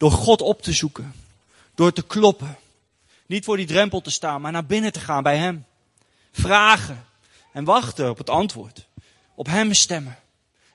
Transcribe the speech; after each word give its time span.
Door 0.00 0.10
God 0.10 0.40
op 0.40 0.62
te 0.62 0.72
zoeken. 0.72 1.14
Door 1.74 1.92
te 1.92 2.02
kloppen. 2.02 2.58
Niet 3.26 3.44
voor 3.44 3.56
die 3.56 3.66
drempel 3.66 4.00
te 4.00 4.10
staan, 4.10 4.40
maar 4.40 4.52
naar 4.52 4.66
binnen 4.66 4.92
te 4.92 5.00
gaan 5.00 5.22
bij 5.22 5.36
Hem. 5.36 5.64
Vragen 6.32 7.06
en 7.52 7.64
wachten 7.64 8.10
op 8.10 8.18
het 8.18 8.30
antwoord. 8.30 8.86
Op 9.34 9.46
Hem 9.46 9.74
stemmen. 9.74 10.18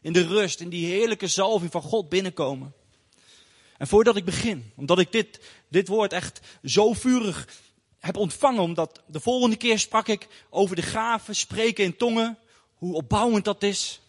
In 0.01 0.13
de 0.13 0.27
rust, 0.27 0.59
in 0.59 0.69
die 0.69 0.85
heerlijke 0.85 1.27
zalving 1.27 1.71
van 1.71 1.81
God 1.81 2.09
binnenkomen. 2.09 2.73
En 3.77 3.87
voordat 3.87 4.15
ik 4.15 4.25
begin, 4.25 4.71
omdat 4.75 4.99
ik 4.99 5.11
dit, 5.11 5.39
dit 5.69 5.87
woord 5.87 6.13
echt 6.13 6.39
zo 6.63 6.93
vurig 6.93 7.47
heb 7.99 8.17
ontvangen, 8.17 8.61
omdat 8.61 9.01
de 9.07 9.19
volgende 9.19 9.55
keer 9.55 9.79
sprak 9.79 10.07
ik 10.07 10.27
over 10.49 10.75
de 10.75 10.81
gaven, 10.81 11.35
spreken 11.35 11.83
in 11.83 11.97
tongen, 11.97 12.37
hoe 12.75 12.95
opbouwend 12.95 13.45
dat 13.45 13.63
is. 13.63 14.01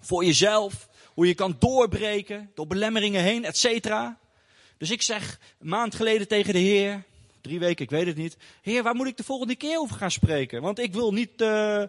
Voor 0.00 0.24
jezelf, 0.24 0.88
hoe 1.14 1.26
je 1.26 1.34
kan 1.34 1.56
doorbreken 1.58 2.50
door 2.54 2.66
belemmeringen 2.66 3.22
heen, 3.22 3.44
et 3.44 3.56
cetera. 3.56 4.18
Dus 4.78 4.90
ik 4.90 5.02
zeg 5.02 5.38
een 5.60 5.68
maand 5.68 5.94
geleden 5.94 6.28
tegen 6.28 6.52
de 6.52 6.58
Heer, 6.58 7.04
drie 7.40 7.58
weken, 7.58 7.84
ik 7.84 7.90
weet 7.90 8.06
het 8.06 8.16
niet. 8.16 8.36
Heer, 8.62 8.82
waar 8.82 8.94
moet 8.94 9.06
ik 9.06 9.16
de 9.16 9.24
volgende 9.24 9.56
keer 9.56 9.78
over 9.78 9.96
gaan 9.96 10.10
spreken? 10.10 10.62
Want 10.62 10.78
ik 10.78 10.92
wil 10.92 11.12
niet 11.12 11.40
uh, 11.40 11.82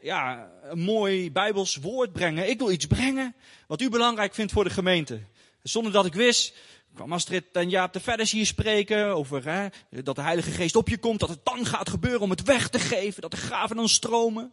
ja, 0.00 0.50
een 0.62 0.80
mooi 0.80 1.32
Bijbels 1.32 1.76
woord 1.76 2.12
brengen. 2.12 2.48
Ik 2.48 2.58
wil 2.58 2.70
iets 2.70 2.86
brengen 2.86 3.34
wat 3.66 3.80
u 3.80 3.88
belangrijk 3.88 4.34
vindt 4.34 4.52
voor 4.52 4.64
de 4.64 4.70
gemeente. 4.70 5.20
Zonder 5.62 5.92
dat 5.92 6.06
ik 6.06 6.14
wist, 6.14 6.54
kwam 6.94 7.12
Astrid 7.12 7.44
en 7.52 7.70
Jaap 7.70 7.92
de 7.92 8.00
Verders 8.00 8.32
hier 8.32 8.46
spreken 8.46 9.06
over 9.06 9.44
hè, 9.44 9.66
dat 10.02 10.16
de 10.16 10.22
Heilige 10.22 10.50
Geest 10.50 10.76
op 10.76 10.88
je 10.88 10.98
komt, 10.98 11.20
dat 11.20 11.28
het 11.28 11.44
dan 11.44 11.66
gaat 11.66 11.90
gebeuren 11.90 12.20
om 12.20 12.30
het 12.30 12.42
weg 12.42 12.68
te 12.68 12.78
geven, 12.78 13.22
dat 13.22 13.30
de 13.30 13.36
gaven 13.36 13.76
dan 13.76 13.88
stromen. 13.88 14.52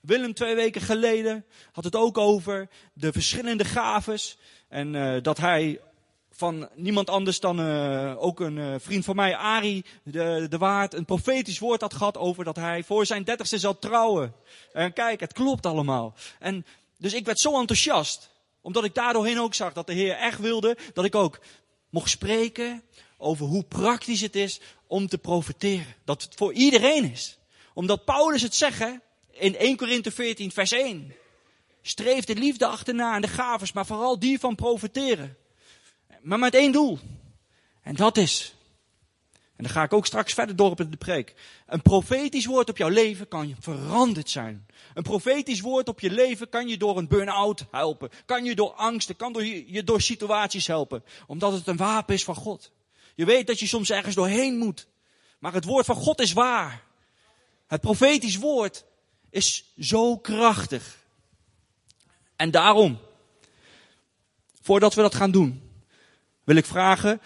Willem 0.00 0.34
twee 0.34 0.54
weken 0.54 0.80
geleden 0.80 1.44
had 1.72 1.84
het 1.84 1.96
ook 1.96 2.18
over 2.18 2.68
de 2.92 3.12
verschillende 3.12 3.64
gaves 3.64 4.38
en 4.68 4.94
uh, 4.94 5.22
dat 5.22 5.38
hij 5.38 5.80
van 6.40 6.68
niemand 6.74 7.10
anders 7.10 7.40
dan 7.40 7.60
uh, 7.60 8.14
ook 8.18 8.40
een 8.40 8.56
uh, 8.56 8.74
vriend 8.78 9.04
van 9.04 9.16
mij, 9.16 9.36
Ari 9.36 9.84
de, 10.02 10.46
de 10.48 10.58
Waard, 10.58 10.94
een 10.94 11.04
profetisch 11.04 11.58
woord 11.58 11.80
had 11.80 11.94
gehad 11.94 12.18
over 12.18 12.44
dat 12.44 12.56
hij 12.56 12.82
voor 12.82 13.06
zijn 13.06 13.24
dertigste 13.24 13.58
zal 13.58 13.78
trouwen. 13.78 14.34
En 14.72 14.92
kijk, 14.92 15.20
het 15.20 15.32
klopt 15.32 15.66
allemaal. 15.66 16.14
En 16.38 16.66
dus 16.98 17.14
ik 17.14 17.24
werd 17.24 17.38
zo 17.40 17.58
enthousiast, 17.58 18.30
omdat 18.60 18.84
ik 18.84 18.94
daardoorheen 18.94 19.40
ook 19.40 19.54
zag 19.54 19.72
dat 19.72 19.86
de 19.86 19.92
Heer 19.92 20.14
echt 20.14 20.38
wilde 20.38 20.76
dat 20.92 21.04
ik 21.04 21.14
ook 21.14 21.40
mocht 21.90 22.10
spreken 22.10 22.82
over 23.18 23.46
hoe 23.46 23.64
praktisch 23.64 24.20
het 24.20 24.36
is 24.36 24.60
om 24.86 25.08
te 25.08 25.18
profeteren. 25.18 25.94
Dat 26.04 26.22
het 26.22 26.34
voor 26.34 26.52
iedereen 26.52 27.10
is. 27.10 27.38
Omdat 27.74 28.04
Paulus 28.04 28.42
het 28.42 28.54
zegt 28.54 28.98
in 29.30 29.56
1 29.56 29.76
Korinthe 29.76 30.10
14 30.10 30.50
vers 30.50 30.72
1. 30.72 31.14
Streef 31.82 32.24
de 32.24 32.34
liefde 32.34 32.66
achterna 32.66 33.14
en 33.14 33.22
de 33.22 33.28
gaves, 33.28 33.72
maar 33.72 33.86
vooral 33.86 34.18
die 34.18 34.38
van 34.38 34.54
profeteren. 34.54 35.36
Maar 36.22 36.38
met 36.38 36.54
één 36.54 36.72
doel. 36.72 36.98
En 37.82 37.94
dat 37.94 38.16
is. 38.16 38.54
En 39.60 39.66
dan 39.66 39.74
ga 39.74 39.82
ik 39.82 39.92
ook 39.92 40.06
straks 40.06 40.32
verder 40.32 40.56
door 40.56 40.70
op 40.70 40.76
de 40.76 40.96
preek. 40.96 41.34
Een 41.66 41.82
profetisch 41.82 42.46
woord 42.46 42.68
op 42.68 42.76
jouw 42.76 42.88
leven 42.88 43.28
kan 43.28 43.56
veranderd 43.60 44.30
zijn. 44.30 44.66
Een 44.94 45.02
profetisch 45.02 45.60
woord 45.60 45.88
op 45.88 46.00
je 46.00 46.10
leven 46.10 46.48
kan 46.48 46.68
je 46.68 46.76
door 46.76 46.98
een 46.98 47.08
burn-out 47.08 47.64
helpen. 47.70 48.10
Kan 48.24 48.44
je 48.44 48.54
door 48.54 48.72
angsten, 48.72 49.16
kan 49.16 49.32
door 49.32 49.44
je 49.44 49.84
door 49.84 50.00
situaties 50.00 50.66
helpen. 50.66 51.04
Omdat 51.26 51.52
het 51.52 51.66
een 51.66 51.76
wapen 51.76 52.14
is 52.14 52.24
van 52.24 52.34
God. 52.34 52.70
Je 53.14 53.24
weet 53.24 53.46
dat 53.46 53.58
je 53.58 53.66
soms 53.66 53.90
ergens 53.90 54.14
doorheen 54.14 54.56
moet. 54.58 54.86
Maar 55.38 55.52
het 55.52 55.64
woord 55.64 55.86
van 55.86 55.96
God 55.96 56.20
is 56.20 56.32
waar. 56.32 56.82
Het 57.66 57.80
profetisch 57.80 58.36
woord 58.36 58.84
is 59.30 59.72
zo 59.78 60.16
krachtig. 60.18 60.98
En 62.36 62.50
daarom, 62.50 62.98
voordat 64.60 64.94
we 64.94 65.02
dat 65.02 65.14
gaan 65.14 65.30
doen, 65.30 65.69
wil 66.50 66.58
ik 66.58 66.66
vragen 66.66 67.20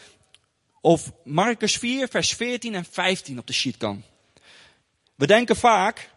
of 0.81 1.13
Marcus 1.25 1.77
4, 1.77 2.09
vers 2.09 2.35
14 2.35 2.75
en 2.75 2.85
15 2.85 3.39
op 3.39 3.47
de 3.47 3.53
sheet 3.53 3.77
kan. 3.77 4.03
We 5.15 5.27
denken 5.27 5.57
vaak 5.57 6.11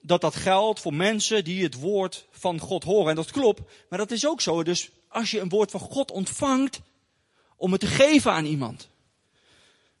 dat 0.00 0.20
dat 0.20 0.36
geldt 0.36 0.80
voor 0.80 0.94
mensen 0.94 1.44
die 1.44 1.62
het 1.62 1.74
woord 1.74 2.26
van 2.30 2.58
God 2.58 2.84
horen. 2.84 3.08
En 3.08 3.16
dat 3.16 3.30
klopt, 3.30 3.60
maar 3.88 3.98
dat 3.98 4.10
is 4.10 4.26
ook 4.26 4.40
zo. 4.40 4.62
Dus 4.62 4.90
als 5.08 5.30
je 5.30 5.40
een 5.40 5.48
woord 5.48 5.70
van 5.70 5.80
God 5.80 6.10
ontvangt, 6.10 6.80
om 7.56 7.72
het 7.72 7.80
te 7.80 7.86
geven 7.86 8.32
aan 8.32 8.44
iemand. 8.44 8.88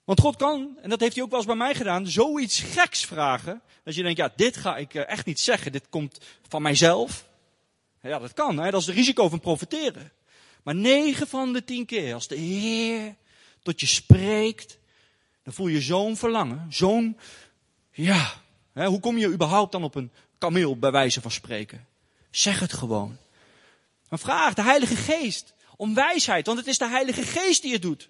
Want 0.04 0.20
God 0.20 0.36
kan, 0.36 0.78
en 0.82 0.90
dat 0.90 1.00
heeft 1.00 1.14
hij 1.14 1.24
ook 1.24 1.30
wel 1.30 1.38
eens 1.38 1.48
bij 1.48 1.56
mij 1.56 1.74
gedaan, 1.74 2.06
zoiets 2.06 2.60
geks 2.60 3.04
vragen. 3.04 3.62
Dat 3.82 3.94
je 3.94 4.02
denkt, 4.02 4.18
ja, 4.18 4.32
dit 4.36 4.56
ga 4.56 4.76
ik 4.76 4.94
eh, 4.94 5.08
echt 5.08 5.26
niet 5.26 5.40
zeggen. 5.40 5.72
Dit 5.72 5.88
komt 5.88 6.18
van 6.48 6.62
mijzelf. 6.62 7.26
Ja, 8.02 8.18
dat 8.18 8.32
kan. 8.32 8.58
Hè? 8.58 8.70
Dat 8.70 8.80
is 8.80 8.86
het 8.86 8.96
risico 8.96 9.28
van 9.28 9.40
profiteren. 9.40 10.12
Maar 10.64 10.74
negen 10.74 11.26
van 11.26 11.52
de 11.52 11.64
tien 11.64 11.86
keer, 11.86 12.14
als 12.14 12.28
de 12.28 12.36
Heer 12.36 13.14
tot 13.62 13.80
je 13.80 13.86
spreekt, 13.86 14.78
dan 15.42 15.52
voel 15.52 15.66
je 15.66 15.80
zo'n 15.80 16.16
verlangen, 16.16 16.66
zo'n, 16.70 17.18
ja, 17.92 18.32
hè, 18.72 18.86
hoe 18.86 19.00
kom 19.00 19.18
je 19.18 19.32
überhaupt 19.32 19.72
dan 19.72 19.84
op 19.84 19.94
een 19.94 20.12
kameel 20.38 20.78
bij 20.78 20.90
wijze 20.90 21.20
van 21.20 21.30
spreken? 21.30 21.86
Zeg 22.30 22.60
het 22.60 22.72
gewoon. 22.72 23.16
Maar 24.08 24.18
vraag 24.18 24.54
de 24.54 24.62
Heilige 24.62 24.96
Geest 24.96 25.54
om 25.76 25.94
wijsheid, 25.94 26.46
want 26.46 26.58
het 26.58 26.66
is 26.66 26.78
de 26.78 26.88
Heilige 26.88 27.22
Geest 27.22 27.62
die 27.62 27.72
het 27.72 27.82
doet. 27.82 28.08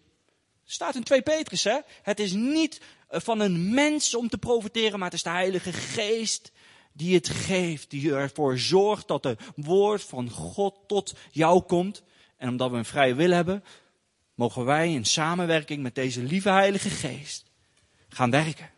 Staat 0.65 0.95
in 0.95 1.03
2 1.03 1.23
Petrus, 1.23 1.65
hè? 1.65 1.79
Het 2.03 2.21
is 2.21 2.33
niet 2.33 2.81
eh, 3.09 3.21
van 3.21 3.41
een 3.41 3.75
mens 3.75 4.15
om 4.15 4.29
te 4.29 4.39
profiteren, 4.39 4.99
maar 4.99 5.09
het 5.09 5.17
is 5.17 5.23
de 5.23 5.31
Heilige 5.31 5.73
Geest 5.73 6.53
die 6.93 7.15
het 7.15 7.29
geeft, 7.29 7.91
die 7.91 8.15
ervoor 8.15 8.59
zorgt 8.59 9.09
dat 9.09 9.25
het 9.25 9.41
woord 9.57 10.03
van 10.03 10.31
God 10.31 10.75
tot 10.87 11.15
jou 11.31 11.63
komt. 11.63 12.03
En 12.45 12.51
omdat 12.51 12.71
we 12.71 12.77
een 12.77 12.85
vrije 12.85 13.15
wil 13.15 13.31
hebben, 13.31 13.65
mogen 14.35 14.65
wij 14.65 14.93
in 14.93 15.05
samenwerking 15.05 15.83
met 15.83 15.95
deze 15.95 16.23
lieve 16.23 16.49
Heilige 16.49 16.91
Geest 16.91 17.45
gaan 18.09 18.31
werken. 18.31 18.71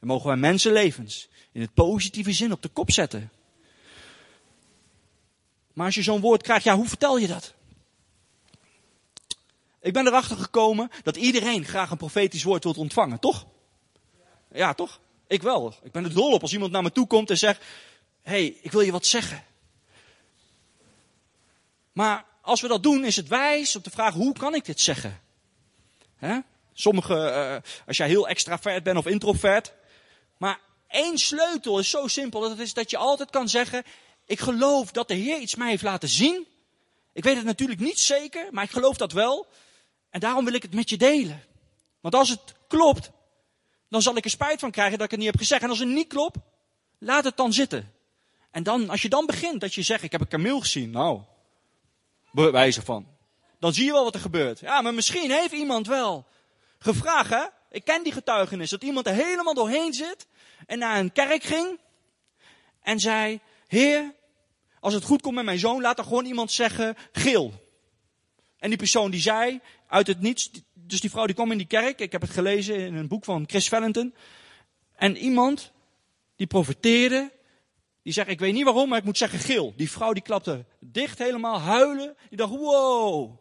En 0.00 0.06
mogen 0.06 0.26
wij 0.26 0.36
mensenlevens 0.36 1.28
in 1.52 1.60
het 1.60 1.74
positieve 1.74 2.32
zin 2.32 2.52
op 2.52 2.62
de 2.62 2.68
kop 2.68 2.90
zetten. 2.90 3.30
Maar 5.72 5.86
als 5.86 5.94
je 5.94 6.02
zo'n 6.02 6.20
woord 6.20 6.42
krijgt, 6.42 6.64
ja, 6.64 6.76
hoe 6.76 6.88
vertel 6.88 7.18
je 7.18 7.26
dat? 7.26 7.54
Ik 9.80 9.92
ben 9.92 10.06
erachter 10.06 10.36
gekomen 10.36 10.90
dat 11.02 11.16
iedereen 11.16 11.64
graag 11.64 11.90
een 11.90 11.96
profetisch 11.96 12.42
woord 12.42 12.64
wilt 12.64 12.78
ontvangen, 12.78 13.18
toch? 13.18 13.46
Ja, 14.52 14.74
toch? 14.74 15.00
Ik 15.26 15.42
wel. 15.42 15.74
Ik 15.82 15.92
ben 15.92 16.04
er 16.04 16.14
dol 16.14 16.32
op 16.32 16.42
als 16.42 16.52
iemand 16.52 16.72
naar 16.72 16.82
me 16.82 16.92
toe 16.92 17.06
komt 17.06 17.30
en 17.30 17.38
zegt: 17.38 17.64
hey, 18.22 18.46
ik 18.46 18.72
wil 18.72 18.80
je 18.80 18.92
wat 18.92 19.06
zeggen. 19.06 19.44
Maar 21.92 22.24
als 22.46 22.60
we 22.60 22.68
dat 22.68 22.82
doen, 22.82 23.04
is 23.04 23.16
het 23.16 23.28
wijs 23.28 23.76
om 23.76 23.82
te 23.82 23.90
vragen, 23.90 24.20
hoe 24.20 24.32
kan 24.32 24.54
ik 24.54 24.64
dit 24.64 24.80
zeggen? 24.80 25.20
Hè? 26.16 26.38
Sommige, 26.72 27.14
uh, 27.14 27.70
als 27.86 27.96
jij 27.96 28.08
heel 28.08 28.28
extravert 28.28 28.82
bent 28.82 28.98
of 28.98 29.06
introvert. 29.06 29.72
Maar 30.38 30.60
één 30.88 31.18
sleutel 31.18 31.78
is 31.78 31.90
zo 31.90 32.06
simpel, 32.06 32.40
dat 32.40 32.58
is 32.58 32.74
dat 32.74 32.90
je 32.90 32.96
altijd 32.96 33.30
kan 33.30 33.48
zeggen, 33.48 33.82
ik 34.24 34.40
geloof 34.40 34.90
dat 34.90 35.08
de 35.08 35.14
Heer 35.14 35.38
iets 35.38 35.54
mij 35.54 35.68
heeft 35.68 35.82
laten 35.82 36.08
zien. 36.08 36.46
Ik 37.12 37.24
weet 37.24 37.36
het 37.36 37.44
natuurlijk 37.44 37.80
niet 37.80 38.00
zeker, 38.00 38.48
maar 38.50 38.64
ik 38.64 38.70
geloof 38.70 38.96
dat 38.96 39.12
wel. 39.12 39.46
En 40.10 40.20
daarom 40.20 40.44
wil 40.44 40.54
ik 40.54 40.62
het 40.62 40.74
met 40.74 40.90
je 40.90 40.96
delen. 40.96 41.44
Want 42.00 42.14
als 42.14 42.28
het 42.28 42.54
klopt, 42.68 43.10
dan 43.88 44.02
zal 44.02 44.16
ik 44.16 44.24
er 44.24 44.30
spijt 44.30 44.60
van 44.60 44.70
krijgen 44.70 44.96
dat 44.98 45.04
ik 45.04 45.10
het 45.10 45.20
niet 45.20 45.30
heb 45.30 45.38
gezegd. 45.38 45.62
En 45.62 45.68
als 45.68 45.78
het 45.78 45.88
niet 45.88 46.08
klopt, 46.08 46.38
laat 46.98 47.24
het 47.24 47.36
dan 47.36 47.52
zitten. 47.52 47.92
En 48.50 48.62
dan, 48.62 48.90
als 48.90 49.02
je 49.02 49.08
dan 49.08 49.26
begint, 49.26 49.60
dat 49.60 49.74
je 49.74 49.82
zegt, 49.82 50.02
ik 50.02 50.12
heb 50.12 50.20
een 50.20 50.28
kameel 50.28 50.60
gezien. 50.60 50.90
Nou, 50.90 51.20
bewijzen 52.44 52.82
van. 52.82 53.06
Dan 53.58 53.74
zie 53.74 53.84
je 53.84 53.92
wel 53.92 54.04
wat 54.04 54.14
er 54.14 54.20
gebeurt. 54.20 54.60
Ja, 54.60 54.80
maar 54.80 54.94
misschien 54.94 55.30
heeft 55.30 55.52
iemand 55.52 55.86
wel 55.86 56.26
gevraagd, 56.78 57.30
hè? 57.30 57.44
Ik 57.70 57.84
ken 57.84 58.02
die 58.02 58.12
getuigenis, 58.12 58.70
dat 58.70 58.82
iemand 58.82 59.06
er 59.06 59.14
helemaal 59.14 59.54
doorheen 59.54 59.92
zit 59.92 60.26
en 60.66 60.78
naar 60.78 60.98
een 60.98 61.12
kerk 61.12 61.42
ging 61.42 61.80
en 62.82 63.00
zei, 63.00 63.40
Heer, 63.66 64.14
als 64.80 64.94
het 64.94 65.04
goed 65.04 65.22
komt 65.22 65.34
met 65.34 65.44
mijn 65.44 65.58
zoon, 65.58 65.80
laat 65.80 65.98
er 65.98 66.04
gewoon 66.04 66.24
iemand 66.24 66.52
zeggen, 66.52 66.96
geel. 67.12 67.52
En 68.58 68.68
die 68.68 68.78
persoon 68.78 69.10
die 69.10 69.20
zei, 69.20 69.60
uit 69.88 70.06
het 70.06 70.20
niets, 70.20 70.50
dus 70.72 71.00
die 71.00 71.10
vrouw 71.10 71.26
die 71.26 71.34
kwam 71.34 71.50
in 71.50 71.58
die 71.58 71.66
kerk, 71.66 72.00
ik 72.00 72.12
heb 72.12 72.20
het 72.20 72.30
gelezen 72.30 72.76
in 72.76 72.94
een 72.94 73.08
boek 73.08 73.24
van 73.24 73.44
Chris 73.46 73.68
Valentin. 73.68 74.14
En 74.96 75.16
iemand 75.16 75.72
die 76.36 76.46
profeteerde 76.46 77.32
die 78.06 78.14
zegt, 78.14 78.28
ik 78.28 78.38
weet 78.38 78.52
niet 78.52 78.64
waarom, 78.64 78.88
maar 78.88 78.98
ik 78.98 79.04
moet 79.04 79.18
zeggen 79.18 79.38
geel. 79.38 79.72
Die 79.76 79.90
vrouw 79.90 80.12
die 80.12 80.22
klapte 80.22 80.64
dicht 80.80 81.18
helemaal, 81.18 81.60
huilen. 81.60 82.16
Die 82.28 82.38
dacht, 82.38 82.50
wow. 82.50 83.38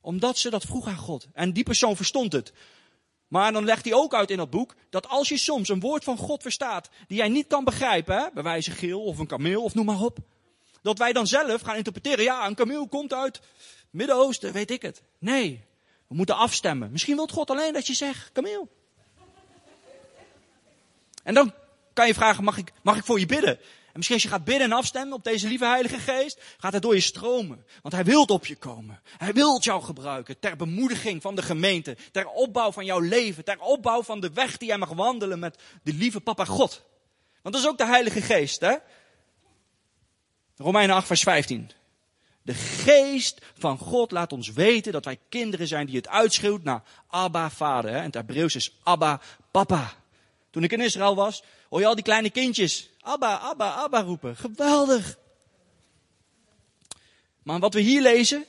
Omdat 0.00 0.38
ze 0.38 0.50
dat 0.50 0.64
vroeg 0.64 0.86
aan 0.86 0.96
God. 0.96 1.26
En 1.32 1.52
die 1.52 1.62
persoon 1.62 1.96
verstond 1.96 2.32
het. 2.32 2.52
Maar 3.28 3.52
dan 3.52 3.64
legt 3.64 3.84
hij 3.84 3.94
ook 3.94 4.14
uit 4.14 4.30
in 4.30 4.36
dat 4.36 4.50
boek, 4.50 4.74
dat 4.90 5.08
als 5.08 5.28
je 5.28 5.36
soms 5.36 5.68
een 5.68 5.80
woord 5.80 6.04
van 6.04 6.16
God 6.16 6.42
verstaat, 6.42 6.90
die 7.06 7.16
jij 7.16 7.28
niet 7.28 7.46
kan 7.46 7.64
begrijpen, 7.64 8.30
bij 8.34 8.42
wijze 8.42 8.70
geel 8.70 9.02
of 9.02 9.18
een 9.18 9.26
kameel 9.26 9.62
of 9.62 9.74
noem 9.74 9.86
maar 9.86 10.00
op. 10.00 10.18
Dat 10.82 10.98
wij 10.98 11.12
dan 11.12 11.26
zelf 11.26 11.60
gaan 11.60 11.76
interpreteren, 11.76 12.24
ja, 12.24 12.46
een 12.46 12.54
kameel 12.54 12.88
komt 12.88 13.12
uit 13.12 13.40
Midden-Oosten, 13.90 14.52
weet 14.52 14.70
ik 14.70 14.82
het. 14.82 15.02
Nee, 15.18 15.64
we 16.08 16.14
moeten 16.14 16.36
afstemmen. 16.36 16.92
Misschien 16.92 17.16
wil 17.16 17.26
God 17.26 17.50
alleen 17.50 17.72
dat 17.72 17.86
je 17.86 17.94
zegt, 17.94 18.32
kameel. 18.32 18.68
En 21.22 21.34
dan 21.34 21.54
kan 21.92 22.06
je 22.06 22.14
vragen, 22.14 22.44
mag 22.44 22.56
ik, 22.56 22.72
mag 22.82 22.96
ik 22.96 23.04
voor 23.04 23.20
je 23.20 23.26
bidden? 23.26 23.58
En 23.92 23.98
misschien 23.98 24.16
als 24.16 24.24
je 24.24 24.30
gaat 24.30 24.44
bidden 24.44 24.70
en 24.70 24.76
afstemmen 24.76 25.16
op 25.16 25.24
deze 25.24 25.48
lieve 25.48 25.64
Heilige 25.64 25.98
Geest, 25.98 26.40
gaat 26.58 26.72
het 26.72 26.82
door 26.82 26.94
je 26.94 27.00
stromen. 27.00 27.66
Want 27.82 27.94
Hij 27.94 28.04
wil 28.04 28.24
op 28.24 28.46
je 28.46 28.56
komen. 28.56 29.00
Hij 29.16 29.32
wil 29.32 29.60
jou 29.60 29.82
gebruiken 29.82 30.38
ter 30.38 30.56
bemoediging 30.56 31.22
van 31.22 31.34
de 31.34 31.42
gemeente, 31.42 31.96
ter 32.12 32.26
opbouw 32.26 32.72
van 32.72 32.84
jouw 32.84 33.00
leven, 33.00 33.44
ter 33.44 33.60
opbouw 33.60 34.02
van 34.02 34.20
de 34.20 34.30
weg 34.32 34.56
die 34.56 34.68
jij 34.68 34.78
mag 34.78 34.88
wandelen 34.88 35.38
met 35.38 35.58
de 35.82 35.92
lieve 35.92 36.20
Papa 36.20 36.44
God. 36.44 36.82
Want 37.42 37.54
dat 37.54 37.64
is 37.64 37.70
ook 37.70 37.78
de 37.78 37.86
Heilige 37.86 38.20
Geest, 38.20 38.60
hè? 38.60 38.74
Romeinen 40.56 40.96
8, 40.96 41.06
vers 41.06 41.22
15. 41.22 41.70
De 42.42 42.54
geest 42.54 43.40
van 43.58 43.78
God 43.78 44.10
laat 44.10 44.32
ons 44.32 44.52
weten 44.52 44.92
dat 44.92 45.04
wij 45.04 45.18
kinderen 45.28 45.66
zijn 45.66 45.86
die 45.86 45.96
het 45.96 46.08
uitschreeuwt 46.08 46.62
naar 46.62 46.82
Abba, 47.06 47.50
vader. 47.50 47.90
Hè? 47.90 47.96
En 47.96 48.04
het 48.04 48.14
Hebreeuws 48.14 48.54
is 48.54 48.72
Abba, 48.82 49.20
papa. 49.50 49.92
Toen 50.50 50.62
ik 50.62 50.72
in 50.72 50.80
Israël 50.80 51.14
was, 51.14 51.42
hoor 51.68 51.80
je 51.80 51.86
al 51.86 51.94
die 51.94 52.04
kleine 52.04 52.30
kindjes 52.30 52.90
Abba, 53.02 53.38
Abba, 53.38 53.70
Abba 53.70 54.02
roepen. 54.02 54.36
Geweldig. 54.36 55.18
Maar 57.42 57.58
wat 57.58 57.74
we 57.74 57.80
hier 57.80 58.02
lezen. 58.02 58.44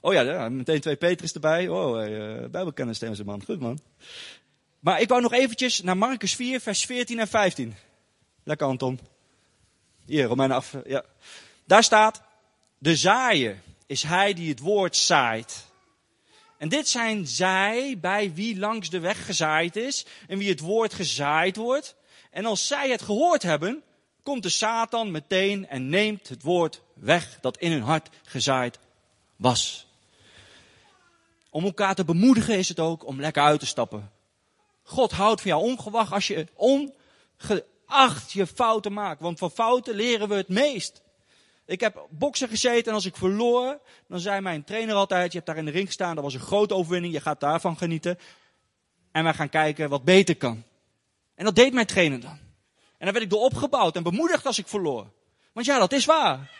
Oh 0.00 0.12
ja, 0.12 0.48
meteen 0.48 0.80
twee 0.80 0.96
Petrus 0.96 1.32
erbij. 1.32 1.68
Oh, 1.68 2.08
uh, 2.08 2.44
Bijbelkennis 2.48 2.98
deze 2.98 3.24
man. 3.24 3.42
Goed 3.44 3.60
man. 3.60 3.80
Maar 4.80 5.00
ik 5.00 5.08
wou 5.08 5.20
nog 5.20 5.32
eventjes 5.32 5.82
naar 5.82 5.96
Marcus 5.96 6.34
4, 6.34 6.60
vers 6.60 6.84
14 6.84 7.18
en 7.18 7.28
15. 7.28 7.74
Lekker 8.44 8.66
Anton. 8.66 9.00
Hier, 10.04 10.24
Romeinen 10.24 10.56
af. 10.56 10.74
Ja. 10.86 11.04
Daar 11.64 11.84
staat, 11.84 12.22
de 12.78 12.96
zaaier 12.96 13.60
is 13.86 14.02
hij 14.02 14.34
die 14.34 14.48
het 14.48 14.58
woord 14.58 14.96
zaait. 14.96 15.66
En 16.58 16.68
dit 16.68 16.88
zijn 16.88 17.26
zij 17.26 17.98
bij 18.00 18.34
wie 18.34 18.58
langs 18.58 18.90
de 18.90 18.98
weg 18.98 19.26
gezaaid 19.26 19.76
is 19.76 20.06
en 20.26 20.38
wie 20.38 20.48
het 20.48 20.60
woord 20.60 20.94
gezaaid 20.94 21.56
wordt. 21.56 21.96
En 22.30 22.44
als 22.44 22.66
zij 22.66 22.90
het 22.90 23.02
gehoord 23.02 23.42
hebben, 23.42 23.82
komt 24.22 24.42
de 24.42 24.48
Satan 24.48 25.10
meteen 25.10 25.68
en 25.68 25.88
neemt 25.88 26.28
het 26.28 26.42
woord 26.42 26.82
weg 26.94 27.38
dat 27.40 27.58
in 27.58 27.72
hun 27.72 27.82
hart 27.82 28.08
gezaaid 28.22 28.78
was. 29.36 29.86
Om 31.50 31.64
elkaar 31.64 31.94
te 31.94 32.04
bemoedigen 32.04 32.58
is 32.58 32.68
het 32.68 32.80
ook 32.80 33.06
om 33.06 33.20
lekker 33.20 33.42
uit 33.42 33.60
te 33.60 33.66
stappen. 33.66 34.10
God 34.82 35.12
houdt 35.12 35.40
van 35.40 35.50
jou 35.50 35.62
ongewacht 35.62 36.12
als 36.12 36.26
je 36.26 36.46
ongeacht 36.54 38.32
je 38.32 38.46
fouten 38.46 38.92
maakt. 38.92 39.20
Want 39.20 39.38
van 39.38 39.50
fouten 39.50 39.94
leren 39.94 40.28
we 40.28 40.34
het 40.34 40.48
meest. 40.48 41.02
Ik 41.66 41.80
heb 41.80 42.06
boksen 42.10 42.48
gezeten 42.48 42.86
en 42.86 42.94
als 42.94 43.04
ik 43.04 43.16
verloor, 43.16 43.80
dan 44.06 44.20
zei 44.20 44.40
mijn 44.40 44.64
trainer 44.64 44.94
altijd, 44.94 45.32
je 45.32 45.36
hebt 45.36 45.46
daar 45.46 45.58
in 45.58 45.64
de 45.64 45.70
ring 45.70 45.86
gestaan, 45.86 46.14
dat 46.14 46.24
was 46.24 46.34
een 46.34 46.40
grote 46.40 46.74
overwinning, 46.74 47.12
je 47.12 47.20
gaat 47.20 47.40
daarvan 47.40 47.76
genieten. 47.76 48.18
En 49.12 49.24
wij 49.24 49.34
gaan 49.34 49.48
kijken 49.48 49.88
wat 49.88 50.04
beter 50.04 50.36
kan. 50.36 50.64
En 51.38 51.44
dat 51.44 51.54
deed 51.54 51.72
mijn 51.72 51.86
trainer 51.86 52.20
dan. 52.20 52.38
En 52.98 53.04
dan 53.04 53.12
werd 53.12 53.24
ik 53.24 53.30
door 53.30 53.40
opgebouwd 53.40 53.96
en 53.96 54.02
bemoedigd 54.02 54.46
als 54.46 54.58
ik 54.58 54.68
verloor. 54.68 55.10
Want 55.52 55.66
ja, 55.66 55.78
dat 55.78 55.92
is 55.92 56.04
waar. 56.04 56.50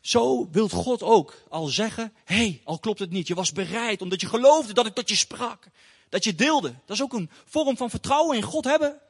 Zo 0.00 0.48
wilt 0.50 0.72
God 0.72 1.02
ook 1.02 1.42
al 1.48 1.66
zeggen, 1.66 2.12
hé, 2.24 2.34
hey, 2.36 2.60
al 2.64 2.78
klopt 2.78 2.98
het 2.98 3.10
niet, 3.10 3.26
je 3.26 3.34
was 3.34 3.52
bereid 3.52 4.02
omdat 4.02 4.20
je 4.20 4.28
geloofde 4.28 4.72
dat 4.72 4.86
ik 4.86 4.94
tot 4.94 5.08
je 5.08 5.16
sprak. 5.16 5.68
Dat 6.08 6.24
je 6.24 6.34
deelde. 6.34 6.74
Dat 6.86 6.96
is 6.96 7.02
ook 7.02 7.12
een 7.12 7.30
vorm 7.44 7.76
van 7.76 7.90
vertrouwen 7.90 8.36
in 8.36 8.42
God 8.42 8.64
hebben. 8.64 9.00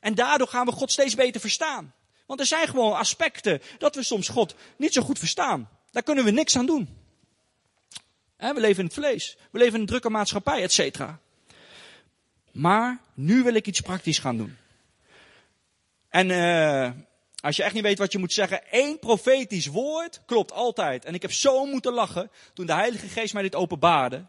En 0.00 0.14
daardoor 0.14 0.48
gaan 0.48 0.66
we 0.66 0.72
God 0.72 0.90
steeds 0.90 1.14
beter 1.14 1.40
verstaan. 1.40 1.94
Want 2.26 2.40
er 2.40 2.46
zijn 2.46 2.68
gewoon 2.68 2.96
aspecten 2.96 3.62
dat 3.78 3.94
we 3.94 4.02
soms 4.02 4.28
God 4.28 4.54
niet 4.76 4.92
zo 4.92 5.02
goed 5.02 5.18
verstaan. 5.18 5.68
Daar 5.90 6.02
kunnen 6.02 6.24
we 6.24 6.30
niks 6.30 6.56
aan 6.56 6.66
doen. 6.66 6.96
we 8.36 8.60
leven 8.60 8.78
in 8.78 8.84
het 8.84 8.94
vlees. 8.94 9.36
We 9.50 9.58
leven 9.58 9.74
in 9.74 9.80
een 9.80 9.86
drukke 9.86 10.10
maatschappij, 10.10 10.62
et 10.62 10.72
cetera. 10.72 11.20
Maar 12.56 13.00
nu 13.14 13.42
wil 13.42 13.54
ik 13.54 13.66
iets 13.66 13.80
praktisch 13.80 14.18
gaan 14.18 14.36
doen. 14.36 14.56
En 16.08 16.28
uh, 16.30 16.90
als 17.40 17.56
je 17.56 17.62
echt 17.62 17.74
niet 17.74 17.82
weet 17.82 17.98
wat 17.98 18.12
je 18.12 18.18
moet 18.18 18.32
zeggen, 18.32 18.70
één 18.70 18.98
profetisch 18.98 19.66
woord 19.66 20.20
klopt 20.26 20.52
altijd. 20.52 21.04
En 21.04 21.14
ik 21.14 21.22
heb 21.22 21.32
zo 21.32 21.64
moeten 21.64 21.92
lachen 21.92 22.30
toen 22.54 22.66
de 22.66 22.74
Heilige 22.74 23.08
Geest 23.08 23.34
mij 23.34 23.42
dit 23.42 23.54
openbaarde. 23.54 24.24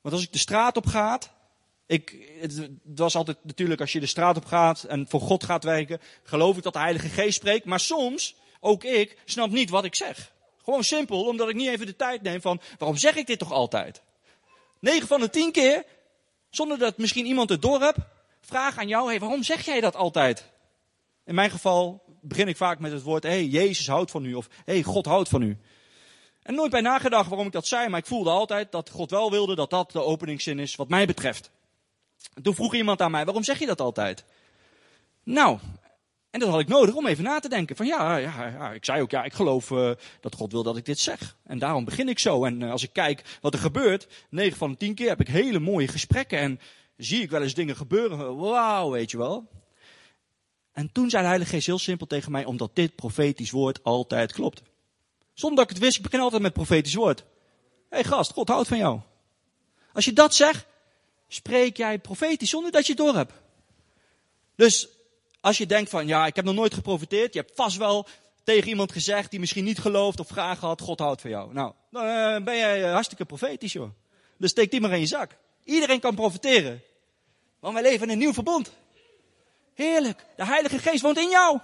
Want 0.00 0.14
als 0.14 0.24
ik 0.24 0.32
de 0.32 0.38
straat 0.38 0.76
op 0.76 0.86
ga, 0.86 1.18
ik, 1.86 2.16
het 2.40 2.70
was 2.94 3.14
altijd 3.14 3.38
natuurlijk 3.42 3.80
als 3.80 3.92
je 3.92 4.00
de 4.00 4.06
straat 4.06 4.36
op 4.36 4.44
gaat 4.44 4.82
en 4.82 5.06
voor 5.08 5.20
God 5.20 5.44
gaat 5.44 5.64
werken, 5.64 6.00
geloof 6.22 6.56
ik 6.56 6.62
dat 6.62 6.72
de 6.72 6.78
Heilige 6.78 7.08
Geest 7.08 7.36
spreekt. 7.36 7.64
Maar 7.64 7.80
soms, 7.80 8.34
ook 8.60 8.84
ik, 8.84 9.16
snap 9.24 9.50
niet 9.50 9.70
wat 9.70 9.84
ik 9.84 9.94
zeg. 9.94 10.32
Gewoon 10.64 10.84
simpel, 10.84 11.24
omdat 11.24 11.48
ik 11.48 11.54
niet 11.54 11.68
even 11.68 11.86
de 11.86 11.96
tijd 11.96 12.22
neem 12.22 12.40
van, 12.40 12.60
waarom 12.78 12.96
zeg 12.96 13.16
ik 13.16 13.26
dit 13.26 13.38
toch 13.38 13.52
altijd? 13.52 14.02
9 14.80 15.08
van 15.08 15.20
de 15.20 15.30
10 15.30 15.52
keer, 15.52 15.84
zonder 16.50 16.78
dat 16.78 16.98
misschien 16.98 17.26
iemand 17.26 17.48
het 17.48 17.62
door 17.62 17.80
hebt, 17.80 17.98
vraag 18.40 18.78
aan 18.78 18.88
jou, 18.88 19.08
hey, 19.08 19.18
waarom 19.18 19.42
zeg 19.42 19.64
jij 19.64 19.80
dat 19.80 19.96
altijd? 19.96 20.50
In 21.24 21.34
mijn 21.34 21.50
geval 21.50 22.04
begin 22.20 22.48
ik 22.48 22.56
vaak 22.56 22.78
met 22.78 22.92
het 22.92 23.02
woord, 23.02 23.22
hey, 23.22 23.44
Jezus 23.44 23.88
houdt 23.88 24.10
van 24.10 24.24
u, 24.24 24.34
of 24.34 24.48
hey, 24.64 24.82
God 24.82 25.06
houdt 25.06 25.28
van 25.28 25.42
u. 25.42 25.58
En 26.42 26.54
nooit 26.54 26.70
bij 26.70 26.80
nagedacht 26.80 27.28
waarom 27.28 27.46
ik 27.46 27.52
dat 27.52 27.66
zei, 27.66 27.88
maar 27.88 28.00
ik 28.00 28.06
voelde 28.06 28.30
altijd 28.30 28.72
dat 28.72 28.90
God 28.90 29.10
wel 29.10 29.30
wilde 29.30 29.54
dat 29.54 29.70
dat 29.70 29.92
de 29.92 30.02
openingszin 30.02 30.58
is 30.58 30.76
wat 30.76 30.88
mij 30.88 31.06
betreft. 31.06 31.50
En 32.34 32.42
toen 32.42 32.54
vroeg 32.54 32.74
iemand 32.74 33.00
aan 33.00 33.10
mij, 33.10 33.24
waarom 33.24 33.42
zeg 33.42 33.58
je 33.58 33.66
dat 33.66 33.80
altijd? 33.80 34.24
Nou, 35.22 35.58
en 36.30 36.40
dat 36.40 36.48
had 36.48 36.60
ik 36.60 36.68
nodig 36.68 36.94
om 36.94 37.06
even 37.06 37.24
na 37.24 37.38
te 37.38 37.48
denken. 37.48 37.76
Van 37.76 37.86
ja, 37.86 38.16
ja, 38.16 38.46
ja 38.46 38.72
ik 38.72 38.84
zei 38.84 39.00
ook, 39.00 39.10
ja, 39.10 39.24
ik 39.24 39.32
geloof 39.32 39.70
uh, 39.70 39.90
dat 40.20 40.34
God 40.34 40.52
wil 40.52 40.62
dat 40.62 40.76
ik 40.76 40.84
dit 40.84 40.98
zeg. 40.98 41.36
En 41.44 41.58
daarom 41.58 41.84
begin 41.84 42.08
ik 42.08 42.18
zo. 42.18 42.44
En 42.44 42.60
uh, 42.60 42.70
als 42.70 42.82
ik 42.82 42.92
kijk 42.92 43.38
wat 43.40 43.54
er 43.54 43.60
gebeurt, 43.60 44.08
9 44.30 44.58
van 44.58 44.70
de 44.70 44.76
10 44.76 44.94
keer 44.94 45.08
heb 45.08 45.20
ik 45.20 45.28
hele 45.28 45.58
mooie 45.58 45.88
gesprekken. 45.88 46.38
En 46.38 46.60
zie 46.96 47.22
ik 47.22 47.30
wel 47.30 47.42
eens 47.42 47.54
dingen 47.54 47.76
gebeuren. 47.76 48.36
Wauw, 48.36 48.90
weet 48.90 49.10
je 49.10 49.16
wel. 49.16 49.48
En 50.72 50.92
toen 50.92 51.10
zei 51.10 51.22
de 51.22 51.28
Heilige 51.28 51.50
Geest 51.50 51.66
heel 51.66 51.78
simpel 51.78 52.06
tegen 52.06 52.32
mij, 52.32 52.44
omdat 52.44 52.74
dit 52.74 52.94
profetisch 52.94 53.50
woord 53.50 53.82
altijd 53.82 54.32
klopt. 54.32 54.62
Zonder 55.34 55.58
dat 55.58 55.68
ik 55.68 55.76
het 55.76 55.84
wist, 55.84 55.96
ik 55.96 56.02
begin 56.02 56.20
altijd 56.20 56.42
met 56.42 56.52
profetisch 56.52 56.94
woord. 56.94 57.18
Hé 57.18 57.24
hey 57.88 58.04
gast, 58.04 58.32
God 58.32 58.48
houdt 58.48 58.68
van 58.68 58.78
jou. 58.78 59.00
Als 59.92 60.04
je 60.04 60.12
dat 60.12 60.34
zegt, 60.34 60.66
spreek 61.28 61.76
jij 61.76 61.98
profetisch 61.98 62.50
zonder 62.50 62.72
dat 62.72 62.86
je 62.86 62.92
het 62.92 63.00
door 63.00 63.14
hebt. 63.14 63.32
Dus 64.54 64.88
als 65.40 65.58
je 65.58 65.66
denkt 65.66 65.90
van, 65.90 66.06
ja, 66.06 66.26
ik 66.26 66.36
heb 66.36 66.44
nog 66.44 66.54
nooit 66.54 66.74
geprofiteerd, 66.74 67.34
je 67.34 67.40
hebt 67.40 67.52
vast 67.54 67.76
wel 67.76 68.06
tegen 68.44 68.68
iemand 68.68 68.92
gezegd 68.92 69.30
die 69.30 69.40
misschien 69.40 69.64
niet 69.64 69.78
gelooft 69.78 70.20
of 70.20 70.26
vragen 70.26 70.68
had, 70.68 70.80
God 70.80 70.98
houdt 70.98 71.20
van 71.20 71.30
jou. 71.30 71.52
Nou, 71.52 71.72
dan 71.90 72.04
uh, 72.04 72.44
ben 72.44 72.56
jij 72.56 72.84
uh, 72.84 72.92
hartstikke 72.92 73.24
profetisch, 73.24 73.72
joh. 73.72 73.90
Dus 74.36 74.50
steek 74.50 74.70
die 74.70 74.80
maar 74.80 74.92
in 74.92 75.00
je 75.00 75.06
zak. 75.06 75.36
Iedereen 75.64 76.00
kan 76.00 76.14
profiteren. 76.14 76.82
Want 77.60 77.74
wij 77.74 77.82
leven 77.82 78.06
in 78.06 78.12
een 78.12 78.18
nieuw 78.18 78.32
verbond. 78.32 78.72
Heerlijk. 79.74 80.26
De 80.36 80.44
Heilige 80.44 80.78
Geest 80.78 81.02
woont 81.02 81.18
in 81.18 81.28
jou. 81.28 81.58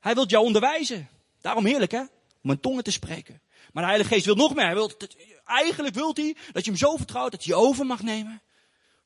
Hij 0.00 0.14
wil 0.14 0.26
jou 0.26 0.44
onderwijzen. 0.44 1.08
Daarom 1.40 1.64
heerlijk, 1.64 1.92
hè? 1.92 2.02
Om 2.42 2.50
in 2.50 2.60
tongen 2.60 2.84
te 2.84 2.90
spreken. 2.90 3.40
Maar 3.72 3.82
de 3.82 3.88
Heilige 3.88 4.14
Geest 4.14 4.24
wil 4.24 4.34
nog 4.34 4.54
meer. 4.54 4.64
Hij 4.64 4.74
wil, 4.74 4.92
eigenlijk 5.44 5.94
wil 5.94 6.10
hij 6.14 6.36
dat 6.52 6.64
je 6.64 6.70
hem 6.70 6.78
zo 6.78 6.96
vertrouwt 6.96 7.30
dat 7.30 7.44
je 7.44 7.54
over 7.54 7.86
mag 7.86 8.02
nemen. 8.02 8.42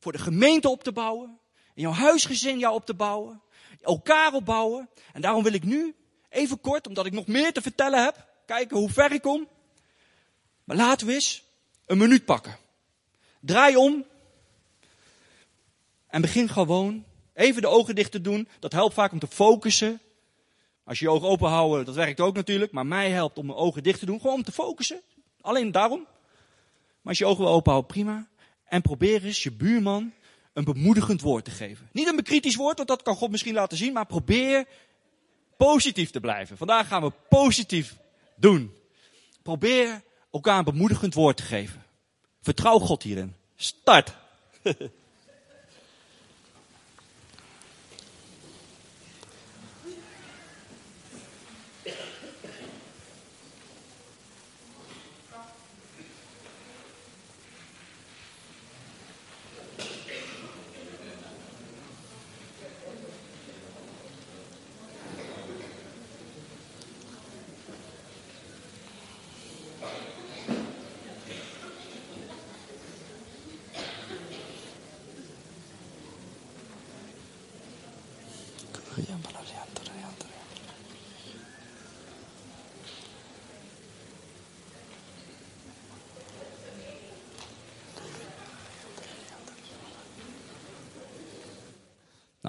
Voor 0.00 0.12
de 0.12 0.18
gemeente 0.18 0.68
op 0.68 0.82
te 0.82 0.92
bouwen. 0.92 1.38
In 1.74 1.82
jouw 1.82 1.92
huisgezin 1.92 2.58
jou 2.58 2.74
op 2.74 2.86
te 2.86 2.94
bouwen. 2.94 3.42
Elkaar 3.80 4.32
opbouwen. 4.32 4.88
En 5.12 5.20
daarom 5.20 5.42
wil 5.42 5.52
ik 5.52 5.64
nu, 5.64 5.94
even 6.28 6.60
kort, 6.60 6.86
omdat 6.86 7.06
ik 7.06 7.12
nog 7.12 7.26
meer 7.26 7.52
te 7.52 7.62
vertellen 7.62 8.04
heb. 8.04 8.26
Kijken 8.46 8.76
hoe 8.76 8.90
ver 8.90 9.12
ik 9.12 9.22
kom. 9.22 9.48
Maar 10.64 10.76
laten 10.76 11.06
we 11.06 11.12
eens 11.12 11.44
een 11.86 11.98
minuut 11.98 12.24
pakken. 12.24 12.56
Draai 13.40 13.76
om. 13.76 14.04
En 16.06 16.20
begin 16.20 16.48
gewoon 16.48 17.04
even 17.34 17.62
de 17.62 17.68
ogen 17.68 17.94
dicht 17.94 18.12
te 18.12 18.20
doen. 18.20 18.48
Dat 18.58 18.72
helpt 18.72 18.94
vaak 18.94 19.12
om 19.12 19.18
te 19.18 19.26
focussen. 19.26 20.00
Als 20.84 20.98
je 20.98 21.04
je 21.04 21.10
ogen 21.10 21.28
open 21.28 21.48
houden, 21.48 21.84
dat 21.84 21.94
werkt 21.94 22.20
ook 22.20 22.34
natuurlijk. 22.34 22.72
Maar 22.72 22.86
mij 22.86 23.10
helpt 23.10 23.38
om 23.38 23.46
mijn 23.46 23.58
ogen 23.58 23.82
dicht 23.82 23.98
te 23.98 24.06
doen. 24.06 24.20
Gewoon 24.20 24.34
om 24.34 24.42
te 24.42 24.52
focussen. 24.52 25.00
Alleen 25.40 25.72
daarom. 25.72 26.00
Maar 26.00 27.12
als 27.12 27.18
je 27.18 27.26
ogen 27.26 27.46
open 27.46 27.72
houdt, 27.72 27.86
prima. 27.86 28.28
En 28.64 28.82
probeer 28.82 29.24
eens 29.24 29.42
je 29.42 29.52
buurman 29.52 30.12
een 30.54 30.64
bemoedigend 30.64 31.20
woord 31.20 31.44
te 31.44 31.50
geven. 31.50 31.88
Niet 31.92 32.08
een 32.08 32.16
bekritisch 32.16 32.56
woord, 32.56 32.76
want 32.76 32.88
dat 32.88 33.02
kan 33.02 33.16
God 33.16 33.30
misschien 33.30 33.54
laten 33.54 33.76
zien. 33.76 33.92
Maar 33.92 34.06
probeer 34.06 34.66
positief 35.56 36.10
te 36.10 36.20
blijven. 36.20 36.56
Vandaag 36.56 36.88
gaan 36.88 37.02
we 37.02 37.12
positief 37.28 37.96
doen. 38.36 38.74
Probeer 39.42 40.02
elkaar 40.30 40.58
een 40.58 40.64
bemoedigend 40.64 41.14
woord 41.14 41.36
te 41.36 41.42
geven. 41.42 41.84
Vertrouw 42.40 42.78
God 42.78 43.02
hierin. 43.02 43.34
Start. 43.56 44.14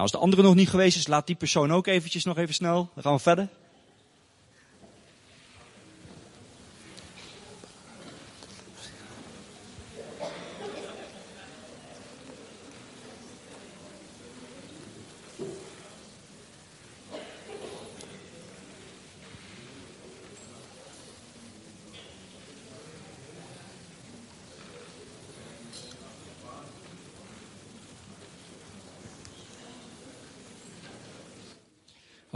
als 0.02 0.10
de 0.10 0.18
andere 0.18 0.42
nog 0.42 0.54
niet 0.54 0.68
geweest 0.68 0.96
is, 0.96 1.06
laat 1.06 1.26
die 1.26 1.36
persoon 1.36 1.72
ook 1.72 1.86
eventjes 1.86 2.24
nog 2.24 2.38
even 2.38 2.54
snel. 2.54 2.90
Dan 2.94 3.02
gaan 3.02 3.14
we 3.14 3.18
verder. 3.18 3.48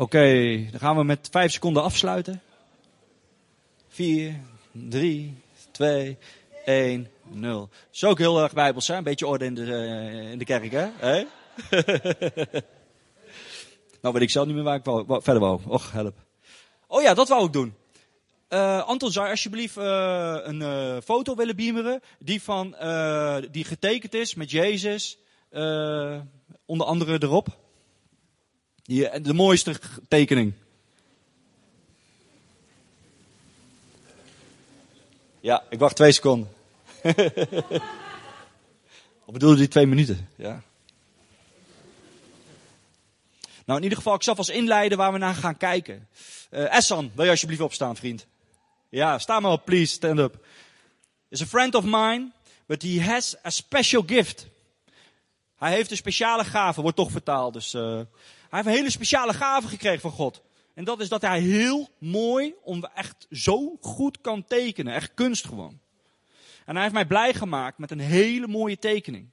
Oké, 0.00 0.57
dan 0.71 0.80
gaan 0.80 0.97
we 0.97 1.04
met 1.04 1.28
vijf 1.30 1.52
seconden 1.52 1.83
afsluiten. 1.83 2.42
Vier, 3.88 4.40
drie, 4.73 5.35
twee, 5.71 6.19
één, 6.64 7.09
nul. 7.23 7.69
Is 7.92 8.04
ook 8.04 8.19
heel 8.19 8.42
erg 8.42 8.52
bijbels, 8.52 8.87
hè? 8.87 8.97
Een 8.97 9.02
beetje 9.02 9.26
orde 9.26 9.45
in 9.45 9.54
de, 9.54 9.62
uh, 9.62 10.30
in 10.30 10.38
de 10.38 10.45
kerk, 10.45 10.71
hè? 10.73 10.88
Nou 14.00 14.14
weet 14.14 14.23
ik 14.23 14.30
zelf 14.30 14.47
niet 14.47 14.54
meer 14.54 14.64
waar 14.64 14.76
ik 14.76 14.85
wou, 14.85 15.23
verder 15.23 15.42
wou. 15.42 15.61
Och, 15.66 15.92
help. 15.92 16.19
Oh 16.87 17.02
ja, 17.02 17.14
dat 17.14 17.28
wou 17.28 17.47
ik 17.47 17.52
doen. 17.52 17.75
Uh, 18.49 18.87
Anton, 18.87 19.11
zou 19.11 19.25
je 19.25 19.30
alsjeblieft 19.30 19.76
uh, 19.76 20.37
een 20.42 21.02
foto 21.02 21.35
willen 21.35 21.57
beameren? 21.57 22.00
Die, 22.19 22.42
van, 22.42 22.76
die 23.50 23.64
getekend 23.64 24.14
is 24.14 24.35
met 24.35 24.50
Jezus, 24.50 25.19
onder 26.64 26.87
andere 26.87 27.23
erop. 27.23 27.59
De 28.90 29.35
mooiste 29.35 29.80
tekening. 30.09 30.52
Ja, 35.40 35.62
ik 35.68 35.78
wacht 35.78 35.97
twee 35.97 36.12
seconden. 36.12 36.52
Of 39.25 39.32
bedoelde 39.32 39.56
die 39.56 39.68
twee 39.68 39.87
minuten? 39.87 40.28
Ja. 40.37 40.62
Nou, 43.64 43.78
in 43.78 43.82
ieder 43.82 43.99
geval, 43.99 44.14
ik 44.14 44.23
zal 44.23 44.35
vast 44.35 44.50
inleiden 44.50 44.99
waar 44.99 45.12
we 45.12 45.18
naar 45.18 45.35
gaan 45.35 45.56
kijken. 45.56 46.09
Uh, 46.50 46.75
Essan, 46.75 47.11
wil 47.14 47.25
je 47.25 47.30
alsjeblieft 47.30 47.62
opstaan, 47.62 47.97
vriend? 47.97 48.26
Ja, 48.88 49.18
sta 49.18 49.40
maar 49.40 49.52
op, 49.52 49.64
please, 49.64 49.92
stand 49.92 50.18
up. 50.18 50.47
Is 51.28 51.42
a 51.42 51.47
friend 51.47 51.75
of 51.75 51.85
mine, 51.85 52.30
but 52.66 52.82
he 52.82 53.02
has 53.02 53.37
a 53.44 53.50
special 53.50 54.02
gift. 54.06 54.47
Hij 55.56 55.73
heeft 55.73 55.90
een 55.90 55.97
speciale 55.97 56.44
gave, 56.44 56.82
wordt 56.82 56.97
toch 56.97 57.11
vertaald, 57.11 57.52
dus... 57.52 57.73
Hij 57.73 58.06
heeft 58.50 58.66
een 58.66 58.73
hele 58.73 58.90
speciale 58.90 59.33
gave 59.33 59.69
gekregen 59.69 60.00
van 60.00 60.11
God. 60.11 60.42
En 60.75 60.85
dat 60.85 61.00
is 61.00 61.09
dat 61.09 61.21
hij 61.21 61.40
heel 61.40 61.88
mooi, 61.99 62.54
om 62.62 62.85
echt 62.95 63.26
zo 63.30 63.76
goed 63.80 64.21
kan 64.21 64.45
tekenen. 64.45 64.95
Echt 64.95 65.14
kunst 65.14 65.47
gewoon. 65.47 65.80
En 66.64 66.75
hij 66.75 66.83
heeft 66.83 66.95
mij 66.95 67.07
blij 67.07 67.35
gemaakt 67.35 67.78
met 67.78 67.90
een 67.90 68.00
hele 68.00 68.47
mooie 68.47 68.78
tekening. 68.78 69.30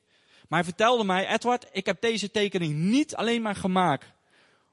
Maar 0.47 0.59
hij 0.59 0.67
vertelde 0.67 1.03
mij, 1.03 1.27
Edward, 1.27 1.65
ik 1.71 1.85
heb 1.85 2.01
deze 2.01 2.31
tekening 2.31 2.75
niet 2.75 3.15
alleen 3.15 3.41
maar 3.41 3.55
gemaakt 3.55 4.15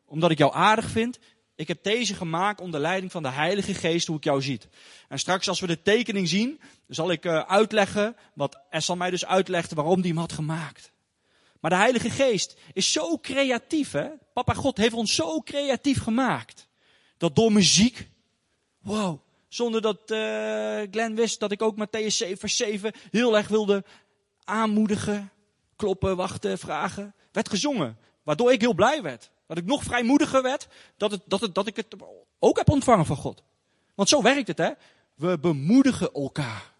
omdat 0.06 0.30
ik 0.30 0.38
jou 0.38 0.54
aardig 0.54 0.90
vind. 0.90 1.18
Ik 1.56 1.68
heb 1.68 1.82
deze 1.82 2.14
gemaakt 2.14 2.60
onder 2.60 2.80
leiding 2.80 3.12
van 3.12 3.22
de 3.22 3.28
Heilige 3.28 3.74
Geest, 3.74 4.06
hoe 4.06 4.16
ik 4.16 4.24
jou 4.24 4.42
ziet. 4.42 4.68
En 5.08 5.18
straks 5.18 5.48
als 5.48 5.60
we 5.60 5.66
de 5.66 5.82
tekening 5.82 6.28
zien, 6.28 6.60
zal 6.88 7.10
ik 7.10 7.24
uh, 7.24 7.38
uitleggen, 7.38 8.16
wat 8.34 8.60
zal 8.70 8.96
mij 8.96 9.10
dus 9.10 9.26
uitleggen 9.26 9.76
waarom 9.76 10.00
die 10.00 10.10
hem 10.10 10.20
had 10.20 10.32
gemaakt. 10.32 10.92
Maar 11.64 11.72
de 11.72 11.78
Heilige 11.78 12.10
Geest 12.10 12.56
is 12.72 12.92
zo 12.92 13.18
creatief, 13.18 13.92
hè? 13.92 14.08
Papa 14.32 14.54
God 14.54 14.76
heeft 14.76 14.94
ons 14.94 15.14
zo 15.14 15.40
creatief 15.40 16.02
gemaakt. 16.02 16.68
Dat 17.16 17.36
door 17.36 17.52
muziek, 17.52 18.08
wow, 18.82 19.20
zonder 19.48 19.80
dat 19.80 20.10
uh, 20.10 20.18
Glenn 20.90 21.14
wist 21.14 21.40
dat 21.40 21.52
ik 21.52 21.62
ook 21.62 21.76
Matthäus 21.76 22.06
7 22.06 22.38
vers 22.38 22.56
7 22.56 22.92
heel 23.10 23.36
erg 23.36 23.48
wilde 23.48 23.84
aanmoedigen, 24.44 25.32
kloppen, 25.76 26.16
wachten, 26.16 26.58
vragen, 26.58 27.14
werd 27.32 27.48
gezongen. 27.48 27.98
Waardoor 28.22 28.52
ik 28.52 28.60
heel 28.60 28.74
blij 28.74 29.02
werd. 29.02 29.30
Dat 29.46 29.58
ik 29.58 29.64
nog 29.64 29.82
vrijmoediger 29.82 30.42
werd, 30.42 30.68
dat, 30.96 31.10
het, 31.10 31.22
dat, 31.26 31.40
het, 31.40 31.54
dat 31.54 31.66
ik 31.66 31.76
het 31.76 31.94
ook 32.38 32.56
heb 32.56 32.70
ontvangen 32.70 33.06
van 33.06 33.16
God. 33.16 33.42
Want 33.94 34.08
zo 34.08 34.22
werkt 34.22 34.48
het, 34.48 34.58
hè. 34.58 34.70
We 35.14 35.38
bemoedigen 35.38 36.12
elkaar. 36.12 36.72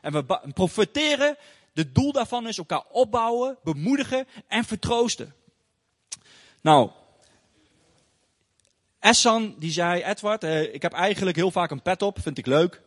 En 0.00 0.12
we 0.12 0.40
profiteren 0.54 1.36
het 1.74 1.94
doel 1.94 2.12
daarvan 2.12 2.48
is 2.48 2.58
elkaar 2.58 2.84
opbouwen, 2.90 3.58
bemoedigen 3.62 4.26
en 4.48 4.64
vertroosten. 4.64 5.34
Nou, 6.60 6.90
Essan 9.00 9.54
die 9.58 9.72
zei, 9.72 10.02
Edward, 10.02 10.44
eh, 10.44 10.74
ik 10.74 10.82
heb 10.82 10.92
eigenlijk 10.92 11.36
heel 11.36 11.50
vaak 11.50 11.70
een 11.70 11.82
pet 11.82 12.02
op, 12.02 12.18
vind 12.20 12.38
ik 12.38 12.46
leuk. 12.46 12.80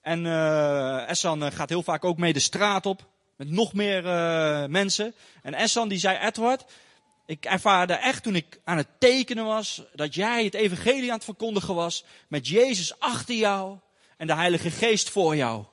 En 0.00 0.24
uh, 0.24 1.08
Essan 1.08 1.44
eh, 1.44 1.52
gaat 1.52 1.68
heel 1.68 1.82
vaak 1.82 2.04
ook 2.04 2.18
mee 2.18 2.32
de 2.32 2.40
straat 2.40 2.86
op, 2.86 3.06
met 3.36 3.50
nog 3.50 3.72
meer 3.72 4.04
uh, 4.04 4.66
mensen. 4.66 5.14
En 5.42 5.54
Essan 5.54 5.88
die 5.88 5.98
zei, 5.98 6.18
Edward, 6.18 6.64
ik 7.26 7.44
ervaarde 7.44 7.92
echt 7.92 8.22
toen 8.22 8.34
ik 8.34 8.60
aan 8.64 8.76
het 8.76 8.88
tekenen 8.98 9.44
was, 9.44 9.82
dat 9.94 10.14
jij 10.14 10.44
het 10.44 10.54
evangelie 10.54 11.10
aan 11.10 11.16
het 11.16 11.24
verkondigen 11.24 11.74
was, 11.74 12.04
met 12.28 12.48
Jezus 12.48 12.98
achter 12.98 13.34
jou 13.34 13.78
en 14.16 14.26
de 14.26 14.34
Heilige 14.34 14.70
Geest 14.70 15.10
voor 15.10 15.36
jou. 15.36 15.64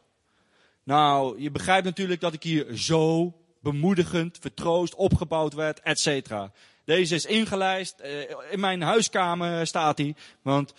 Nou, 0.86 1.42
je 1.42 1.52
begrijpt 1.52 1.86
natuurlijk 1.86 2.22
dat 2.22 2.34
ik 2.34 2.44
hier 2.44 2.78
zo 2.78 3.34
bemoedigend, 3.62 4.38
vertroost, 4.42 4.96
opgebouwd 4.96 5.54
werd, 5.54 5.80
et 5.80 6.00
cetera. 6.00 6.52
Deze 6.84 7.16
is 7.16 7.26
ingelijst, 7.26 8.00
eh, 8.00 8.52
in 8.52 8.60
mijn 8.60 8.82
huiskamer 8.82 9.68
staat 9.68 9.98
hij, 9.98 10.16
want 10.42 10.74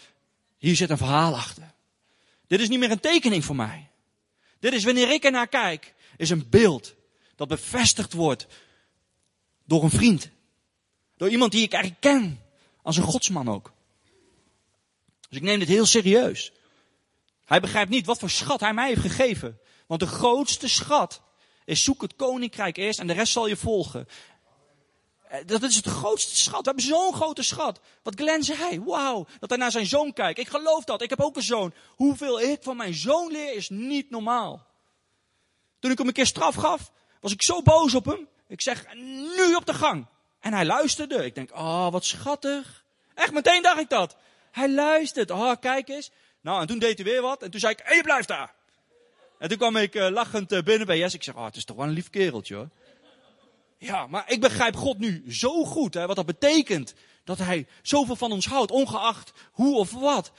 hier 0.59 0.77
zit 0.77 0.91
een 0.91 0.97
verhaal 0.97 1.35
achter. 1.35 1.75
Dit 2.47 2.61
is 2.61 2.69
niet 2.69 2.79
meer 2.79 2.91
een 2.91 3.01
tekening 3.01 3.45
voor 3.45 3.57
mij. 3.57 3.91
Dit 4.59 4.73
is 4.73 4.85
wanneer 4.85 5.11
ik 5.11 5.25
ernaar 5.25 5.49
kijk, 5.49 5.95
is 6.17 6.31
een 6.31 6.49
beeld 6.49 6.95
dat 7.37 7.49
bevestigd 7.49 8.13
wordt 8.13 8.47
door 9.65 9.83
een 9.83 9.91
vriend. 9.91 10.31
Door 11.17 11.29
iemand 11.29 11.53
die 11.53 11.63
ik 11.63 11.73
eigenlijk 11.73 12.03
ken, 12.03 12.41
als 12.83 12.97
een 12.97 13.03
godsman 13.03 13.49
ook. 13.49 13.73
Dus 15.29 15.39
ik 15.39 15.43
neem 15.43 15.59
dit 15.59 15.69
heel 15.69 15.87
serieus. 15.87 16.53
Hij 17.45 17.61
begrijpt 17.61 17.91
niet 17.91 18.07
wat 18.07 18.19
voor 18.19 18.31
schat 18.31 18.61
hij 18.61 18.75
mij 18.75 18.89
heeft 18.89 19.01
gegeven. 19.01 19.61
Want 19.87 20.01
de 20.01 20.07
grootste 20.07 20.69
schat 20.69 21.21
is 21.65 21.85
zoek 21.85 22.03
het 22.03 22.17
koninkrijk 22.17 22.77
eerst 22.77 22.99
en 22.99 23.07
de 23.07 23.13
rest 23.13 23.33
zal 23.33 23.47
je 23.47 23.57
volgen. 23.57 24.09
Eh, 25.29 25.41
dat 25.47 25.63
is 25.63 25.77
het 25.77 25.87
grootste 25.87 26.37
schat. 26.37 26.61
We 26.61 26.67
hebben 26.67 26.85
zo'n 26.85 27.15
grote 27.15 27.43
schat. 27.43 27.81
Wat 28.03 28.15
Glenn 28.15 28.43
zei, 28.43 28.81
wauw, 28.81 29.27
dat 29.41 29.49
hij 29.49 29.59
naar 29.59 29.71
zijn 29.71 29.87
zoon 29.87 30.13
kijkt. 30.13 30.39
Ik 30.39 30.49
geloof 30.49 30.85
dat, 30.85 31.03
ik 31.03 31.11
heb 31.11 31.21
ook 31.21 31.37
een 31.37 31.43
zoon. 31.43 31.75
Hoeveel 31.89 32.41
ik 32.41 32.63
van 32.63 32.77
mijn 32.77 32.95
zoon 32.95 33.31
leer 33.31 33.55
is 33.55 33.69
niet 33.69 34.11
normaal. 34.11 34.67
Toen 35.79 35.91
ik 35.91 35.99
hem 35.99 36.07
een 36.07 36.13
keer 36.13 36.27
straf 36.27 36.55
gaf, 36.55 36.93
was 37.21 37.33
ik 37.33 37.43
zo 37.43 37.63
boos 37.63 37.95
op 37.95 38.05
hem. 38.05 38.29
Ik 38.49 38.61
zeg, 38.61 38.95
nu 39.37 39.55
op 39.55 39.67
de 39.67 39.75
gang. 39.75 40.07
En 40.41 40.53
hij 40.53 40.65
luisterde. 40.65 41.25
Ik 41.25 41.35
denk, 41.35 41.51
oh, 41.53 41.91
wat 41.91 42.05
schattig. 42.05 42.85
Echt, 43.15 43.33
meteen 43.33 43.63
dacht 43.63 43.81
ik 43.81 43.89
dat. 43.89 44.17
Hij 44.51 44.71
luistert. 44.71 45.31
Oh, 45.31 45.53
kijk 45.61 45.89
eens. 45.89 46.11
Nou, 46.41 46.61
en 46.61 46.67
toen 46.67 46.79
deed 46.79 46.97
hij 46.97 47.07
weer 47.07 47.23
wat. 47.23 47.43
En 47.43 47.51
toen 47.51 47.61
zei 47.61 47.73
ik, 47.73 47.79
en 47.79 47.97
je 47.97 48.03
blijft 48.03 48.29
daar. 48.29 48.55
En 49.39 49.49
toen 49.49 49.59
kwam 49.59 49.77
ik 49.77 49.95
uh, 49.95 50.09
lachend 50.09 50.53
uh, 50.53 50.63
binnen 50.63 50.87
bij 50.87 50.99
Jess. 50.99 51.15
Ik 51.15 51.23
zeg, 51.23 51.35
oh, 51.35 51.45
het 51.45 51.57
is 51.57 51.65
toch 51.65 51.77
wel 51.77 51.87
een 51.87 51.93
lief 51.93 52.11
kereltje 52.11 52.55
hoor. 52.55 52.69
Ja, 53.79 54.07
maar 54.07 54.25
ik 54.27 54.41
begrijp 54.41 54.77
God 54.77 54.99
nu 54.99 55.25
zo 55.33 55.65
goed, 55.65 55.95
hè, 55.95 56.07
wat 56.07 56.17
dat 56.17 56.27
betekent. 56.27 56.95
Dat 57.25 57.39
hij 57.39 57.67
zoveel 57.83 58.17
van 58.17 58.33
ons 58.33 58.47
houdt, 58.47 58.71
ongeacht 58.71 59.33
hoe 59.53 59.77
of 59.77 59.93
wat. 59.93 60.33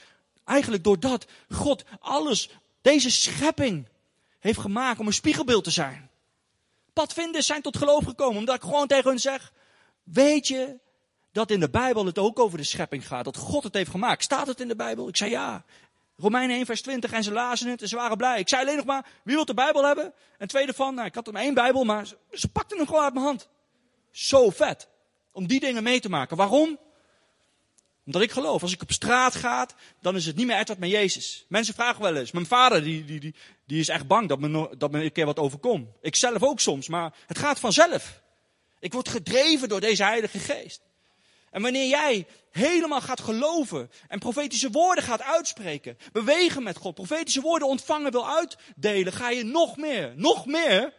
Eigenlijk 0.44 0.84
doordat 0.84 1.26
God 1.48 1.84
alles, 2.00 2.50
deze 2.80 3.10
schepping, 3.10 3.88
heeft 4.38 4.58
gemaakt 4.58 5.00
om 5.00 5.06
een 5.06 5.12
spiegelbeeld 5.12 5.64
te 5.64 5.70
zijn. 5.70 6.10
Padvinders 6.92 7.46
zijn 7.46 7.62
tot 7.62 7.76
geloof 7.76 8.04
gekomen, 8.04 8.38
omdat 8.38 8.54
ik 8.54 8.62
gewoon 8.62 8.86
tegen 8.86 9.10
hun 9.10 9.18
zeg, 9.18 9.52
weet 10.02 10.48
je 10.48 10.78
dat 11.32 11.50
in 11.50 11.60
de 11.60 11.70
Bijbel 11.70 12.06
het 12.06 12.18
ook 12.18 12.38
over 12.38 12.58
de 12.58 12.64
schepping 12.64 13.06
gaat, 13.06 13.24
dat 13.24 13.36
God 13.36 13.64
het 13.64 13.74
heeft 13.74 13.90
gemaakt. 13.90 14.22
Staat 14.22 14.46
het 14.46 14.60
in 14.60 14.68
de 14.68 14.76
Bijbel? 14.76 15.08
Ik 15.08 15.16
zei 15.16 15.30
ja. 15.30 15.64
Romeinen 16.20 16.56
1 16.56 16.66
vers 16.66 16.82
20 16.82 17.12
en 17.12 17.22
ze 17.22 17.32
lazen 17.32 17.70
het 17.70 17.82
en 17.82 17.88
ze 17.88 17.96
waren 17.96 18.16
blij. 18.16 18.38
Ik 18.38 18.48
zei 18.48 18.62
alleen 18.62 18.76
nog 18.76 18.84
maar, 18.84 19.06
wie 19.22 19.34
wil 19.34 19.44
de 19.44 19.54
Bijbel 19.54 19.84
hebben? 19.84 20.12
En 20.38 20.48
tweede 20.48 20.72
van, 20.72 20.94
nou 20.94 21.06
ik 21.06 21.14
had 21.14 21.26
er 21.26 21.32
maar 21.32 21.42
één 21.42 21.54
Bijbel, 21.54 21.84
maar 21.84 22.06
ze, 22.06 22.16
ze 22.32 22.48
pakten 22.48 22.76
hem 22.76 22.86
gewoon 22.86 23.02
uit 23.02 23.12
mijn 23.12 23.24
hand. 23.24 23.48
Zo 24.10 24.50
vet. 24.50 24.88
Om 25.32 25.46
die 25.46 25.60
dingen 25.60 25.82
mee 25.82 26.00
te 26.00 26.08
maken. 26.08 26.36
Waarom? 26.36 26.78
Omdat 28.06 28.22
ik 28.22 28.30
geloof, 28.30 28.62
als 28.62 28.72
ik 28.72 28.82
op 28.82 28.92
straat 28.92 29.34
ga, 29.34 29.68
dan 30.00 30.16
is 30.16 30.26
het 30.26 30.36
niet 30.36 30.46
meer 30.46 30.58
Edward, 30.58 30.78
maar 30.78 30.88
Jezus. 30.88 31.44
Mensen 31.48 31.74
vragen 31.74 32.02
wel 32.02 32.16
eens. 32.16 32.30
Mijn 32.30 32.46
vader, 32.46 32.82
die, 32.82 33.04
die, 33.04 33.20
die, 33.20 33.34
die 33.66 33.80
is 33.80 33.88
echt 33.88 34.06
bang 34.06 34.28
dat 34.28 34.38
me, 34.38 34.74
dat 34.78 34.90
me 34.90 35.04
een 35.04 35.12
keer 35.12 35.26
wat 35.26 35.38
overkomt. 35.38 35.88
Ik 36.00 36.16
zelf 36.16 36.42
ook 36.42 36.60
soms, 36.60 36.88
maar 36.88 37.14
het 37.26 37.38
gaat 37.38 37.60
vanzelf. 37.60 38.22
Ik 38.80 38.92
word 38.92 39.08
gedreven 39.08 39.68
door 39.68 39.80
deze 39.80 40.04
Heilige 40.04 40.38
Geest. 40.38 40.80
En 41.50 41.62
wanneer 41.62 41.88
jij 41.88 42.26
helemaal 42.50 43.00
gaat 43.00 43.20
geloven 43.20 43.90
en 44.08 44.18
profetische 44.18 44.70
woorden 44.70 45.04
gaat 45.04 45.22
uitspreken, 45.22 45.98
bewegen 46.12 46.62
met 46.62 46.76
God, 46.76 46.94
profetische 46.94 47.40
woorden 47.40 47.68
ontvangen 47.68 48.12
wil 48.12 48.28
uitdelen, 48.28 49.12
ga 49.12 49.30
je 49.30 49.44
nog 49.44 49.76
meer, 49.76 50.12
nog 50.16 50.46
meer 50.46 50.92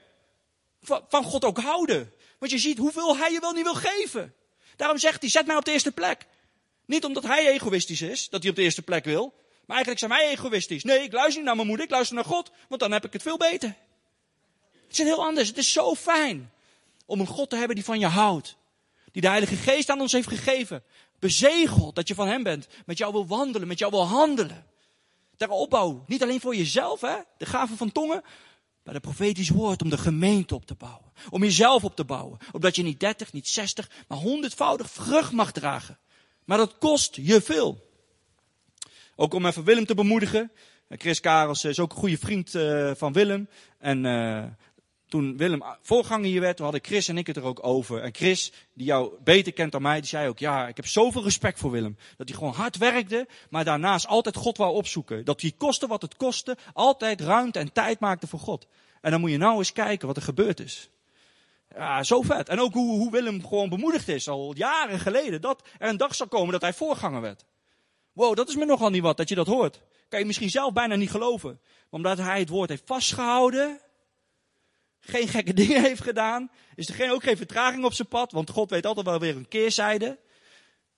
van 1.10 1.24
God 1.24 1.46
ook 1.46 1.60
houden. 1.60 2.14
Want 2.40 2.52
je 2.52 2.58
ziet 2.58 2.78
hoeveel 2.78 3.18
hij 3.18 3.32
je 3.32 3.40
wel 3.40 3.52
niet 3.52 3.64
wil 3.64 3.76
geven. 3.76 4.34
Daarom 4.76 4.98
zegt 4.98 5.22
hij, 5.22 5.30
zet 5.30 5.46
mij 5.46 5.56
op 5.56 5.66
de 5.66 5.72
eerste 5.72 5.92
plek. 5.92 6.26
Niet 6.86 7.06
omdat 7.06 7.24
hij 7.24 7.48
egoïstisch 7.48 8.02
is, 8.02 8.30
dat 8.30 8.42
hij 8.42 8.50
op 8.50 8.56
de 8.56 8.62
eerste 8.62 8.82
plek 8.82 9.06
wil. 9.06 9.34
Maar 9.66 9.76
eigenlijk 9.76 10.00
zijn 10.00 10.22
wij 10.22 10.32
egoïstisch. 10.32 10.84
Nee, 10.84 11.04
ik 11.04 11.12
luister 11.12 11.36
niet 11.36 11.46
naar 11.46 11.56
mijn 11.56 11.68
moeder, 11.68 11.86
ik 11.86 11.92
luister 11.92 12.16
naar 12.16 12.26
God. 12.26 12.52
Want 12.68 12.82
dan 12.82 12.92
heb 12.92 13.06
ik 13.06 13.14
het 13.14 13.22
veel 13.22 13.38
beter. 13.38 13.76
Het 14.88 14.92
is 14.92 14.98
heel 14.98 15.26
anders. 15.26 15.48
Het 15.48 15.58
is 15.58 15.72
zo 15.72 15.96
fijn 15.96 16.52
om 17.06 17.20
een 17.20 17.28
God 17.28 17.50
te 17.50 17.56
hebben 17.56 17.76
die 17.76 17.86
van 17.86 18.00
je 18.00 18.06
houdt. 18.06 18.56
Die 19.12 19.22
de 19.22 19.28
Heilige 19.28 19.56
Geest 19.56 19.90
aan 19.90 20.02
ons 20.02 20.12
heeft 20.12 20.28
gegeven. 20.28 20.84
Bezegeld 21.20 21.96
dat 21.96 22.08
je 22.08 22.16
van 22.16 22.28
Hem 22.28 22.44
bent. 22.44 22.68
Met 22.86 22.98
jou 22.98 23.12
wil 23.12 23.28
wandelen, 23.28 23.68
met 23.68 23.80
jou 23.80 23.92
wil 23.92 24.06
handelen. 24.06 24.66
Ter 25.38 25.50
opbouw. 25.50 26.04
Niet 26.08 26.24
alleen 26.24 26.40
voor 26.40 26.56
jezelf, 26.56 27.02
hè? 27.02 27.16
de 27.38 27.46
gave 27.46 27.76
van 27.76 27.92
tongen. 27.92 28.24
Maar 28.84 28.94
de 28.94 29.00
profetisch 29.00 29.50
woord 29.50 29.82
om 29.82 29.90
de 29.90 29.98
gemeente 29.98 30.56
op 30.56 30.66
te 30.66 30.76
bouwen. 30.76 31.12
Om 31.30 31.44
jezelf 31.44 31.84
op 31.84 31.96
te 31.96 32.06
bouwen. 32.06 32.38
Opdat 32.52 32.76
je 32.76 32.84
niet 32.84 33.00
30, 33.00 33.34
niet 33.34 33.48
60, 33.48 33.90
maar 34.08 34.18
honderdvoudig 34.18 34.90
vrucht 34.92 35.32
mag 35.32 35.52
dragen. 35.52 36.00
Maar 36.46 36.58
dat 36.58 36.78
kost 36.78 37.16
je 37.16 37.42
veel. 37.42 37.88
Ook 39.16 39.34
om 39.34 39.46
even 39.46 39.64
Willem 39.64 39.86
te 39.86 39.96
bemoedigen. 39.96 40.52
Chris 40.90 41.20
Karels 41.20 41.64
is 41.64 41.80
ook 41.80 41.92
een 41.92 41.98
goede 41.98 42.18
vriend 42.18 42.54
uh, 42.54 42.92
van 42.96 43.14
Willem. 43.14 43.50
En 43.78 44.04
uh, 44.04 44.44
toen 45.10 45.38
Willem 45.38 45.64
voorganger 45.82 46.26
hier 46.26 46.42
werd, 46.42 46.56
toen 46.56 46.66
hadden 46.66 46.86
Chris 46.86 47.08
en 47.08 47.18
ik 47.18 47.28
het 47.28 47.36
er 47.36 47.44
ook 47.44 47.66
over. 47.66 48.02
En 48.02 48.14
Chris, 48.14 48.52
die 48.74 48.86
jou 48.86 49.14
beter 49.24 49.54
kent 49.54 49.72
dan 49.72 49.82
mij, 49.82 50.00
die 50.00 50.10
zei 50.10 50.28
ook, 50.28 50.40
ja, 50.40 50.68
ik 50.68 50.76
heb 50.76 50.88
zoveel 50.88 51.24
respect 51.24 51.60
voor 51.60 51.72
Willem. 51.72 51.98
Dat 52.18 52.28
hij 52.30 52.38
gewoon 52.38 52.54
hard 52.54 52.78
werkte, 52.78 53.28
maar 53.50 53.64
daarnaast 53.64 54.08
altijd 54.08 54.36
God 54.36 54.58
wou 54.58 54.74
opzoeken. 54.74 55.26
Dat 55.26 55.42
hij 55.42 55.54
koste 55.58 55.88
wat 55.88 56.02
het 56.02 56.16
kostte, 56.16 56.58
altijd 56.74 57.22
ruimte 57.22 57.60
en 57.60 57.74
tijd 57.74 58.00
maakte 58.00 58.28
voor 58.28 58.40
God. 58.40 58.68
En 59.02 59.12
dan 59.12 59.20
moet 59.20 59.32
je 59.32 59.38
nou 59.38 59.58
eens 59.58 59.74
kijken 59.74 60.08
wat 60.08 60.18
er 60.18 60.24
gebeurd 60.24 60.60
is. 60.60 60.90
Ja, 61.76 62.04
zo 62.04 62.22
vet. 62.22 62.50
En 62.50 62.60
ook 62.60 62.74
hoe, 62.74 62.98
hoe 62.98 63.12
Willem 63.12 63.48
gewoon 63.48 63.70
bemoedigd 63.70 64.08
is, 64.08 64.28
al 64.28 64.56
jaren 64.56 65.00
geleden, 65.00 65.42
dat 65.42 65.68
er 65.78 65.90
een 65.90 65.98
dag 65.98 66.16
zou 66.16 66.30
komen 66.30 66.52
dat 66.52 66.62
hij 66.62 66.74
voorganger 66.74 67.22
werd. 67.22 67.46
Wow, 68.14 68.36
dat 68.36 68.50
is 68.50 68.56
me 68.56 68.66
nogal 68.66 68.90
niet 68.90 69.02
wat, 69.02 69.18
dat 69.18 69.30
je 69.30 69.36
dat 69.36 69.48
hoort. 69.48 69.82
Kan 70.10 70.20
je 70.20 70.26
misschien 70.26 70.50
zelf 70.50 70.74
bijna 70.74 70.96
niet 70.96 71.12
geloven. 71.12 71.60
Omdat 71.90 72.18
hij 72.18 72.40
het 72.40 72.50
woord 72.50 72.70
heeft 72.70 72.84
vastgehouden, 72.86 73.80
geen 75.10 75.28
gekke 75.28 75.54
dingen 75.64 75.82
heeft 75.82 76.02
gedaan, 76.02 76.52
is 76.76 76.88
er 76.88 76.94
geen, 76.94 77.12
ook 77.12 77.24
geen 77.24 77.38
vertraging 77.38 77.84
op 77.84 77.94
zijn 77.94 78.08
pad, 78.08 78.32
want 78.32 78.50
God 78.50 78.70
weet 78.70 78.86
altijd 78.86 79.06
wel 79.06 79.20
weer 79.20 79.36
een 79.36 79.48
keerzijde. 79.48 80.20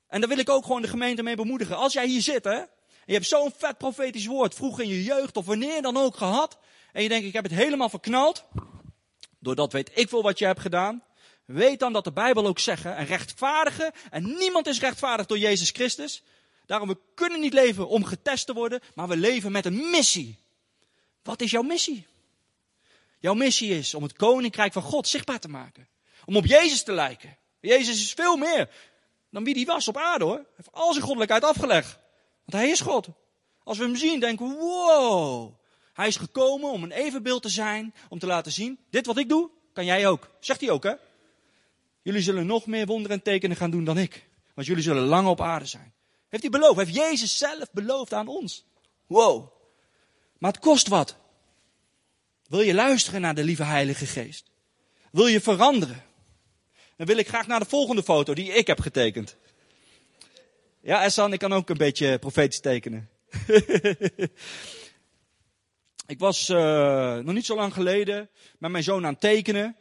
En 0.08 0.20
daar 0.20 0.30
wil 0.30 0.38
ik 0.38 0.50
ook 0.50 0.65
gewoon 0.65 0.82
de 0.82 0.88
gemeente 0.88 1.24
mee 1.24 1.36
bemoedigen. 1.36 1.77
Als 1.77 1.94
jij 1.94 2.08
hier 2.08 2.22
zit, 2.22 2.44
hè, 2.44 2.58
en 2.58 2.68
je 3.06 3.13
hebt 3.13 3.27
zo'n 3.27 3.53
vet 3.58 3.77
profetisch 3.77 4.25
woord, 4.25 4.56
vroeger 4.56 4.84
in 4.84 4.89
je 4.89 5.03
jeugd 5.03 5.38
of 5.38 5.46
wanneer 5.46 5.82
dan 5.82 5.98
ook 5.98 6.18
gehad, 6.18 6.58
en 6.91 7.03
je 7.03 7.10
denkt, 7.10 7.25
ik 7.27 7.34
heb 7.34 7.44
het 7.44 7.53
helemaal 7.53 7.89
verknald, 7.89 8.46
doordat 9.39 9.72
weet 9.72 9.91
ik 9.94 10.10
veel 10.10 10.22
wat 10.22 10.39
je 10.39 10.46
hebt 10.46 10.60
gedaan, 10.60 11.03
weet 11.46 11.80
dan 11.80 11.94
dat 11.94 12.03
de 12.03 12.12
Bijbel 12.12 12.48
ook 12.48 12.60
zegt, 12.60 12.86
een 12.86 13.06
rechtvaardige, 13.06 13.94
en 14.10 14.24
niemand 14.38 14.68
is 14.68 14.80
rechtvaardig 14.80 15.25
door 15.25 15.38
Jezus 15.38 15.70
Christus. 15.70 16.24
Daarom, 16.65 16.88
we 16.88 16.98
kunnen 17.15 17.39
niet 17.39 17.53
leven 17.53 17.88
om 17.88 18.03
getest 18.03 18.46
te 18.46 18.53
worden, 18.53 18.80
maar 18.96 19.08
we 19.08 19.18
leven 19.18 19.51
met 19.51 19.65
een 19.65 19.89
missie. 19.89 20.39
Wat 21.24 21.41
is 21.41 21.51
jouw 21.51 21.62
missie? 21.62 22.08
Jouw 23.22 23.34
missie 23.34 23.78
is 23.78 23.94
om 23.94 24.04
het 24.04 24.13
koninkrijk 24.13 24.74
van 24.74 24.82
God 24.82 25.08
zichtbaar 25.08 25.40
te 25.40 25.48
maken. 25.48 25.88
Om 26.25 26.36
op 26.36 26.46
Jezus 26.46 26.84
te 26.84 26.92
lijken. 26.92 27.38
Jezus 27.60 28.01
is 28.01 28.13
veel 28.13 28.38
meer 28.38 28.70
dan 29.30 29.44
wie 29.44 29.54
die 29.54 29.66
was 29.66 29.88
op 29.88 29.98
aarde 29.98 30.25
hoor. 30.25 30.36
Hij 30.36 30.46
heeft 30.56 30.72
al 30.72 30.92
zijn 30.92 31.04
goddelijkheid 31.04 31.44
afgelegd. 31.44 32.00
Want 32.46 32.63
hij 32.63 32.70
is 32.70 32.80
God. 32.80 33.08
Als 33.63 33.78
we 33.78 33.84
hem 33.84 33.96
zien, 33.96 34.20
denken 34.20 34.48
we, 34.48 34.56
wow. 34.56 35.54
Hij 35.94 36.08
is 36.08 36.16
gekomen 36.16 36.72
om 36.72 36.84
een 36.84 36.92
evenbeeld 36.92 37.42
te 37.42 37.50
zijn, 37.50 37.94
om 38.10 38.20
te 38.20 38.25
laten 38.25 38.51
zien, 38.51 38.80
dit 38.90 39.06
wat 39.06 39.18
ik 39.18 39.30
doe, 39.30 39.50
kan 39.74 39.86
jij 39.86 40.07
ook. 40.07 40.29
Zegt 40.40 40.62
hij 40.62 40.70
ook 40.70 40.84
hè. 40.84 40.94
Jullie 42.01 42.22
zullen 42.22 42.46
nog 42.46 42.66
meer 42.66 42.86
wonderen 42.86 43.18
en 43.18 43.24
tekenen 43.24 43.57
gaan 43.57 43.72
doen 43.72 43.84
dan 43.84 43.98
ik. 43.98 44.29
Want 44.53 44.68
jullie 44.68 44.84
zullen 44.84 45.03
lang 45.03 45.27
op 45.27 45.42
aarde 45.42 45.66
zijn. 45.66 45.94
Heeft 46.29 46.44
hij 46.44 46.51
beloofd, 46.51 46.77
heeft 46.77 46.96
Jezus 46.96 47.38
zelf 47.38 47.72
beloofd 47.72 48.14
aan 48.14 48.27
ons. 48.27 48.66
Wow. 49.07 49.51
Maar 50.38 50.51
het 50.51 50.62
kost 50.62 50.88
wat. 50.88 51.21
Wil 52.51 52.61
je 52.61 52.74
luisteren 52.74 53.22
naar 53.22 53.35
de 53.35 53.44
lieve 53.44 53.64
Heilige 53.64 54.05
Geest? 54.05 54.51
Wil 55.11 55.27
je 55.27 55.42
veranderen? 55.42 56.03
Dan 56.96 57.07
wil 57.07 57.18
ik 57.18 57.27
graag 57.27 57.48
naar 57.48 57.59
de 57.59 57.66
volgende 57.66 58.03
foto 58.03 58.33
die 58.33 58.51
ik 58.51 58.68
heb 58.68 58.79
getekend. 58.79 59.35
Ja, 60.81 61.03
Essan, 61.03 61.33
ik 61.33 61.40
kan 61.40 61.53
ook 61.53 61.70
een 61.70 61.77
beetje 61.77 62.20
profetisch 62.20 62.59
tekenen. 62.59 63.09
ik 66.14 66.20
was 66.20 66.50
uh, 66.50 67.18
nog 67.18 67.33
niet 67.33 67.46
zo 67.46 67.55
lang 67.55 67.74
geleden 67.74 68.29
met 68.57 68.72
mijn 68.72 68.83
zoon 68.83 69.05
aan 69.05 69.11
het 69.11 69.22
tekenen. 69.22 69.75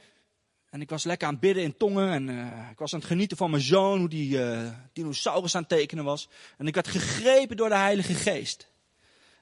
En 0.69 0.81
ik 0.81 0.91
was 0.91 1.05
lekker 1.05 1.27
aan 1.27 1.33
het 1.33 1.43
bidden 1.43 1.63
in 1.63 1.77
tongen. 1.77 2.11
En 2.11 2.29
uh, 2.29 2.71
ik 2.71 2.79
was 2.79 2.93
aan 2.93 2.99
het 2.99 3.09
genieten 3.09 3.37
van 3.37 3.51
mijn 3.51 3.63
zoon, 3.63 3.99
hoe 3.99 4.09
die 4.09 4.39
uh, 4.39 4.71
dinosaurus 4.93 5.55
aan 5.55 5.61
het 5.61 5.71
tekenen 5.71 6.05
was. 6.05 6.29
En 6.59 6.67
ik 6.67 6.75
werd 6.75 6.89
gegrepen 6.89 7.57
door 7.57 7.69
de 7.69 7.77
Heilige 7.77 8.15
Geest. 8.15 8.69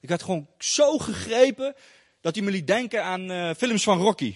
Ik 0.01 0.09
werd 0.09 0.23
gewoon 0.23 0.49
zo 0.59 0.99
gegrepen 0.99 1.75
dat 2.29 2.37
hij 2.37 2.47
me 2.47 2.51
liet 2.53 2.67
denken 2.67 3.05
aan 3.05 3.31
uh, 3.31 3.51
films 3.57 3.83
van 3.83 3.99
Rocky. 3.99 4.35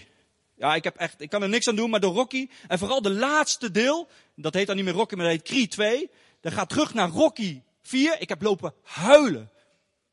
Ja, 0.57 0.75
ik, 0.75 0.85
heb 0.85 0.97
echt, 0.97 1.21
ik 1.21 1.31
kan 1.31 1.43
er 1.43 1.49
niks 1.49 1.69
aan 1.69 1.77
doen, 1.77 1.91
maar 1.91 2.01
door 2.01 2.15
Rocky, 2.15 2.49
en 2.69 2.79
vooral 2.79 3.03
de 3.03 3.11
laatste 3.11 3.71
deel, 3.71 4.09
dat 4.37 4.55
heet 4.55 4.67
dan 4.67 4.77
niet 4.77 4.85
meer 4.85 4.95
Rocky, 4.95 5.15
maar 5.15 5.25
dat 5.25 5.35
heet 5.35 5.43
Creed 5.43 5.71
2, 5.71 6.11
dat 6.41 6.53
gaat 6.53 6.69
terug 6.69 6.95
naar 6.95 7.09
Rocky 7.09 7.63
4. 7.83 8.17
Ik 8.21 8.29
heb 8.29 8.43
lopen 8.43 8.75
huilen. 8.83 9.51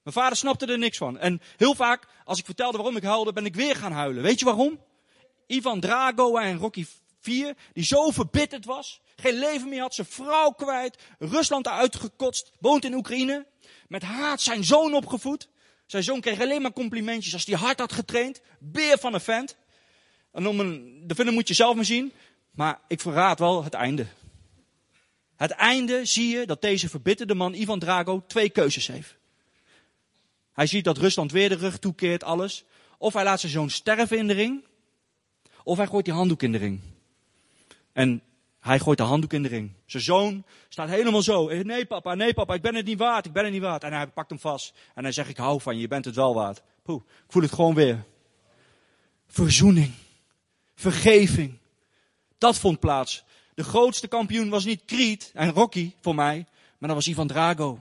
Mijn 0.03 0.15
vader 0.15 0.37
snapte 0.37 0.65
er 0.65 0.77
niks 0.77 0.97
van. 0.97 1.17
En 1.17 1.41
heel 1.57 1.75
vaak, 1.75 2.07
als 2.23 2.39
ik 2.39 2.45
vertelde 2.45 2.77
waarom 2.77 2.95
ik 2.95 3.03
huilde, 3.03 3.33
ben 3.33 3.45
ik 3.45 3.55
weer 3.55 3.75
gaan 3.75 3.91
huilen. 3.91 4.23
Weet 4.23 4.39
je 4.39 4.45
waarom? 4.45 4.79
Ivan 5.47 5.79
Drago 5.79 6.37
en 6.37 6.57
Rocky 6.57 6.85
4, 7.19 7.55
die 7.73 7.83
zo 7.83 8.09
verbitterd 8.09 8.65
was, 8.65 9.01
geen 9.15 9.39
leven 9.39 9.69
meer 9.69 9.81
had, 9.81 9.93
zijn 9.95 10.07
vrouw 10.07 10.49
kwijt, 10.49 10.97
Rusland 11.19 11.67
uitgekotst, 11.67 12.51
woont 12.59 12.85
in 12.85 12.93
Oekraïne, 12.93 13.45
met 13.87 14.03
haat 14.03 14.41
zijn 14.41 14.63
zoon 14.63 14.93
opgevoed. 14.93 15.49
Zijn 15.89 16.03
zoon 16.03 16.21
kreeg 16.21 16.39
alleen 16.39 16.61
maar 16.61 16.73
complimentjes 16.73 17.33
als 17.33 17.45
hij 17.45 17.55
hard 17.55 17.79
had 17.79 17.93
getraind. 17.93 18.41
Beer 18.59 18.97
van 18.97 19.13
een 19.13 19.21
vent. 19.21 19.57
En 20.31 20.47
om 20.47 20.59
een, 20.59 21.03
de 21.05 21.15
film 21.15 21.33
moet 21.33 21.47
je 21.47 21.53
zelf 21.53 21.75
maar 21.75 21.85
zien. 21.85 22.11
Maar 22.51 22.79
ik 22.87 23.01
verraad 23.01 23.39
wel 23.39 23.63
het 23.63 23.73
einde. 23.73 24.05
Het 25.35 25.51
einde 25.51 26.05
zie 26.05 26.37
je 26.37 26.45
dat 26.45 26.61
deze 26.61 26.89
verbitterde 26.89 27.33
man 27.33 27.53
Ivan 27.53 27.79
Drago 27.79 28.23
twee 28.27 28.49
keuzes 28.49 28.87
heeft. 28.87 29.15
Hij 30.53 30.67
ziet 30.67 30.83
dat 30.83 30.97
Rusland 30.97 31.31
weer 31.31 31.49
de 31.49 31.55
rug 31.55 31.79
toekeert, 31.79 32.23
alles. 32.23 32.63
Of 32.97 33.13
hij 33.13 33.23
laat 33.23 33.39
zijn 33.39 33.51
zoon 33.51 33.69
sterven 33.69 34.17
in 34.17 34.27
de 34.27 34.33
ring. 34.33 34.63
Of 35.63 35.77
hij 35.77 35.87
gooit 35.87 36.05
die 36.05 36.13
handdoek 36.13 36.43
in 36.43 36.51
de 36.51 36.57
ring. 36.57 36.79
En 37.93 38.21
hij 38.59 38.79
gooit 38.79 38.97
de 38.97 39.03
handdoek 39.03 39.33
in 39.33 39.43
de 39.43 39.47
ring. 39.47 39.71
Zijn 39.85 40.03
zoon 40.03 40.43
staat 40.69 40.89
helemaal 40.89 41.21
zo. 41.21 41.47
Nee 41.47 41.85
papa, 41.85 42.15
nee 42.15 42.33
papa, 42.33 42.53
ik 42.53 42.61
ben 42.61 42.75
het 42.75 42.85
niet 42.85 42.99
waard, 42.99 43.25
ik 43.25 43.33
ben 43.33 43.43
het 43.43 43.53
niet 43.53 43.61
waard. 43.61 43.83
En 43.83 43.93
hij 43.93 44.07
pakt 44.07 44.29
hem 44.29 44.39
vast. 44.39 44.73
En 44.95 45.03
hij 45.03 45.11
zegt, 45.11 45.29
ik 45.29 45.37
hou 45.37 45.61
van 45.61 45.75
je, 45.75 45.81
je 45.81 45.87
bent 45.87 46.05
het 46.05 46.15
wel 46.15 46.33
waard. 46.33 46.61
Poeh, 46.83 47.01
ik 47.05 47.31
voel 47.31 47.41
het 47.41 47.53
gewoon 47.53 47.75
weer. 47.75 48.03
Verzoening. 49.27 49.93
Vergeving. 50.75 51.57
Dat 52.37 52.57
vond 52.57 52.79
plaats. 52.79 53.23
De 53.53 53.63
grootste 53.63 54.07
kampioen 54.07 54.49
was 54.49 54.65
niet 54.65 54.85
Creed 54.85 55.31
en 55.33 55.51
Rocky 55.51 55.91
voor 56.01 56.15
mij, 56.15 56.45
maar 56.77 56.89
dat 56.89 56.97
was 56.97 57.07
Ivan 57.07 57.27
Drago. 57.27 57.79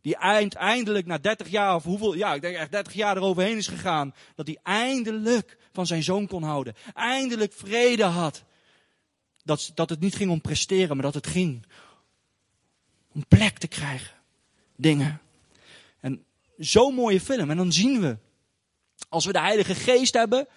Die 0.00 0.16
eind, 0.16 0.54
eindelijk 0.54 1.06
na 1.06 1.18
30 1.18 1.48
jaar, 1.48 1.74
of 1.74 1.84
hoeveel, 1.84 2.14
ja, 2.14 2.34
ik 2.34 2.40
denk 2.40 2.56
echt 2.56 2.70
30 2.70 2.92
jaar 2.92 3.16
eroverheen 3.16 3.56
is 3.56 3.66
gegaan, 3.66 4.14
dat 4.34 4.46
hij 4.46 4.58
eindelijk 4.62 5.56
van 5.72 5.86
zijn 5.86 6.02
zoon 6.02 6.26
kon 6.26 6.42
houden. 6.42 6.74
Eindelijk 6.94 7.52
vrede 7.52 8.04
had. 8.04 8.44
Dat, 9.42 9.70
dat 9.74 9.90
het 9.90 10.00
niet 10.00 10.14
ging 10.14 10.30
om 10.30 10.40
presteren, 10.40 10.96
maar 10.96 11.04
dat 11.04 11.14
het 11.14 11.26
ging 11.26 11.66
om 13.12 13.26
plek 13.28 13.58
te 13.58 13.66
krijgen. 13.66 14.16
Dingen. 14.76 15.20
En 16.00 16.24
zo'n 16.56 16.94
mooie 16.94 17.20
film. 17.20 17.50
En 17.50 17.56
dan 17.56 17.72
zien 17.72 18.00
we, 18.00 18.16
als 19.08 19.24
we 19.24 19.32
de 19.32 19.40
Heilige 19.40 19.74
Geest 19.74 20.14
hebben, 20.14 20.48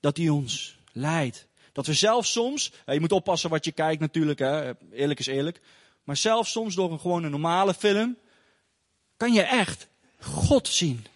dat 0.00 0.16
hij 0.16 0.28
ons 0.28 0.78
leidt. 0.92 1.46
Dat 1.72 1.86
we 1.86 1.94
zelf 1.94 2.26
soms, 2.26 2.72
je 2.86 3.00
moet 3.00 3.12
oppassen 3.12 3.50
wat 3.50 3.64
je 3.64 3.72
kijkt 3.72 4.00
natuurlijk, 4.00 4.38
hè, 4.38 4.72
eerlijk 4.92 5.20
is 5.20 5.26
eerlijk. 5.26 5.60
Maar 6.04 6.16
zelfs 6.16 6.50
soms 6.50 6.74
door 6.74 6.92
een 6.92 7.00
gewoon 7.00 7.24
een 7.24 7.30
normale 7.30 7.74
film, 7.74 8.16
kan 9.16 9.32
je 9.32 9.42
echt 9.42 9.88
God 10.20 10.68
zien. 10.68 11.06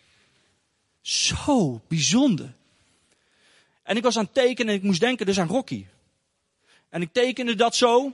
Zo 1.00 1.80
bijzonder. 1.88 2.54
En 3.82 3.96
ik 3.96 4.02
was 4.02 4.16
aan 4.16 4.24
het 4.24 4.35
tekenen 4.35 4.72
en 4.72 4.78
ik 4.78 4.85
moest 4.85 5.00
denken 5.00 5.26
dus 5.26 5.40
aan 5.40 5.48
Rocky. 5.48 5.87
En 6.92 7.02
ik 7.02 7.12
tekende 7.12 7.55
dat 7.55 7.76
zo. 7.76 8.12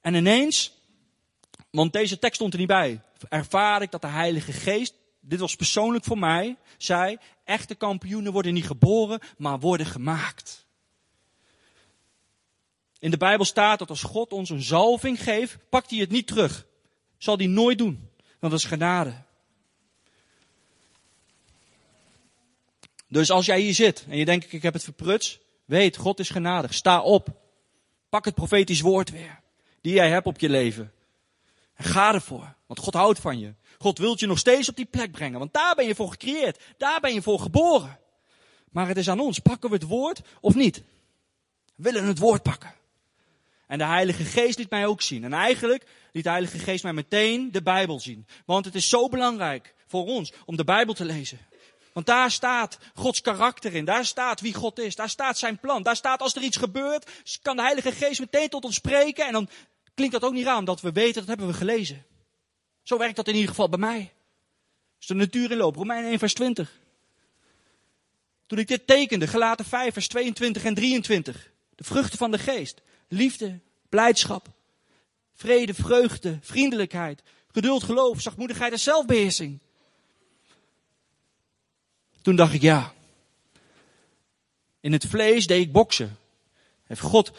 En 0.00 0.14
ineens, 0.14 0.72
want 1.70 1.92
deze 1.92 2.18
tekst 2.18 2.34
stond 2.34 2.52
er 2.52 2.58
niet 2.58 2.68
bij, 2.68 3.00
ervaar 3.28 3.82
ik 3.82 3.90
dat 3.90 4.00
de 4.00 4.06
Heilige 4.06 4.52
Geest, 4.52 4.94
dit 5.20 5.40
was 5.40 5.56
persoonlijk 5.56 6.04
voor 6.04 6.18
mij, 6.18 6.56
zei, 6.76 7.18
echte 7.44 7.74
kampioenen 7.74 8.32
worden 8.32 8.54
niet 8.54 8.66
geboren, 8.66 9.20
maar 9.36 9.60
worden 9.60 9.86
gemaakt. 9.86 10.66
In 12.98 13.10
de 13.10 13.16
Bijbel 13.16 13.44
staat 13.44 13.78
dat 13.78 13.90
als 13.90 14.02
God 14.02 14.32
ons 14.32 14.50
een 14.50 14.62
zalving 14.62 15.22
geeft, 15.22 15.56
pakt 15.68 15.90
hij 15.90 15.98
het 15.98 16.10
niet 16.10 16.26
terug. 16.26 16.66
Zal 17.18 17.36
hij 17.36 17.46
nooit 17.46 17.78
doen, 17.78 18.10
want 18.38 18.52
dat 18.52 18.60
is 18.60 18.64
genade. 18.64 19.14
Dus 23.08 23.30
als 23.30 23.46
jij 23.46 23.60
hier 23.60 23.74
zit 23.74 24.04
en 24.08 24.16
je 24.16 24.24
denkt, 24.24 24.52
ik 24.52 24.62
heb 24.62 24.72
het 24.72 24.84
verprutst, 24.84 25.38
weet, 25.64 25.96
God 25.96 26.18
is 26.18 26.30
genadig. 26.30 26.74
Sta 26.74 27.02
op. 27.02 27.40
Pak 28.12 28.24
het 28.24 28.34
profetisch 28.34 28.80
woord 28.80 29.10
weer. 29.10 29.40
Die 29.80 29.92
jij 29.92 30.10
hebt 30.10 30.26
op 30.26 30.38
je 30.38 30.48
leven. 30.48 30.92
En 31.74 31.84
ga 31.84 32.14
ervoor. 32.14 32.54
Want 32.66 32.80
God 32.80 32.94
houdt 32.94 33.18
van 33.18 33.38
je. 33.38 33.54
God 33.78 33.98
wilt 33.98 34.20
je 34.20 34.26
nog 34.26 34.38
steeds 34.38 34.68
op 34.68 34.76
die 34.76 34.84
plek 34.84 35.10
brengen. 35.10 35.38
Want 35.38 35.52
daar 35.52 35.74
ben 35.74 35.86
je 35.86 35.94
voor 35.94 36.10
gecreëerd. 36.10 36.62
Daar 36.76 37.00
ben 37.00 37.14
je 37.14 37.22
voor 37.22 37.40
geboren. 37.40 37.98
Maar 38.70 38.88
het 38.88 38.96
is 38.96 39.08
aan 39.08 39.20
ons. 39.20 39.38
Pakken 39.38 39.70
we 39.70 39.74
het 39.74 39.86
woord 39.86 40.20
of 40.40 40.54
niet? 40.54 40.82
We 41.74 41.82
willen 41.82 42.04
het 42.04 42.18
woord 42.18 42.42
pakken. 42.42 42.74
En 43.66 43.78
de 43.78 43.84
Heilige 43.84 44.24
Geest 44.24 44.58
liet 44.58 44.70
mij 44.70 44.86
ook 44.86 45.02
zien. 45.02 45.24
En 45.24 45.32
eigenlijk 45.32 45.86
liet 46.12 46.24
de 46.24 46.30
Heilige 46.30 46.58
Geest 46.58 46.82
mij 46.82 46.92
meteen 46.92 47.52
de 47.52 47.62
Bijbel 47.62 48.00
zien. 48.00 48.26
Want 48.46 48.64
het 48.64 48.74
is 48.74 48.88
zo 48.88 49.08
belangrijk 49.08 49.74
voor 49.86 50.06
ons 50.06 50.32
om 50.44 50.56
de 50.56 50.64
Bijbel 50.64 50.94
te 50.94 51.04
lezen. 51.04 51.38
Want 51.92 52.06
daar 52.06 52.30
staat 52.30 52.78
Gods 52.94 53.20
karakter 53.20 53.74
in. 53.74 53.84
Daar 53.84 54.04
staat 54.04 54.40
wie 54.40 54.54
God 54.54 54.78
is. 54.78 54.96
Daar 54.96 55.08
staat 55.08 55.38
zijn 55.38 55.58
plan. 55.58 55.82
Daar 55.82 55.96
staat 55.96 56.20
als 56.20 56.34
er 56.34 56.42
iets 56.42 56.56
gebeurt, 56.56 57.10
kan 57.42 57.56
de 57.56 57.62
Heilige 57.62 57.92
Geest 57.92 58.20
meteen 58.20 58.48
tot 58.48 58.64
ons 58.64 58.74
spreken. 58.74 59.26
En 59.26 59.32
dan 59.32 59.48
klinkt 59.94 60.14
dat 60.14 60.24
ook 60.24 60.32
niet 60.32 60.44
raar, 60.44 60.56
omdat 60.56 60.80
we 60.80 60.92
weten, 60.92 61.14
dat 61.14 61.28
hebben 61.28 61.46
we 61.46 61.52
gelezen. 61.52 62.04
Zo 62.82 62.98
werkt 62.98 63.16
dat 63.16 63.28
in 63.28 63.34
ieder 63.34 63.48
geval 63.48 63.68
bij 63.68 63.78
mij. 63.78 64.12
Dat 64.98 65.08
de 65.08 65.14
natuur 65.14 65.50
in 65.50 65.56
loop. 65.56 65.76
Romein 65.76 66.04
1 66.04 66.18
vers 66.18 66.34
20. 66.34 66.80
Toen 68.46 68.58
ik 68.58 68.68
dit 68.68 68.86
tekende, 68.86 69.26
gelaten 69.26 69.64
5 69.64 69.92
vers 69.92 70.08
22 70.08 70.64
en 70.64 70.74
23. 70.74 71.50
De 71.74 71.84
vruchten 71.84 72.18
van 72.18 72.30
de 72.30 72.38
geest. 72.38 72.80
Liefde, 73.08 73.58
blijdschap, 73.88 74.46
vrede, 75.34 75.74
vreugde, 75.74 76.38
vriendelijkheid, 76.42 77.22
geduld, 77.52 77.82
geloof, 77.82 78.20
zachtmoedigheid 78.20 78.72
en 78.72 78.78
zelfbeheersing. 78.78 79.60
Toen 82.22 82.36
dacht 82.36 82.54
ik, 82.54 82.62
ja. 82.62 82.92
In 84.80 84.92
het 84.92 85.06
vlees 85.06 85.46
deed 85.46 85.60
ik 85.60 85.72
boksen. 85.72 86.18
Heeft 86.84 87.00
God, 87.00 87.32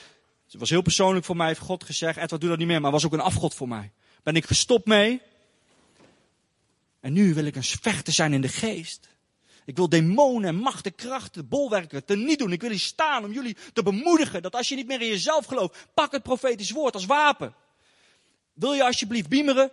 het 0.45 0.59
was 0.59 0.69
heel 0.69 0.81
persoonlijk 0.81 1.25
voor 1.25 1.35
mij, 1.35 1.47
heeft 1.47 1.59
God 1.59 1.83
gezegd, 1.83 2.17
Edward 2.17 2.41
doe 2.41 2.49
dat 2.49 2.59
niet 2.59 2.67
meer, 2.67 2.81
maar 2.81 2.91
was 2.91 3.05
ook 3.05 3.13
een 3.13 3.19
afgod 3.19 3.53
voor 3.53 3.67
mij. 3.67 3.91
Ben 4.23 4.35
ik 4.35 4.45
gestopt 4.45 4.85
mee. 4.85 5.21
En 6.99 7.13
nu 7.13 7.33
wil 7.33 7.45
ik 7.45 7.55
een 7.55 7.63
vechter 7.63 8.13
zijn 8.13 8.33
in 8.33 8.41
de 8.41 8.47
geest. 8.47 9.09
Ik 9.65 9.75
wil 9.75 9.89
demonen 9.89 10.49
en 10.49 10.55
machten, 10.55 10.95
krachten, 10.95 11.47
bolwerken 11.47 12.05
te 12.05 12.15
niet 12.15 12.39
doen. 12.39 12.51
Ik 12.51 12.61
wil 12.61 12.69
hier 12.69 12.79
staan 12.79 13.25
om 13.25 13.31
jullie 13.31 13.57
te 13.73 13.83
bemoedigen 13.83 14.41
dat 14.41 14.55
als 14.55 14.69
je 14.69 14.75
niet 14.75 14.87
meer 14.87 15.01
in 15.01 15.07
jezelf 15.07 15.45
gelooft, 15.45 15.87
pak 15.93 16.11
het 16.11 16.23
profetisch 16.23 16.71
woord 16.71 16.93
als 16.93 17.05
wapen. 17.05 17.55
Wil 18.53 18.73
je 18.73 18.83
alsjeblieft 18.83 19.29
biemeren? 19.29 19.71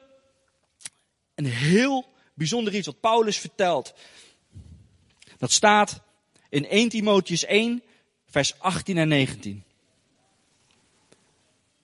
Een 1.35 1.47
heel 1.47 2.13
bijzonder 2.35 2.75
iets 2.75 2.87
wat 2.87 3.01
Paulus 3.01 3.39
vertelt. 3.39 3.95
Dat 5.41 5.53
staat 5.53 6.01
in 6.49 6.69
1 6.69 6.89
Timotheus 6.89 7.45
1, 7.45 7.83
vers 8.27 8.59
18 8.59 8.99
en 8.99 9.09
19. 9.09 9.65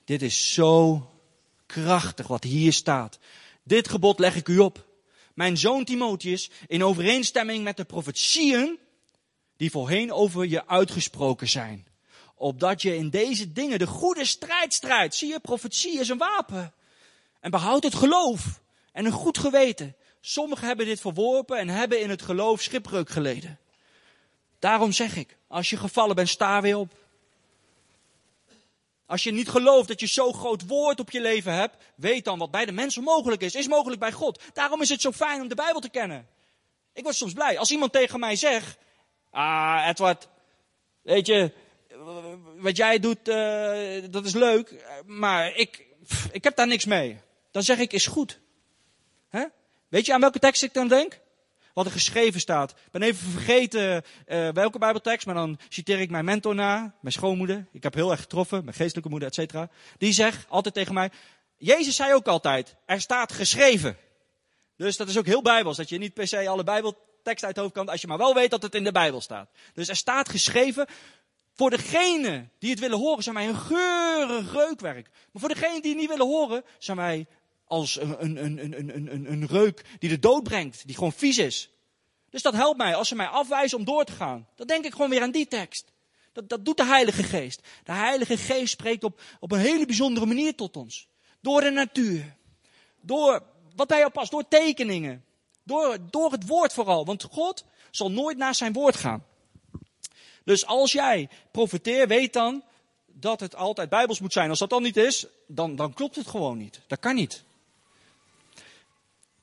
Dit 0.05 0.23
is 0.23 0.53
zo 0.53 1.07
krachtig 1.66 2.27
wat 2.27 2.45
hier 2.45 2.73
staat. 2.73 3.19
Dit 3.62 3.88
gebod 3.88 4.19
leg 4.19 4.37
ik 4.37 4.49
u 4.49 4.59
op. 4.59 4.87
Mijn 5.35 5.57
zoon 5.57 5.85
Timotheus, 5.85 6.51
in 6.66 6.85
overeenstemming 6.85 7.64
met 7.64 7.77
de 7.77 7.85
profetieën 7.85 8.79
die 9.57 9.71
voorheen 9.71 10.12
over 10.12 10.47
je 10.47 10.66
uitgesproken 10.66 11.49
zijn. 11.49 11.87
Opdat 12.35 12.83
je 12.83 12.97
in 12.97 13.11
deze 13.11 13.53
dingen 13.53 13.79
de 13.79 13.87
goede 13.87 14.25
strijd 14.25 14.75
strijdt. 14.75 15.14
Zie 15.14 15.29
je, 15.29 15.40
profetie 15.40 16.01
is 16.01 16.09
een 16.09 16.19
wapen. 16.19 16.75
En 17.40 17.51
behoud 17.51 17.83
het 17.83 17.95
geloof 17.95 18.61
en 18.92 19.05
een 19.05 19.12
goed 19.12 19.38
geweten. 19.38 19.97
Sommigen 20.29 20.67
hebben 20.67 20.87
dit 20.87 21.01
verworpen 21.01 21.59
en 21.59 21.69
hebben 21.69 22.01
in 22.01 22.11
het 22.11 22.23
geloof 22.23 22.62
schipbreuk 22.62 23.09
geleden. 23.09 23.59
Daarom 24.59 24.93
zeg 24.93 25.17
ik, 25.17 25.37
als 25.47 25.71
je 25.71 25.77
gevallen 25.77 26.15
bent, 26.15 26.29
sta 26.29 26.61
weer 26.61 26.77
op. 26.77 26.93
Als 29.07 29.23
je 29.23 29.33
niet 29.33 29.49
gelooft 29.49 29.89
dat 29.89 30.01
je 30.01 30.07
zo'n 30.07 30.35
groot 30.35 30.67
woord 30.67 31.01
op 31.01 31.11
je 31.11 31.21
leven 31.21 31.53
hebt, 31.53 31.77
weet 31.95 32.25
dan 32.25 32.39
wat 32.39 32.51
bij 32.51 32.65
de 32.65 32.73
mensen 32.73 33.03
mogelijk 33.03 33.43
is, 33.43 33.55
is 33.55 33.69
mogelijk 33.69 34.01
bij 34.01 34.12
God. 34.12 34.43
Daarom 34.53 34.83
is 34.83 34.89
het 34.89 35.01
zo 35.01 35.12
fijn 35.12 35.41
om 35.41 35.49
de 35.49 35.55
Bijbel 35.55 35.81
te 35.81 35.91
kennen. 35.91 36.29
Ik 36.93 37.03
word 37.03 37.15
soms 37.15 37.33
blij 37.33 37.59
als 37.59 37.71
iemand 37.71 37.93
tegen 37.93 38.21
mij 38.21 38.37
zegt, 38.37 38.79
ah 39.31 39.87
Edward, 39.89 40.29
weet 41.03 41.27
je, 41.27 41.53
wat 42.57 42.77
jij 42.77 42.99
doet, 42.99 43.29
uh, 43.29 44.03
dat 44.11 44.25
is 44.25 44.35
leuk, 44.35 44.85
maar 45.05 45.57
ik, 45.57 45.87
ik 46.33 46.45
heb 46.45 46.57
daar 46.57 46.67
niks 46.67 46.85
mee. 46.85 47.21
Dan 47.51 47.62
zeg 47.62 47.79
ik, 47.79 47.93
is 47.93 48.07
goed. 48.07 48.41
Hè? 49.29 49.45
Weet 49.88 50.07
je 50.07 50.14
aan 50.14 50.20
welke 50.20 50.38
tekst 50.38 50.62
ik 50.62 50.75
dan 50.75 50.88
denk? 50.88 51.20
Wat 51.75 51.87
er 51.87 51.92
geschreven 51.92 52.40
staat. 52.40 52.70
Ik 52.70 52.90
ben 52.90 53.03
even 53.03 53.31
vergeten 53.31 54.05
uh, 54.27 54.49
welke 54.49 54.79
Bijbeltekst, 54.79 55.27
maar 55.27 55.35
dan 55.35 55.59
citeer 55.68 56.01
ik 56.01 56.11
mijn 56.11 56.25
mentor 56.25 56.55
na, 56.55 56.94
mijn 57.01 57.12
schoonmoeder. 57.12 57.66
Ik 57.72 57.83
heb 57.83 57.94
heel 57.94 58.11
erg 58.11 58.20
getroffen, 58.20 58.64
mijn 58.64 58.77
geestelijke 58.77 59.11
moeder, 59.11 59.29
et 59.29 59.35
cetera. 59.35 59.68
Die 59.99 60.12
zegt 60.12 60.46
altijd 60.49 60.75
tegen 60.75 60.94
mij, 60.94 61.11
Jezus 61.57 61.96
zei 61.96 62.14
ook 62.14 62.27
altijd, 62.27 62.77
er 62.87 63.01
staat 63.01 63.33
geschreven. 63.33 63.96
Dus 64.77 64.96
dat 64.96 65.09
is 65.09 65.18
ook 65.18 65.27
heel 65.27 65.42
bijbels, 65.42 65.77
dat 65.77 65.88
je 65.88 65.99
niet 65.99 66.14
per 66.14 66.29
se 66.29 66.49
alle 66.49 66.64
bijbelteksten 66.64 67.46
uit 67.46 67.57
hoofd 67.57 67.72
kan, 67.72 67.88
als 67.88 68.01
je 68.01 68.07
maar 68.07 68.18
wel 68.18 68.35
weet 68.35 68.51
dat 68.51 68.62
het 68.62 68.75
in 68.75 68.85
de 68.85 68.92
Bijbel 68.92 69.20
staat. 69.20 69.51
Dus 69.75 69.88
er 69.88 69.96
staat 69.96 70.29
geschreven, 70.29 70.87
voor 71.55 71.70
degene 71.70 72.49
die 72.59 72.70
het 72.70 72.81
willen 72.81 72.99
horen, 72.99 73.22
zijn 73.22 73.35
wij 73.35 73.49
een 73.49 73.57
geurig 73.57 74.53
reukwerk. 74.53 75.11
Maar 75.33 75.40
voor 75.40 75.49
degene 75.49 75.81
die 75.81 75.90
het 75.90 76.01
niet 76.01 76.09
willen 76.09 76.27
horen, 76.27 76.64
zijn 76.79 76.96
wij 76.96 77.27
als 77.67 78.01
een, 78.01 78.45
een, 78.45 78.59
een, 78.65 79.13
een, 79.13 79.33
een, 79.33 79.47
reuk 79.47 79.85
die 79.99 80.11
de 80.11 80.19
dood 80.19 80.43
brengt, 80.43 80.87
die 80.87 80.95
gewoon 80.95 81.13
vies 81.13 81.39
is. 81.39 81.71
Dus 82.31 82.43
dat 82.43 82.55
helpt 82.55 82.79
mij 82.79 82.95
als 82.95 83.09
ze 83.09 83.15
mij 83.15 83.27
afwijzen 83.27 83.79
om 83.79 83.85
door 83.85 84.05
te 84.05 84.13
gaan. 84.13 84.49
Dan 84.55 84.67
denk 84.67 84.85
ik 84.85 84.93
gewoon 84.93 85.11
weer 85.11 85.23
aan 85.23 85.31
die 85.31 85.49
tekst. 85.49 85.93
Dat, 86.33 86.49
dat 86.49 86.65
doet 86.65 86.77
de 86.77 86.85
Heilige 86.85 87.23
Geest. 87.23 87.61
De 87.85 87.93
Heilige 87.93 88.37
Geest 88.37 88.73
spreekt 88.73 89.05
op, 89.05 89.21
op 89.41 89.53
een 89.53 89.59
hele 89.59 89.87
bijzondere 89.87 90.27
manier 90.27 90.55
tot 90.55 90.77
ons. 90.77 91.09
Door 91.41 91.61
de 91.61 91.71
natuur. 91.71 92.37
Door 93.01 93.43
wat 93.75 93.87
bij 93.87 93.99
jou 93.99 94.11
past. 94.11 94.31
Door 94.31 94.49
tekeningen. 94.49 95.25
Door, 95.63 95.99
door 96.11 96.33
het 96.33 96.47
woord 96.47 96.73
vooral. 96.73 97.05
Want 97.05 97.23
God 97.23 97.65
zal 97.91 98.11
nooit 98.11 98.37
naar 98.37 98.55
zijn 98.55 98.73
woord 98.73 98.97
gaan. 98.97 99.25
Dus 100.45 100.67
als 100.67 100.93
jij 100.93 101.29
profiteert, 101.51 102.09
weet 102.09 102.33
dan 102.33 102.63
dat 103.07 103.41
het 103.41 103.55
altijd 103.55 103.89
bijbels 103.89 104.21
moet 104.21 104.33
zijn. 104.33 104.51
Als 104.51 104.59
dat 104.59 104.71
dan 104.71 104.83
niet 104.83 104.97
is, 104.97 105.27
dan, 105.47 105.77
dan 105.77 105.93
klopt 105.93 106.17
het 106.17 106.27
gewoon 106.27 106.59
niet. 106.59 106.81
Dat 106.87 106.99
kan 106.99 107.15
niet. 107.15 107.45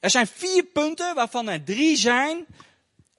Er 0.04 0.10
zijn 0.10 0.28
vier 0.28 0.64
punten 0.64 1.16
waarvan 1.16 1.50
er 1.50 1.64
drie 1.64 1.98
zijn 1.98 2.46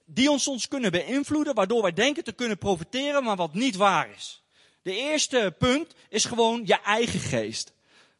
die 0.05 0.31
ons 0.31 0.43
soms 0.43 0.67
kunnen 0.67 0.91
beïnvloeden, 0.91 1.55
waardoor 1.55 1.81
wij 1.81 1.93
denken 1.93 2.23
te 2.23 2.31
kunnen 2.31 2.57
profiteren, 2.57 3.23
maar 3.23 3.35
wat 3.35 3.53
niet 3.53 3.75
waar 3.75 4.09
is. 4.15 4.43
De 4.81 4.95
eerste 4.95 5.55
punt 5.57 5.93
is 6.09 6.25
gewoon 6.25 6.61
je 6.65 6.81
eigen 6.81 7.19
geest. 7.19 7.73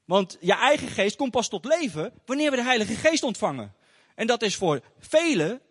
Want 0.06 0.38
je 0.40 0.54
eigen 0.54 0.88
geest 0.88 1.16
komt 1.16 1.32
pas 1.32 1.50
tot 1.50 1.66
leven 1.66 2.14
wanneer 2.26 2.50
we 2.50 2.56
de 2.56 2.64
Heilige 2.64 2.96
Geest 2.96 3.24
ontvangen. 3.24 3.74
En 4.16 4.28
dat 4.28 4.42
is 4.42 4.56
voor 4.56 4.82
velen, 5.00 5.62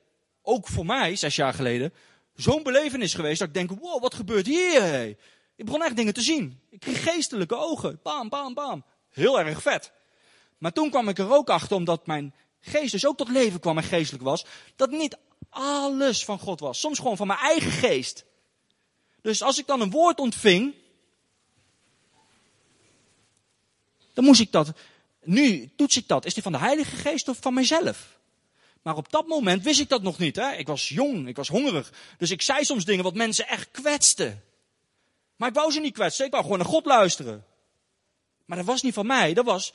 ook 0.42 0.68
voor 0.68 0.86
mij, 0.86 1.16
zes 1.16 1.36
jaar 1.36 1.54
geleden, 1.54 1.92
zo'n 2.34 2.62
belevenis 2.62 3.14
geweest 3.14 3.38
dat 3.38 3.48
ik 3.48 3.54
denk, 3.54 3.70
wow, 3.80 4.02
wat 4.02 4.14
gebeurt 4.14 4.46
hier? 4.46 5.08
Ik 5.56 5.64
begon 5.64 5.82
echt 5.82 5.96
dingen 5.96 6.14
te 6.14 6.22
zien. 6.22 6.60
Ik 6.70 6.80
kreeg 6.80 7.02
geestelijke 7.02 7.56
ogen. 7.56 8.00
Bam, 8.02 8.28
bam, 8.28 8.54
bam. 8.54 8.84
Heel 9.10 9.40
erg 9.40 9.62
vet. 9.62 9.92
Maar 10.58 10.72
toen 10.72 10.90
kwam 10.90 11.08
ik 11.08 11.18
er 11.18 11.32
ook 11.32 11.50
achter, 11.50 11.76
omdat 11.76 12.06
mijn 12.06 12.34
geest 12.64 12.92
dus 12.92 13.06
ook 13.06 13.16
tot 13.16 13.28
leven 13.28 13.60
kwam 13.60 13.76
en 13.78 13.84
geestelijk 13.84 14.24
was, 14.24 14.44
dat 14.76 14.90
niet 14.90 15.18
alles 15.50 16.24
van 16.24 16.38
God 16.38 16.60
was. 16.60 16.80
Soms 16.80 16.98
gewoon 16.98 17.16
van 17.16 17.26
mijn 17.26 17.38
eigen 17.38 17.70
geest. 17.70 18.24
Dus 19.22 19.42
als 19.42 19.58
ik 19.58 19.66
dan 19.66 19.80
een 19.80 19.90
woord 19.90 20.18
ontving, 20.18 20.74
dan 24.12 24.24
moest 24.24 24.40
ik 24.40 24.52
dat, 24.52 24.72
nu 25.22 25.70
toets 25.76 25.96
ik 25.96 26.08
dat, 26.08 26.24
is 26.24 26.34
die 26.34 26.42
van 26.42 26.52
de 26.52 26.58
Heilige 26.58 26.96
Geest 26.96 27.28
of 27.28 27.38
van 27.40 27.54
mijzelf? 27.54 28.18
Maar 28.82 28.96
op 28.96 29.10
dat 29.10 29.26
moment 29.26 29.62
wist 29.62 29.80
ik 29.80 29.88
dat 29.88 30.02
nog 30.02 30.18
niet. 30.18 30.36
Hè? 30.36 30.52
Ik 30.52 30.66
was 30.66 30.88
jong, 30.88 31.28
ik 31.28 31.36
was 31.36 31.48
hongerig. 31.48 31.92
Dus 32.18 32.30
ik 32.30 32.42
zei 32.42 32.64
soms 32.64 32.84
dingen 32.84 33.04
wat 33.04 33.14
mensen 33.14 33.48
echt 33.48 33.70
kwetsten. 33.70 34.44
Maar 35.36 35.48
ik 35.48 35.54
wou 35.54 35.72
ze 35.72 35.80
niet 35.80 35.94
kwetsen, 35.94 36.24
ik 36.24 36.30
wou 36.30 36.42
gewoon 36.42 36.58
naar 36.58 36.68
God 36.68 36.86
luisteren. 36.86 37.44
Maar 38.44 38.56
dat 38.56 38.66
was 38.66 38.82
niet 38.82 38.94
van 38.94 39.06
mij, 39.06 39.34
dat 39.34 39.44
was 39.44 39.72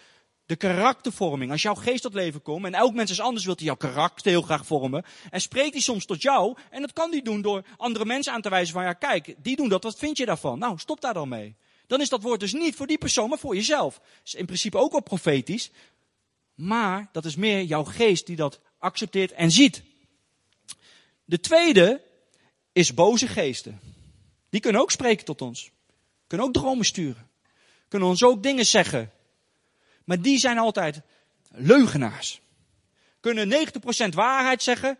de 0.50 0.56
karaktervorming. 0.56 1.52
Als 1.52 1.62
jouw 1.62 1.76
geest 1.76 2.02
tot 2.02 2.14
leven 2.14 2.42
komt, 2.42 2.66
en 2.66 2.74
elk 2.74 2.94
mens 2.94 3.12
is 3.12 3.20
anders, 3.20 3.46
wil 3.46 3.56
hij 3.56 3.66
jouw 3.66 3.76
karakter 3.76 4.32
heel 4.32 4.42
graag 4.42 4.66
vormen. 4.66 5.06
En 5.30 5.42
spreekt 5.42 5.74
hij 5.74 5.82
soms 5.82 6.06
tot 6.06 6.22
jou, 6.22 6.58
en 6.70 6.82
dat 6.82 6.94
kan 6.94 7.12
hij 7.12 7.22
doen 7.22 7.42
door 7.42 7.64
andere 7.78 8.06
mensen 8.06 8.34
aan 8.34 8.42
te 8.42 8.50
wijzen 8.50 8.74
van, 8.74 8.84
ja 8.84 8.94
kijk, 8.94 9.36
die 9.38 9.56
doen 9.56 9.70
dat, 9.70 9.84
wat 9.84 9.98
vind 9.98 10.18
je 10.18 10.26
daarvan? 10.26 10.60
Nou, 10.60 10.78
stop 10.78 11.02
daar 11.02 11.14
dan 11.14 11.30
mee. 11.30 11.56
Dan 11.88 12.02
is 12.02 12.10
dat 12.10 12.22
woord 12.22 12.40
dus 12.40 12.54
niet 12.54 12.76
voor 12.76 12.88
die 12.88 12.98
persoon, 12.98 13.30
maar 13.30 13.38
voor 13.38 13.56
jezelf. 13.56 14.02
Is 14.26 14.34
in 14.34 14.46
principe 14.46 14.78
ook 14.78 14.92
wel 14.92 15.02
profetisch. 15.02 15.72
Maar 16.56 17.10
dat 17.12 17.26
is 17.26 17.36
meer 17.36 17.64
jouw 17.64 17.84
geest 17.84 18.26
die 18.26 18.36
dat 18.36 18.60
accepteert 18.78 19.32
en 19.32 19.52
ziet. 19.52 19.84
De 21.26 21.40
tweede 21.40 22.02
is 22.72 22.94
boze 22.94 23.28
geesten. 23.28 23.80
Die 24.50 24.62
kunnen 24.62 24.82
ook 24.82 24.92
spreken 24.92 25.26
tot 25.26 25.42
ons. 25.42 25.72
Kunnen 26.28 26.48
ook 26.48 26.54
dromen 26.54 26.86
sturen. 26.86 27.30
Kunnen 27.88 28.08
ons 28.10 28.24
ook 28.24 28.44
dingen 28.44 28.66
zeggen 28.66 29.12
maar 30.10 30.22
die 30.22 30.38
zijn 30.38 30.58
altijd 30.58 31.02
leugenaars. 31.52 32.42
Kunnen 33.20 33.68
90% 34.08 34.10
waarheid 34.10 34.64
zeggen, 34.64 35.00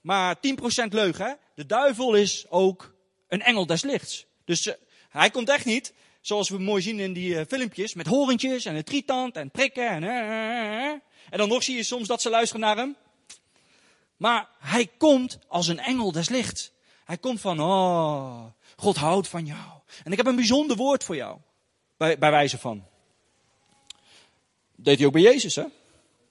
maar 0.00 0.36
10% 0.36 0.40
leugen. 0.88 1.38
De 1.54 1.66
duivel 1.66 2.14
is 2.14 2.46
ook 2.48 2.94
een 3.28 3.42
engel 3.42 3.66
des 3.66 3.82
lichts. 3.82 4.26
Dus 4.44 4.66
uh, 4.66 4.74
hij 5.08 5.30
komt 5.30 5.48
echt 5.48 5.64
niet 5.64 5.92
Zoals 6.20 6.48
we 6.48 6.58
mooi 6.58 6.82
zien 6.82 6.98
in 6.98 7.12
die 7.12 7.34
uh, 7.34 7.40
filmpjes 7.48 7.94
met 7.94 8.06
horentjes 8.06 8.64
en 8.64 8.74
een 8.74 8.84
trietand 8.84 9.36
en 9.36 9.50
prikken 9.50 9.88
en 9.88 10.02
uh, 10.02 10.88
En 11.30 11.38
dan 11.38 11.48
nog 11.48 11.62
zie 11.62 11.76
je 11.76 11.82
soms 11.82 12.08
dat 12.08 12.22
ze 12.22 12.30
luisteren 12.30 12.60
naar 12.60 12.76
hem. 12.76 12.96
Maar 14.16 14.48
hij 14.58 14.86
komt 14.98 15.38
als 15.48 15.68
een 15.68 15.78
engel 15.78 16.12
des 16.12 16.28
lichts. 16.28 16.72
Hij 17.04 17.18
komt 17.18 17.40
van, 17.40 17.60
oh, 17.60 18.44
God 18.76 18.96
houdt 18.96 19.28
van 19.28 19.46
jou. 19.46 19.70
En 20.04 20.10
ik 20.12 20.16
heb 20.16 20.26
een 20.26 20.36
bijzonder 20.36 20.76
woord 20.76 21.04
voor 21.04 21.16
jou. 21.16 21.38
Bij, 21.96 22.18
bij 22.18 22.30
wijze 22.30 22.58
van. 22.58 22.89
Deed 24.82 24.98
hij 24.98 25.06
ook 25.06 25.12
bij 25.12 25.22
Jezus, 25.22 25.54
hè? 25.54 25.64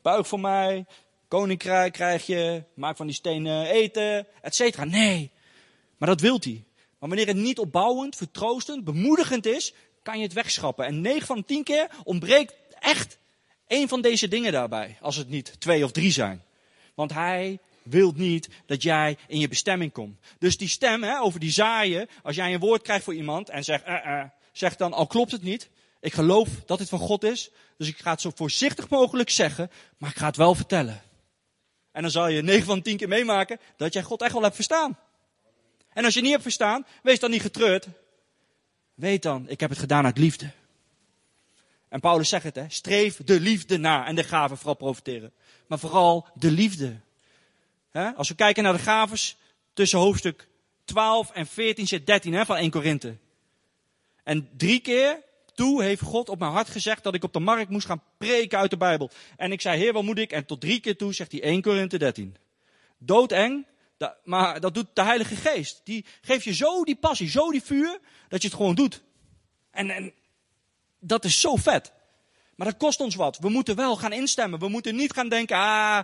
Buig 0.01 0.27
voor 0.27 0.39
mij, 0.39 0.85
koninkrijk 1.27 1.93
krijg 1.93 2.25
je, 2.25 2.63
maak 2.73 2.97
van 2.97 3.05
die 3.05 3.15
stenen 3.15 3.65
eten, 3.65 4.27
et 4.41 4.55
cetera. 4.55 4.85
Nee, 4.85 5.31
maar 5.97 6.09
dat 6.09 6.21
wilt 6.21 6.43
hij. 6.43 6.63
Maar 6.99 7.09
wanneer 7.09 7.27
het 7.27 7.35
niet 7.35 7.59
opbouwend, 7.59 8.15
vertroostend, 8.15 8.83
bemoedigend 8.83 9.45
is, 9.45 9.73
kan 10.03 10.17
je 10.17 10.23
het 10.23 10.33
wegschrappen. 10.33 10.85
En 10.85 11.01
9 11.01 11.27
van 11.27 11.45
10 11.45 11.63
keer 11.63 11.89
ontbreekt 12.03 12.55
echt 12.79 13.17
één 13.67 13.87
van 13.87 14.01
deze 14.01 14.27
dingen 14.27 14.51
daarbij. 14.51 14.97
Als 15.01 15.15
het 15.15 15.29
niet 15.29 15.59
twee 15.59 15.83
of 15.83 15.91
drie 15.91 16.11
zijn. 16.11 16.43
Want 16.93 17.13
hij 17.13 17.59
wil 17.83 18.13
niet 18.15 18.49
dat 18.65 18.83
jij 18.83 19.17
in 19.27 19.39
je 19.39 19.47
bestemming 19.47 19.91
komt. 19.91 20.19
Dus 20.39 20.57
die 20.57 20.67
stem 20.67 21.03
hè, 21.03 21.19
over 21.19 21.39
die 21.39 21.51
zaaien, 21.51 22.09
als 22.23 22.35
jij 22.35 22.53
een 22.53 22.59
woord 22.59 22.81
krijgt 22.81 23.03
voor 23.03 23.15
iemand 23.15 23.49
en 23.49 23.63
zegt, 23.63 23.87
uh, 23.87 24.23
zeg 24.51 24.75
dan, 24.75 24.93
al 24.93 25.07
klopt 25.07 25.31
het 25.31 25.41
niet, 25.41 25.69
ik 25.99 26.13
geloof 26.13 26.49
dat 26.65 26.77
dit 26.77 26.89
van 26.89 26.99
God 26.99 27.23
is, 27.23 27.49
dus 27.77 27.87
ik 27.87 27.97
ga 27.97 28.11
het 28.11 28.21
zo 28.21 28.31
voorzichtig 28.35 28.89
mogelijk 28.89 29.29
zeggen, 29.29 29.71
maar 29.97 30.09
ik 30.09 30.17
ga 30.17 30.25
het 30.25 30.35
wel 30.35 30.55
vertellen. 30.55 31.01
En 31.91 32.01
dan 32.01 32.11
zal 32.11 32.27
je 32.27 32.41
9 32.41 32.65
van 32.65 32.81
10 32.81 32.97
keer 32.97 33.07
meemaken 33.07 33.59
dat 33.77 33.93
jij 33.93 34.03
God 34.03 34.21
echt 34.21 34.33
wel 34.33 34.41
hebt 34.41 34.55
verstaan. 34.55 34.97
En 35.93 36.05
als 36.05 36.13
je 36.13 36.21
niet 36.21 36.31
hebt 36.31 36.43
verstaan, 36.43 36.85
wees 37.03 37.19
dan 37.19 37.31
niet 37.31 37.41
getreurd. 37.41 37.87
Weet 38.93 39.21
dan, 39.21 39.49
ik 39.49 39.59
heb 39.59 39.69
het 39.69 39.79
gedaan 39.79 40.05
uit 40.05 40.17
liefde. 40.17 40.51
En 41.89 41.99
Paulus 41.99 42.29
zegt 42.29 42.43
het, 42.43 42.55
hè, 42.55 42.65
streef 42.67 43.17
de 43.23 43.39
liefde 43.39 43.77
na 43.77 44.05
en 44.05 44.15
de 44.15 44.23
gaven 44.23 44.57
vooral 44.57 44.75
profiteren. 44.75 45.33
Maar 45.67 45.79
vooral 45.79 46.27
de 46.33 46.51
liefde. 46.51 46.99
Als 47.91 48.29
we 48.29 48.35
kijken 48.35 48.63
naar 48.63 48.73
de 48.73 48.79
gaves 48.79 49.37
tussen 49.73 49.99
hoofdstuk 49.99 50.47
12 50.85 51.31
en 51.31 51.47
14 51.47 51.87
zit 51.87 52.05
13 52.05 52.33
hè, 52.33 52.45
van 52.45 52.55
1 52.55 52.69
Korinthe. 52.69 53.17
En 54.23 54.49
drie 54.57 54.79
keer 54.79 55.23
toe 55.59 55.83
heeft 55.83 56.01
God 56.01 56.29
op 56.29 56.39
mijn 56.39 56.51
hart 56.51 56.69
gezegd 56.69 57.03
dat 57.03 57.15
ik 57.15 57.23
op 57.23 57.33
de 57.33 57.39
markt 57.39 57.69
moest 57.69 57.85
gaan 57.85 58.03
preken 58.17 58.57
uit 58.57 58.69
de 58.69 58.77
Bijbel. 58.77 59.09
En 59.37 59.51
ik 59.51 59.61
zei, 59.61 59.79
heer, 59.79 59.93
wat 59.93 60.03
moet 60.03 60.17
ik? 60.17 60.31
En 60.31 60.45
tot 60.45 60.61
drie 60.61 60.79
keer 60.79 60.97
toe 60.97 61.13
zegt 61.13 61.31
hij 61.31 61.41
1 61.41 61.61
Korinthe 61.61 61.97
13. 61.97 62.35
Doodeng, 62.97 63.65
maar 64.23 64.59
dat 64.59 64.73
doet 64.73 64.87
de 64.93 65.03
Heilige 65.03 65.35
Geest. 65.35 65.81
Die 65.83 66.05
geeft 66.21 66.43
je 66.43 66.53
zo 66.53 66.83
die 66.83 66.95
passie, 66.95 67.29
zo 67.29 67.51
die 67.51 67.63
vuur, 67.63 67.99
dat 68.27 68.41
je 68.41 68.47
het 68.47 68.57
gewoon 68.57 68.75
doet. 68.75 69.01
En, 69.71 69.89
en 69.89 70.13
dat 70.99 71.25
is 71.25 71.39
zo 71.39 71.55
vet. 71.55 71.91
Maar 72.55 72.67
dat 72.67 72.77
kost 72.77 72.99
ons 72.99 73.15
wat. 73.15 73.37
We 73.37 73.49
moeten 73.49 73.75
wel 73.75 73.95
gaan 73.95 74.13
instemmen. 74.13 74.59
We 74.59 74.67
moeten 74.67 74.95
niet 74.95 75.13
gaan 75.13 75.29
denken, 75.29 75.57
ah, 75.57 76.03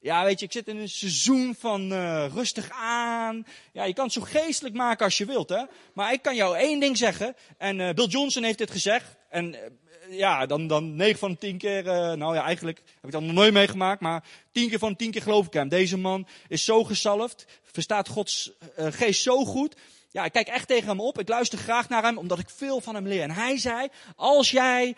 ja, 0.00 0.24
weet 0.24 0.38
je, 0.38 0.46
ik 0.46 0.52
zit 0.52 0.68
in 0.68 0.76
een 0.76 0.88
seizoen 0.88 1.54
van 1.58 1.92
uh, 1.92 2.26
rustig 2.34 2.70
aan. 2.70 3.46
Ja, 3.72 3.84
je 3.84 3.92
kan 3.92 4.04
het 4.04 4.12
zo 4.12 4.20
geestelijk 4.20 4.74
maken 4.74 5.04
als 5.04 5.18
je 5.18 5.24
wilt, 5.24 5.48
hè. 5.48 5.62
Maar 5.94 6.12
ik 6.12 6.22
kan 6.22 6.34
jou 6.34 6.56
één 6.56 6.80
ding 6.80 6.96
zeggen. 6.96 7.34
En 7.56 7.78
uh, 7.78 7.90
Bill 7.90 8.06
Johnson 8.06 8.42
heeft 8.42 8.58
dit 8.58 8.70
gezegd. 8.70 9.16
En 9.28 9.54
uh, 9.54 10.18
ja, 10.18 10.46
dan, 10.46 10.66
dan 10.66 10.96
9 10.96 11.18
van 11.18 11.38
10 11.38 11.58
keer, 11.58 11.82
nou 12.16 12.34
ja, 12.34 12.44
eigenlijk 12.44 12.78
heb 12.78 13.04
ik 13.04 13.10
dat 13.10 13.22
nog 13.22 13.32
nooit 13.32 13.52
meegemaakt. 13.52 14.00
Maar 14.00 14.24
10 14.52 14.68
keer 14.68 14.78
van 14.78 14.96
10 14.96 15.10
keer 15.10 15.22
geloof 15.22 15.46
ik 15.46 15.52
hem. 15.52 15.68
Deze 15.68 15.98
man 15.98 16.26
is 16.48 16.64
zo 16.64 16.84
gezalfd. 16.84 17.46
Verstaat 17.62 18.08
Gods 18.08 18.52
geest 18.76 19.22
zo 19.22 19.44
goed. 19.44 19.76
Ja, 20.10 20.24
ik 20.24 20.32
kijk 20.32 20.48
echt 20.48 20.68
tegen 20.68 20.88
hem 20.88 21.00
op. 21.00 21.18
Ik 21.18 21.28
luister 21.28 21.58
graag 21.58 21.88
naar 21.88 22.02
hem, 22.02 22.18
omdat 22.18 22.38
ik 22.38 22.50
veel 22.50 22.80
van 22.80 22.94
hem 22.94 23.06
leer. 23.06 23.22
En 23.22 23.30
hij 23.30 23.58
zei, 23.58 23.88
als 24.16 24.50
jij 24.50 24.96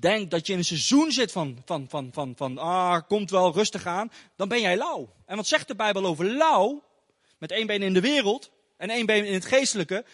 denkt 0.00 0.30
dat 0.30 0.46
je 0.46 0.52
in 0.52 0.58
een 0.58 0.64
seizoen 0.64 1.12
zit 1.12 1.32
van, 1.32 1.62
van, 1.64 1.86
van, 1.88 2.08
van, 2.12 2.32
van, 2.36 2.58
ah, 2.58 3.00
komt 3.08 3.30
wel 3.30 3.52
rustig 3.52 3.86
aan, 3.86 4.12
dan 4.36 4.48
ben 4.48 4.60
jij 4.60 4.76
lauw. 4.76 5.12
En 5.26 5.36
wat 5.36 5.46
zegt 5.46 5.68
de 5.68 5.74
Bijbel 5.74 6.04
over 6.04 6.24
lauw? 6.24 6.82
Met 7.38 7.50
één 7.50 7.66
been 7.66 7.82
in 7.82 7.94
de 7.94 8.00
wereld 8.00 8.50
en 8.76 8.90
één 8.90 9.06
been 9.06 9.26
in 9.26 9.34
het 9.34 9.44
geestelijke, 9.44 10.04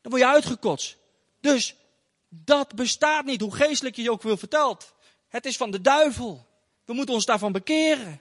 dan 0.00 0.10
word 0.10 0.22
je 0.22 0.28
uitgekotst. 0.28 0.96
Dus 1.40 1.76
dat 2.28 2.74
bestaat 2.74 3.24
niet, 3.24 3.40
hoe 3.40 3.54
geestelijk 3.54 3.96
je 3.96 4.02
je 4.02 4.10
ook 4.10 4.22
wil 4.22 4.36
vertelt. 4.36 4.94
Het 5.28 5.46
is 5.46 5.56
van 5.56 5.70
de 5.70 5.80
duivel. 5.80 6.46
We 6.84 6.92
moeten 6.92 7.14
ons 7.14 7.24
daarvan 7.24 7.52
bekeren. 7.52 8.20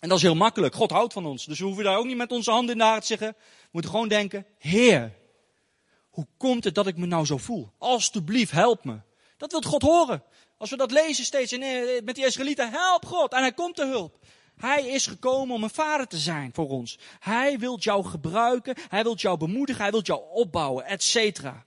En 0.00 0.08
dat 0.08 0.16
is 0.16 0.22
heel 0.22 0.34
makkelijk. 0.34 0.74
God 0.74 0.90
houdt 0.90 1.12
van 1.12 1.26
ons. 1.26 1.44
Dus 1.44 1.58
we 1.58 1.64
hoeven 1.64 1.84
daar 1.84 1.96
ook 1.96 2.06
niet 2.06 2.16
met 2.16 2.32
onze 2.32 2.50
handen 2.50 2.72
in 2.72 2.78
de 2.78 2.84
haar 2.84 3.00
te 3.00 3.06
zeggen. 3.06 3.34
We 3.38 3.68
moeten 3.70 3.90
gewoon 3.90 4.08
denken, 4.08 4.46
Heer, 4.58 5.12
hoe 6.12 6.26
komt 6.36 6.64
het 6.64 6.74
dat 6.74 6.86
ik 6.86 6.96
me 6.96 7.06
nou 7.06 7.26
zo 7.26 7.36
voel? 7.36 7.72
Alsjeblieft, 7.78 8.50
help 8.50 8.84
me. 8.84 9.00
Dat 9.36 9.50
wil 9.50 9.60
God 9.60 9.82
horen. 9.82 10.22
Als 10.58 10.70
we 10.70 10.76
dat 10.76 10.90
lezen 10.90 11.24
steeds 11.24 11.52
in, 11.52 11.62
eh, 11.62 12.02
met 12.04 12.14
die 12.14 12.26
Israëlieten, 12.26 12.70
help 12.70 13.06
God. 13.06 13.32
En 13.32 13.40
hij 13.40 13.52
komt 13.52 13.76
te 13.76 13.86
hulp. 13.86 14.18
Hij 14.56 14.86
is 14.86 15.06
gekomen 15.06 15.54
om 15.54 15.62
een 15.62 15.70
vader 15.70 16.06
te 16.06 16.18
zijn 16.18 16.50
voor 16.54 16.68
ons. 16.68 16.98
Hij 17.18 17.58
wil 17.58 17.78
jou 17.78 18.04
gebruiken. 18.04 18.76
Hij 18.88 19.02
wil 19.02 19.14
jou 19.14 19.38
bemoedigen. 19.38 19.82
Hij 19.82 19.90
wil 19.90 20.02
jou 20.02 20.22
opbouwen, 20.30 20.84
et 20.84 21.02
cetera. 21.02 21.66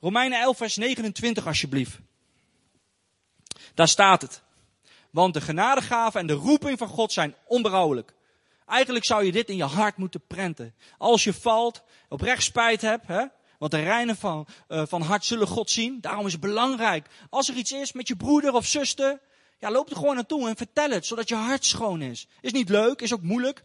Romeinen 0.00 0.40
11 0.40 0.56
vers 0.56 0.76
29 0.76 1.46
alsjeblieft. 1.46 1.98
Daar 3.74 3.88
staat 3.88 4.22
het. 4.22 4.42
Want 5.10 5.34
de 5.34 5.40
genadegave 5.40 6.18
en 6.18 6.26
de 6.26 6.32
roeping 6.32 6.78
van 6.78 6.88
God 6.88 7.12
zijn 7.12 7.34
onberouwelijk. 7.46 8.14
Eigenlijk 8.66 9.04
zou 9.04 9.24
je 9.24 9.32
dit 9.32 9.48
in 9.48 9.56
je 9.56 9.64
hart 9.64 9.96
moeten 9.96 10.26
prenten. 10.26 10.74
Als 10.98 11.24
je 11.24 11.32
valt, 11.32 11.82
oprecht 12.08 12.42
spijt 12.42 12.80
hebt, 12.80 13.06
hè, 13.06 13.24
want 13.64 13.82
de 13.82 13.90
reinen 13.90 14.16
van, 14.16 14.46
uh, 14.68 14.82
van 14.86 15.02
hart 15.02 15.24
zullen 15.24 15.46
God 15.46 15.70
zien. 15.70 16.00
Daarom 16.00 16.26
is 16.26 16.32
het 16.32 16.40
belangrijk. 16.40 17.06
Als 17.30 17.48
er 17.48 17.54
iets 17.54 17.72
is 17.72 17.92
met 17.92 18.08
je 18.08 18.16
broeder 18.16 18.52
of 18.52 18.66
zuster, 18.66 19.20
ja, 19.58 19.70
loop 19.70 19.90
er 19.90 19.96
gewoon 19.96 20.14
naartoe 20.14 20.48
en 20.48 20.56
vertel 20.56 20.90
het, 20.90 21.06
zodat 21.06 21.28
je 21.28 21.34
hart 21.34 21.64
schoon 21.64 22.02
is. 22.02 22.26
Is 22.40 22.52
niet 22.52 22.68
leuk, 22.68 23.00
is 23.00 23.12
ook 23.12 23.22
moeilijk. 23.22 23.62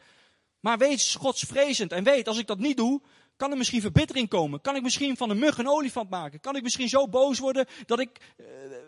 Maar 0.60 0.78
wees 0.78 1.16
godsvrezend 1.16 1.92
en 1.92 2.04
weet, 2.04 2.28
als 2.28 2.38
ik 2.38 2.48
dat 2.48 2.60
niet 2.60 2.78
doe, 2.78 3.02
kan 3.38 3.52
er 3.52 3.58
misschien 3.58 3.82
verbittering 3.82 4.30
komen. 4.30 4.62
Kan 4.62 4.76
ik 4.76 4.82
misschien 4.82 5.18
van 5.18 5.30
een 5.30 5.40
mug 5.40 5.58
een 5.58 5.70
olifant 5.70 6.10
maken. 6.10 6.40
Kan 6.40 6.56
ik 6.56 6.64
misschien 6.64 6.90
zo 6.90 7.08
boos 7.08 7.40
worden 7.40 7.68
dat 7.86 8.00
ik, 8.00 8.34
uh, 8.38 8.46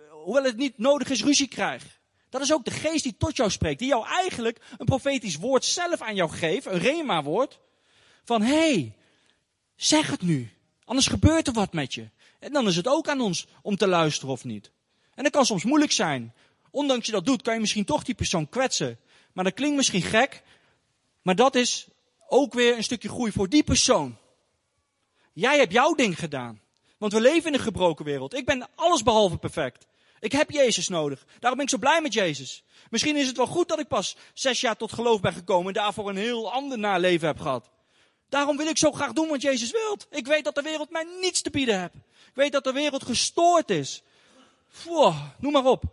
hoewel 0.10 0.44
het 0.44 0.58
niet 0.58 0.78
nodig 0.78 1.10
is, 1.10 1.24
ruzie 1.24 1.48
krijg. 1.48 2.00
Dat 2.30 2.42
is 2.42 2.54
ook 2.54 2.66
de 2.66 2.72
geest 2.72 3.04
die 3.04 3.18
tot 3.18 3.36
jou 3.36 3.50
spreekt. 3.50 3.80
Die 3.80 3.88
jou 3.88 4.06
eigenlijk 4.06 4.62
een 4.78 4.86
profetisch 4.86 5.36
woord 5.36 5.66
zelf 5.66 6.02
aan 6.02 6.16
jou 6.16 6.30
geeft. 6.30 6.66
Een 6.66 6.80
rema 6.80 7.24
woord. 7.24 7.60
Van, 8.24 8.42
hé, 8.42 8.72
hey, 8.72 8.96
zeg 9.76 10.10
het 10.10 10.22
nu. 10.22 10.52
Anders 10.86 11.08
gebeurt 11.08 11.48
er 11.48 11.54
wat 11.54 11.74
met 11.74 11.94
je. 11.94 12.10
En 12.40 12.54
dan 12.54 12.68
is 12.68 12.76
het 12.76 12.88
ook 12.88 13.08
aan 13.08 13.22
ons 13.22 13.48
om 13.62 13.76
te 13.76 13.88
luisteren 13.88 14.34
of 14.34 14.44
niet. 14.44 14.72
En 15.16 15.24
dat 15.24 15.32
kan 15.32 15.46
soms 15.46 15.64
moeilijk 15.64 15.92
zijn. 15.92 16.34
Ondanks 16.72 17.06
je 17.06 17.12
dat 17.12 17.26
doet, 17.26 17.42
kan 17.42 17.54
je 17.54 17.60
misschien 17.60 17.86
toch 17.86 18.04
die 18.04 18.16
persoon 18.16 18.50
kwetsen. 18.50 19.00
Maar 19.34 19.44
dat 19.44 19.54
klinkt 19.54 19.76
misschien 19.76 20.02
gek. 20.02 20.44
Maar 21.22 21.36
dat 21.36 21.56
is 21.56 21.88
ook 22.28 22.54
weer 22.54 22.78
een 22.78 22.84
stukje 22.84 23.10
groei 23.10 23.32
voor 23.32 23.50
die 23.50 23.64
persoon. 23.64 24.18
Jij 25.34 25.58
hebt 25.58 25.72
jouw 25.72 25.94
ding 25.94 26.20
gedaan. 26.20 26.62
Want 26.98 27.14
we 27.14 27.22
leven 27.22 27.48
in 27.48 27.54
een 27.54 27.64
gebroken 27.64 28.06
wereld. 28.06 28.34
Ik 28.34 28.46
ben 28.46 28.70
alles 28.76 29.04
behalve 29.04 29.38
perfect. 29.38 29.88
Ik 30.20 30.32
heb 30.32 30.52
Jezus 30.52 30.88
nodig. 30.88 31.26
Daarom 31.40 31.58
ben 31.58 31.68
ik 31.68 31.72
zo 31.72 31.78
blij 31.78 32.02
met 32.02 32.14
Jezus. 32.14 32.64
Misschien 32.90 33.18
is 33.18 33.28
het 33.28 33.38
wel 33.38 33.46
goed 33.46 33.68
dat 33.68 33.80
ik 33.80 33.88
pas 33.88 34.16
zes 34.34 34.62
jaar 34.62 34.78
tot 34.78 34.94
geloof 34.94 35.22
ben 35.22 35.34
gekomen 35.34 35.68
en 35.68 35.74
daarvoor 35.74 36.10
een 36.10 36.16
heel 36.18 36.52
ander 36.52 36.80
naleven 36.80 37.28
heb 37.28 37.40
gehad. 37.40 37.70
Daarom 38.32 38.58
wil 38.58 38.68
ik 38.68 38.78
zo 38.78 38.92
graag 38.92 39.14
doen 39.14 39.28
wat 39.28 39.42
Jezus 39.42 39.72
wilt. 39.72 40.08
Ik 40.10 40.28
weet 40.28 40.44
dat 40.44 40.56
de 40.56 40.62
wereld 40.62 40.90
mij 40.90 41.08
niets 41.22 41.42
te 41.42 41.50
bieden 41.50 41.80
heeft. 41.80 41.94
Ik 41.94 42.32
weet 42.34 42.52
dat 42.52 42.64
de 42.64 42.72
wereld 42.72 43.04
gestoord 43.04 43.70
is. 43.70 44.04
Noem 45.40 45.52
maar 45.52 45.66
op. 45.66 45.84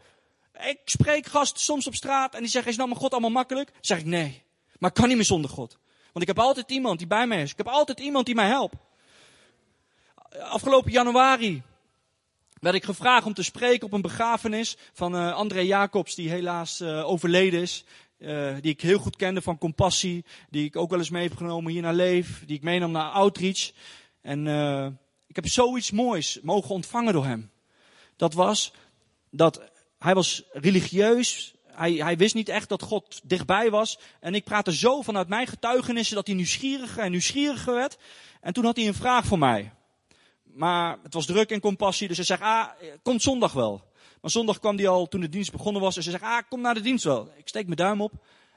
Ik 0.59 0.79
spreek 0.85 1.27
gasten 1.27 1.61
soms 1.61 1.87
op 1.87 1.95
straat 1.95 2.35
en 2.35 2.41
die 2.41 2.49
zeggen, 2.49 2.71
is 2.71 2.77
nou 2.77 2.89
mijn 2.89 3.01
God 3.01 3.13
allemaal 3.13 3.31
makkelijk? 3.31 3.71
Zeg 3.81 3.99
ik, 3.99 4.05
nee. 4.05 4.43
Maar 4.79 4.91
ik 4.91 4.97
kan 4.97 5.09
niet 5.09 5.17
meer 5.17 5.27
zonder 5.27 5.51
God. 5.51 5.79
Want 6.13 6.21
ik 6.21 6.27
heb 6.27 6.39
altijd 6.39 6.71
iemand 6.71 6.99
die 6.99 7.07
bij 7.07 7.27
mij 7.27 7.43
is. 7.43 7.51
Ik 7.51 7.57
heb 7.57 7.69
altijd 7.69 8.01
iemand 8.01 8.27
die 8.27 8.35
mij 8.35 8.49
helpt. 8.49 8.75
Afgelopen 10.41 10.93
januari 10.93 11.63
werd 12.61 12.75
ik 12.75 12.85
gevraagd 12.85 13.27
om 13.27 13.35
te 13.35 13.43
spreken 13.43 13.87
op 13.87 13.93
een 13.93 14.03
begrafenis 14.03 14.77
van 14.93 15.15
uh, 15.15 15.35
André 15.35 15.61
Jacobs, 15.61 16.15
die 16.15 16.31
helaas 16.31 16.81
uh, 16.81 17.09
overleden 17.09 17.61
is. 17.61 17.85
Uh, 18.19 18.55
die 18.61 18.73
ik 18.73 18.81
heel 18.81 18.99
goed 18.99 19.17
kende 19.17 19.43
van 19.43 19.59
Compassie, 19.59 20.25
die 20.51 20.65
ik 20.65 20.77
ook 20.77 20.91
wel 20.91 20.99
eens 20.99 21.11
mee 21.11 21.29
heb 21.29 21.37
genomen 21.37 21.73
hier 21.73 21.83
naar 21.83 21.95
Leef, 21.95 22.43
die 22.47 22.57
ik 22.57 22.63
meenam 22.63 22.91
naar 22.91 23.11
Outreach. 23.11 23.71
En 24.21 24.47
uh, 24.47 24.87
ik 25.27 25.37
heb 25.37 25.49
zoiets 25.49 25.91
moois 25.91 26.39
mogen 26.43 26.75
ontvangen 26.75 27.13
door 27.13 27.25
hem. 27.25 27.51
Dat 28.17 28.35
was 28.35 28.73
dat 29.31 29.71
hij 29.99 30.15
was 30.15 30.43
religieus, 30.53 31.55
hij, 31.79 31.93
hij 31.93 32.17
wist 32.17 32.35
niet 32.35 32.49
echt 32.49 32.69
dat 32.69 32.83
God 32.83 33.21
dichtbij 33.25 33.71
was. 33.71 33.99
En 34.21 34.35
ik 34.35 34.45
praatte 34.45 34.75
zo 34.75 35.03
vanuit 35.03 35.29
mijn 35.29 35.47
getuigenissen 35.47 36.17
dat 36.17 36.27
hij 36.27 36.37
nieuwsgieriger 36.37 37.03
en 37.03 37.11
nieuwsgieriger 37.11 37.75
werd. 37.75 37.99
En 38.41 38.53
toen 38.53 38.65
had 38.65 38.77
hij 38.77 38.87
een 38.87 38.95
vraag 38.95 39.25
voor 39.25 39.39
mij. 39.39 39.73
Maar 40.43 40.99
het 41.03 41.15
was 41.15 41.27
druk 41.27 41.51
in 41.51 41.61
compassie, 41.61 42.09
dus 42.09 42.17
hij 42.17 42.27
zegt, 42.27 42.43
ah, 42.43 42.69
komt 43.03 43.23
zondag 43.23 43.53
wel. 43.53 43.83
Maar 44.21 44.31
zondag 44.31 44.59
kwam 44.59 44.77
hij 44.77 44.89
al 44.89 45.09
toen 45.09 45.21
de 45.21 45.29
dienst 45.29 45.53
begonnen 45.53 45.83
was. 45.83 45.97
En 45.97 46.03
ze 46.03 46.11
zegt, 46.11 46.23
ah, 46.23 46.43
kom 46.49 46.61
naar 46.61 46.75
de 46.75 46.81
dienst 46.81 47.05
wel. 47.05 47.33
Ik 47.37 47.49
steek 47.49 47.65
mijn 47.65 47.77
duim 47.77 48.01
op. 48.01 48.13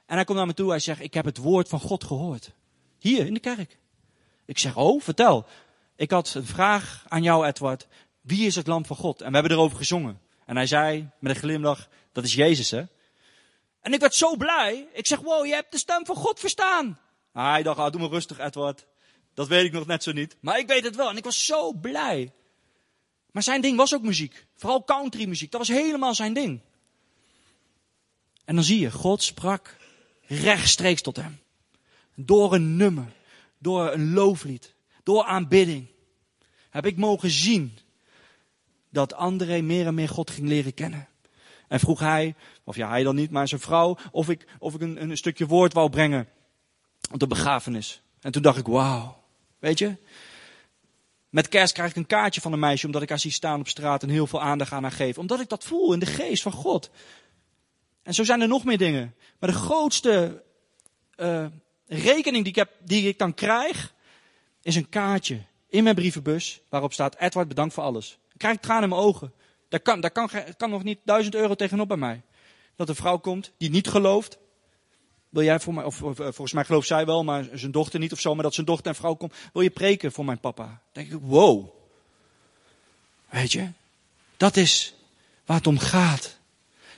En 0.05 0.15
hij 0.15 0.23
komt 0.23 0.37
naar 0.37 0.47
me 0.47 0.53
toe. 0.53 0.69
Hij 0.69 0.79
zegt, 0.79 1.01
ik 1.01 1.13
heb 1.13 1.25
het 1.25 1.37
woord 1.37 1.67
van 1.67 1.79
God 1.79 2.03
gehoord. 2.03 2.51
Hier, 2.99 3.25
in 3.25 3.33
de 3.33 3.39
kerk. 3.39 3.77
Ik 4.45 4.59
zeg, 4.59 4.77
oh, 4.77 5.01
vertel. 5.01 5.45
ik 5.95 6.11
had 6.11 6.33
een 6.33 6.45
vraag 6.45 7.05
aan 7.07 7.23
jou, 7.23 7.47
Edward. 7.47 7.87
Wie 8.21 8.45
is 8.45 8.55
het 8.55 8.67
lam 8.67 8.85
van 8.85 8.95
God? 8.95 9.21
En 9.21 9.27
we 9.27 9.33
hebben 9.33 9.51
erover 9.51 9.77
gezongen. 9.77 10.21
En 10.45 10.55
hij 10.55 10.67
zei 10.67 11.09
met 11.19 11.35
een 11.35 11.41
glimlach, 11.41 11.87
dat 12.11 12.23
is 12.23 12.33
Jezus, 12.33 12.71
hè? 12.71 12.83
En 13.81 13.93
ik 13.93 13.99
werd 13.99 14.15
zo 14.15 14.35
blij. 14.35 14.87
Ik 14.93 15.07
zeg, 15.07 15.19
wow, 15.19 15.45
je 15.45 15.53
hebt 15.53 15.71
de 15.71 15.77
stem 15.77 16.05
van 16.05 16.15
God 16.15 16.39
verstaan. 16.39 16.99
Hij 17.33 17.63
dacht, 17.63 17.79
ah, 17.79 17.91
doe 17.91 18.01
maar 18.01 18.09
rustig, 18.09 18.39
Edward. 18.39 18.85
Dat 19.33 19.47
weet 19.47 19.65
ik 19.65 19.71
nog 19.71 19.85
net 19.85 20.03
zo 20.03 20.11
niet. 20.11 20.37
Maar 20.39 20.59
ik 20.59 20.67
weet 20.67 20.83
het 20.83 20.95
wel. 20.95 21.09
En 21.09 21.17
ik 21.17 21.23
was 21.23 21.45
zo 21.45 21.73
blij. 21.73 22.33
Maar 23.31 23.43
zijn 23.43 23.61
ding 23.61 23.77
was 23.77 23.93
ook 23.93 24.01
muziek. 24.01 24.45
Vooral 24.55 24.83
country 24.83 25.27
muziek. 25.27 25.51
Dat 25.51 25.67
was 25.67 25.77
helemaal 25.77 26.15
zijn 26.15 26.33
ding. 26.33 26.59
En 28.45 28.55
dan 28.55 28.63
zie 28.63 28.79
je, 28.79 28.91
God 28.91 29.23
sprak 29.23 29.77
rechtstreeks 30.21 31.01
tot 31.01 31.15
hem. 31.15 31.39
Door 32.15 32.53
een 32.53 32.75
nummer. 32.75 33.13
Door 33.57 33.91
een 33.91 34.13
looflied. 34.13 34.73
Door 35.03 35.23
aanbidding. 35.23 35.87
Heb 36.69 36.85
ik 36.85 36.97
mogen 36.97 37.29
zien 37.29 37.77
dat 38.89 39.13
André 39.13 39.61
meer 39.61 39.85
en 39.85 39.93
meer 39.93 40.09
God 40.09 40.29
ging 40.29 40.47
leren 40.47 40.73
kennen. 40.73 41.07
En 41.67 41.79
vroeg 41.79 41.99
hij, 41.99 42.35
of 42.63 42.75
ja, 42.75 42.89
hij 42.89 43.03
dan 43.03 43.15
niet, 43.15 43.31
maar 43.31 43.47
zijn 43.47 43.61
vrouw, 43.61 43.97
of 44.11 44.29
ik, 44.29 44.47
of 44.59 44.73
ik 44.73 44.81
een, 44.81 45.01
een 45.01 45.17
stukje 45.17 45.45
woord 45.47 45.73
wou 45.73 45.89
brengen 45.89 46.27
op 47.11 47.19
de 47.19 47.27
begrafenis. 47.27 48.01
En 48.21 48.31
toen 48.31 48.41
dacht 48.41 48.57
ik, 48.57 48.65
wauw, 48.65 49.23
weet 49.59 49.79
je. 49.79 49.95
Met 51.31 51.47
kerst 51.47 51.73
krijg 51.73 51.89
ik 51.89 51.95
een 51.95 52.05
kaartje 52.05 52.41
van 52.41 52.53
een 52.53 52.59
meisje, 52.59 52.85
omdat 52.85 53.01
ik 53.01 53.09
haar 53.09 53.19
zie 53.19 53.31
staan 53.31 53.59
op 53.59 53.67
straat 53.67 54.03
en 54.03 54.09
heel 54.09 54.27
veel 54.27 54.41
aandacht 54.41 54.71
aan 54.71 54.83
haar 54.83 54.91
geef. 54.91 55.17
Omdat 55.17 55.39
ik 55.39 55.49
dat 55.49 55.63
voel 55.63 55.93
in 55.93 55.99
de 55.99 56.05
geest 56.05 56.43
van 56.43 56.51
God. 56.51 56.89
En 58.03 58.13
zo 58.13 58.23
zijn 58.23 58.41
er 58.41 58.47
nog 58.47 58.63
meer 58.63 58.77
dingen. 58.77 59.15
Maar 59.39 59.49
de 59.49 59.55
grootste 59.55 60.43
uh, 61.17 61.45
rekening 61.85 62.43
die 62.43 62.53
ik, 62.53 62.55
heb, 62.55 62.69
die 62.83 63.07
ik 63.07 63.17
dan 63.17 63.33
krijg, 63.33 63.93
is 64.61 64.75
een 64.75 64.89
kaartje 64.89 65.41
in 65.69 65.83
mijn 65.83 65.95
brievenbus 65.95 66.61
waarop 66.69 66.93
staat 66.93 67.15
Edward 67.15 67.47
bedankt 67.47 67.73
voor 67.73 67.83
alles. 67.83 68.17
Ik 68.33 68.37
krijg 68.37 68.57
tranen 68.57 68.83
in 68.83 68.89
mijn 68.89 69.01
ogen. 69.01 69.33
Daar 69.69 69.79
kan, 69.79 70.01
daar 70.01 70.11
kan, 70.11 70.29
kan 70.57 70.69
nog 70.69 70.83
niet 70.83 70.99
duizend 71.03 71.35
euro 71.35 71.55
tegenop 71.55 71.87
bij 71.87 71.97
mij. 71.97 72.21
Dat 72.75 72.89
een 72.89 72.95
vrouw 72.95 73.17
komt 73.17 73.51
die 73.57 73.69
niet 73.69 73.87
gelooft. 73.87 74.37
Wil 75.31 75.43
jij 75.43 75.59
voor 75.59 75.73
mij, 75.73 75.83
of, 75.83 76.01
of, 76.01 76.15
volgens 76.15 76.53
mij 76.53 76.65
gelooft 76.65 76.87
zij 76.87 77.05
wel, 77.05 77.23
maar 77.23 77.49
zijn 77.53 77.71
dochter 77.71 77.99
niet 77.99 78.11
of 78.11 78.19
zo, 78.19 78.33
maar 78.33 78.43
dat 78.43 78.53
zijn 78.53 78.65
dochter 78.65 78.87
en 78.87 78.95
vrouw 78.95 79.13
komt. 79.13 79.33
Wil 79.53 79.61
je 79.61 79.69
preken 79.69 80.11
voor 80.11 80.25
mijn 80.25 80.39
papa? 80.39 80.81
Denk 80.91 81.11
ik, 81.11 81.19
wow. 81.21 81.69
Weet 83.29 83.51
je, 83.51 83.69
dat 84.37 84.57
is 84.57 84.93
waar 85.45 85.57
het 85.57 85.67
om 85.67 85.79
gaat. 85.79 86.37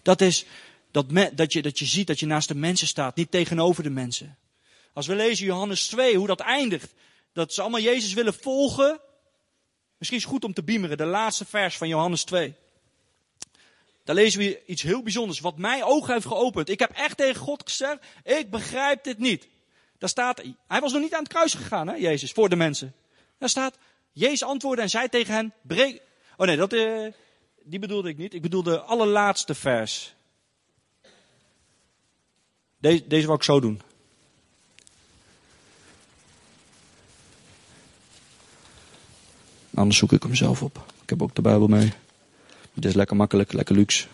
Dat 0.01 0.21
is 0.21 0.45
dat, 0.91 1.11
me, 1.11 1.31
dat, 1.33 1.53
je, 1.53 1.61
dat 1.61 1.79
je 1.79 1.85
ziet 1.85 2.07
dat 2.07 2.19
je 2.19 2.25
naast 2.25 2.47
de 2.47 2.55
mensen 2.55 2.87
staat, 2.87 3.15
niet 3.15 3.31
tegenover 3.31 3.83
de 3.83 3.89
mensen. 3.89 4.37
Als 4.93 5.07
we 5.07 5.15
lezen 5.15 5.45
Johannes 5.45 5.87
2, 5.87 6.15
hoe 6.15 6.27
dat 6.27 6.39
eindigt, 6.39 6.93
dat 7.33 7.53
ze 7.53 7.61
allemaal 7.61 7.79
Jezus 7.79 8.13
willen 8.13 8.33
volgen. 8.33 8.99
Misschien 9.97 10.19
is 10.19 10.23
het 10.23 10.33
goed 10.33 10.43
om 10.43 10.53
te 10.53 10.63
biemeren, 10.63 10.97
de 10.97 11.05
laatste 11.05 11.45
vers 11.45 11.77
van 11.77 11.87
Johannes 11.87 12.23
2. 12.23 12.55
Daar 14.03 14.15
lezen 14.15 14.39
we 14.39 14.61
iets 14.65 14.81
heel 14.81 15.03
bijzonders, 15.03 15.39
wat 15.39 15.57
mij 15.57 15.83
ogen 15.83 16.13
heeft 16.13 16.25
geopend. 16.25 16.69
Ik 16.69 16.79
heb 16.79 16.91
echt 16.91 17.17
tegen 17.17 17.41
God 17.41 17.61
gezegd, 17.65 18.05
ik 18.23 18.49
begrijp 18.49 19.03
dit 19.03 19.17
niet. 19.17 19.47
Daar 19.97 20.09
staat, 20.09 20.41
hij 20.67 20.79
was 20.79 20.91
nog 20.91 21.01
niet 21.01 21.13
aan 21.13 21.23
het 21.23 21.31
kruis 21.31 21.53
gegaan, 21.53 21.87
hè, 21.87 21.95
Jezus, 21.95 22.31
voor 22.31 22.49
de 22.49 22.55
mensen. 22.55 22.93
Daar 23.37 23.49
staat, 23.49 23.77
Jezus 24.11 24.43
antwoordde 24.43 24.81
en 24.81 24.89
zei 24.89 25.09
tegen 25.09 25.33
hen, 25.33 25.53
breek... 25.61 26.01
Oh 26.37 26.47
nee, 26.47 26.57
dat, 26.57 26.73
uh, 26.73 27.11
die 27.63 27.79
bedoelde 27.79 28.09
ik 28.09 28.17
niet. 28.17 28.33
Ik 28.33 28.41
bedoelde 28.41 28.71
de 28.71 28.81
allerlaatste 28.81 29.55
vers. 29.55 30.15
Deze, 32.77 33.07
deze 33.07 33.25
wil 33.25 33.35
ik 33.35 33.43
zo 33.43 33.59
doen. 33.59 33.81
Anders 39.73 39.97
zoek 39.97 40.11
ik 40.11 40.23
hem 40.23 40.35
zelf 40.35 40.61
op. 40.61 40.83
Ik 41.03 41.09
heb 41.09 41.21
ook 41.21 41.35
de 41.35 41.41
Bijbel 41.41 41.67
mee. 41.67 41.93
Dit 42.73 42.85
is 42.85 42.93
lekker 42.93 43.15
makkelijk, 43.15 43.53
lekker 43.53 43.75
luxe. 43.75 44.07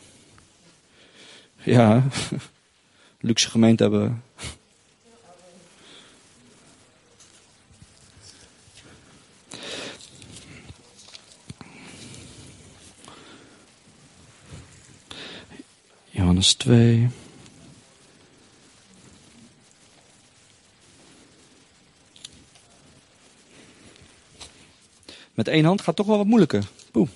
Ja, 1.64 2.04
luxe 3.20 3.50
gemeente 3.50 3.84
hebben 3.84 4.24
Johannes 16.20 16.54
2. 16.54 17.10
Met 25.34 25.48
één 25.48 25.66
hand 25.66 25.82
gaat 25.82 25.96
toch 25.96 26.06
wel 26.06 26.18
wat 26.18 26.26
moeilijker. 26.26 26.68
Poeh. 26.92 27.10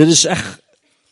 Dit 0.00 0.08
is 0.08 0.24
echt, 0.24 0.62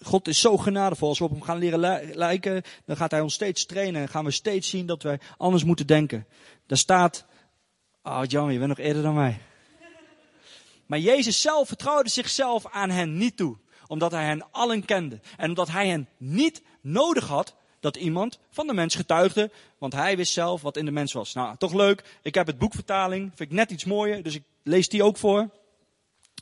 God 0.03 0.29
is 0.29 0.41
zo 0.41 0.57
genadevol. 0.57 1.09
Als 1.09 1.19
we 1.19 1.25
op 1.25 1.31
hem 1.31 1.43
gaan 1.43 1.59
leren 1.59 2.15
lijken, 2.15 2.63
dan 2.85 2.97
gaat 2.97 3.11
hij 3.11 3.21
ons 3.21 3.35
steeds 3.35 3.67
trainen. 3.67 4.03
En 4.03 4.09
gaan 4.09 4.25
we 4.25 4.31
steeds 4.31 4.69
zien 4.69 4.87
dat 4.87 5.03
wij 5.03 5.21
anders 5.37 5.65
moeten 5.65 5.87
denken. 5.87 6.27
Daar 6.67 6.79
staat, 6.79 7.25
oh 8.03 8.21
Jan, 8.27 8.53
je 8.53 8.59
bent 8.59 8.69
nog 8.69 8.79
eerder 8.79 9.03
dan 9.03 9.15
mij. 9.15 9.41
Maar 10.87 10.99
Jezus 10.99 11.41
zelf 11.41 11.69
vertrouwde 11.69 12.09
zichzelf 12.09 12.67
aan 12.67 12.91
hen 12.91 13.17
niet 13.17 13.37
toe. 13.37 13.57
Omdat 13.87 14.11
hij 14.11 14.25
hen 14.25 14.47
allen 14.51 14.85
kende. 14.85 15.21
En 15.37 15.49
omdat 15.49 15.69
hij 15.69 15.89
hen 15.89 16.09
niet 16.17 16.63
nodig 16.81 17.27
had 17.27 17.55
dat 17.81 17.97
iemand 17.97 18.39
van 18.51 18.67
de 18.67 18.75
mens 18.75 18.95
getuigde. 18.95 19.51
Want 19.79 19.93
hij 19.93 20.17
wist 20.17 20.33
zelf 20.33 20.63
wat 20.63 20.77
in 20.77 20.85
de 20.85 20.91
mens 20.91 21.13
was. 21.13 21.35
Nou, 21.35 21.57
toch 21.57 21.73
leuk. 21.73 22.19
Ik 22.23 22.35
heb 22.35 22.47
het 22.47 22.59
boekvertaling. 22.59 23.31
Vind 23.35 23.51
ik 23.51 23.57
net 23.57 23.71
iets 23.71 23.85
mooier. 23.85 24.23
Dus 24.23 24.35
ik 24.35 24.43
lees 24.63 24.89
die 24.89 25.03
ook 25.03 25.17
voor. 25.17 25.49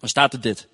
Dan 0.01 0.09
staat 0.09 0.33
er 0.33 0.41
dit. 0.41 0.69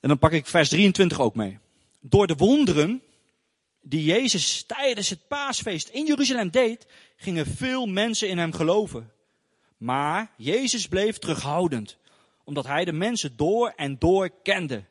En 0.00 0.08
dan 0.08 0.18
pak 0.18 0.32
ik 0.32 0.46
vers 0.46 0.68
23 0.68 1.20
ook 1.20 1.34
mee. 1.34 1.58
Door 2.00 2.26
de 2.26 2.34
wonderen 2.34 3.02
die 3.82 4.04
Jezus 4.04 4.64
tijdens 4.66 5.08
het 5.08 5.28
paasfeest 5.28 5.88
in 5.88 6.06
Jeruzalem 6.06 6.50
deed, 6.50 6.86
gingen 7.16 7.46
veel 7.46 7.86
mensen 7.86 8.28
in 8.28 8.38
hem 8.38 8.52
geloven. 8.52 9.12
Maar 9.76 10.30
Jezus 10.36 10.88
bleef 10.88 11.18
terughoudend, 11.18 11.96
omdat 12.44 12.66
hij 12.66 12.84
de 12.84 12.92
mensen 12.92 13.36
door 13.36 13.72
en 13.76 13.98
door 13.98 14.30
kende. 14.42 14.84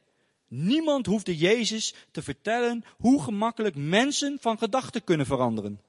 Niemand 0.48 1.06
hoefde 1.06 1.38
Jezus 1.38 1.93
te 2.12 2.22
vertellen 2.22 2.86
hoe 2.98 3.24
gemakkelijk 3.24 3.76
mensen 3.76 4.38
van 4.41 4.58
gedachten 4.58 5.04
kunnen 5.04 5.26
veranderen. 5.26 5.82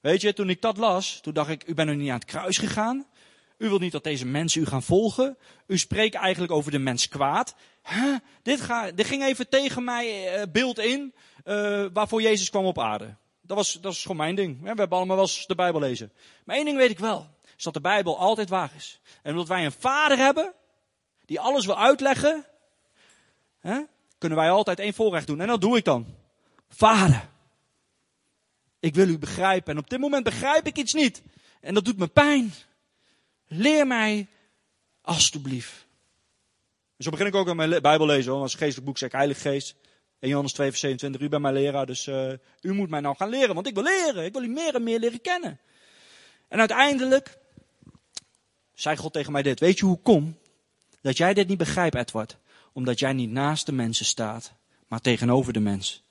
Weet 0.00 0.20
je, 0.20 0.32
toen 0.32 0.50
ik 0.50 0.62
dat 0.62 0.76
las, 0.76 1.20
toen 1.20 1.34
dacht 1.34 1.50
ik, 1.50 1.68
u 1.68 1.74
bent 1.74 1.88
nog 1.88 1.98
niet 1.98 2.08
aan 2.08 2.14
het 2.18 2.24
kruis 2.24 2.58
gegaan. 2.58 3.06
U 3.58 3.68
wilt 3.68 3.80
niet 3.80 3.92
dat 3.92 4.04
deze 4.04 4.26
mensen 4.26 4.60
u 4.60 4.66
gaan 4.66 4.82
volgen. 4.82 5.38
U 5.66 5.78
spreekt 5.78 6.14
eigenlijk 6.14 6.52
over 6.52 6.70
de 6.70 6.78
mens 6.78 7.08
kwaad. 7.08 7.54
Huh? 7.82 8.16
Dit, 8.42 8.60
ga, 8.60 8.90
dit 8.90 9.06
ging 9.06 9.22
even 9.22 9.48
tegen 9.48 9.84
mij 9.84 10.38
uh, 10.38 10.42
beeld 10.52 10.78
in 10.78 11.14
uh, 11.44 11.86
waarvoor 11.92 12.22
Jezus 12.22 12.50
kwam 12.50 12.64
op 12.64 12.78
aarde. 12.78 13.14
Dat 13.42 13.56
was, 13.56 13.78
dat 13.80 13.92
is 13.92 14.02
gewoon 14.02 14.16
mijn 14.16 14.34
ding. 14.34 14.60
We 14.60 14.66
hebben 14.66 14.88
allemaal 14.90 15.16
wel 15.16 15.24
eens 15.24 15.46
de 15.46 15.54
Bijbel 15.54 15.80
lezen. 15.80 16.12
Maar 16.44 16.56
één 16.56 16.64
ding 16.64 16.76
weet 16.76 16.90
ik 16.90 16.98
wel. 16.98 17.30
Is 17.56 17.64
dat 17.64 17.74
de 17.74 17.80
Bijbel 17.80 18.18
altijd 18.18 18.48
waar 18.48 18.72
is. 18.76 19.00
En 19.22 19.32
omdat 19.32 19.48
wij 19.48 19.64
een 19.64 19.72
vader 19.72 20.18
hebben 20.18 20.54
die 21.24 21.40
alles 21.40 21.66
wil 21.66 21.78
uitleggen, 21.78 22.46
hè, 23.60 23.80
kunnen 24.18 24.38
wij 24.38 24.50
altijd 24.50 24.78
één 24.78 24.94
voorrecht 24.94 25.26
doen. 25.26 25.40
En 25.40 25.46
dat 25.46 25.60
doe 25.60 25.76
ik 25.76 25.84
dan. 25.84 26.06
Vader, 26.68 27.28
ik 28.80 28.94
wil 28.94 29.08
u 29.08 29.18
begrijpen. 29.18 29.72
En 29.72 29.78
op 29.78 29.90
dit 29.90 30.00
moment 30.00 30.24
begrijp 30.24 30.66
ik 30.66 30.76
iets 30.76 30.92
niet. 30.92 31.22
En 31.60 31.74
dat 31.74 31.84
doet 31.84 31.98
me 31.98 32.06
pijn. 32.06 32.52
Leer 33.48 33.86
mij 33.86 34.26
alstublieft. 35.00 35.86
Zo 36.98 37.10
begin 37.10 37.26
ik 37.26 37.34
ook 37.34 37.48
aan 37.48 37.56
mijn 37.56 37.82
Bijbel 37.82 38.06
lezen. 38.06 38.32
Hoor. 38.32 38.42
Als 38.42 38.54
geestelijk 38.54 38.86
boek 38.86 38.98
zeg 38.98 39.08
ik 39.08 39.14
Heilige 39.14 39.40
Geest. 39.40 39.74
In 40.18 40.28
Johannes 40.28 40.52
2 40.52 40.68
vers 40.68 40.80
27. 40.80 41.20
U 41.20 41.28
bent 41.28 41.42
mijn 41.42 41.54
leraar, 41.54 41.86
dus 41.86 42.06
uh, 42.06 42.32
u 42.60 42.72
moet 42.72 42.90
mij 42.90 43.00
nou 43.00 43.16
gaan 43.16 43.28
leren. 43.28 43.54
Want 43.54 43.66
ik 43.66 43.74
wil 43.74 43.82
leren. 43.82 44.24
Ik 44.24 44.32
wil 44.32 44.42
u 44.42 44.48
meer 44.48 44.74
en 44.74 44.82
meer 44.82 44.98
leren 44.98 45.20
kennen. 45.20 45.58
En 46.48 46.58
uiteindelijk 46.58 47.38
zei 48.74 48.96
God 48.96 49.12
tegen 49.12 49.32
mij 49.32 49.42
dit. 49.42 49.60
Weet 49.60 49.78
je 49.78 49.84
hoe 49.84 50.00
kom? 50.02 50.38
Dat 51.00 51.16
jij 51.16 51.34
dit 51.34 51.48
niet 51.48 51.58
begrijpt, 51.58 51.94
Edward. 51.94 52.36
Omdat 52.72 52.98
jij 52.98 53.12
niet 53.12 53.30
naast 53.30 53.66
de 53.66 53.72
mensen 53.72 54.04
staat, 54.04 54.52
maar 54.88 55.00
tegenover 55.00 55.52
de 55.52 55.60
mens. 55.60 56.02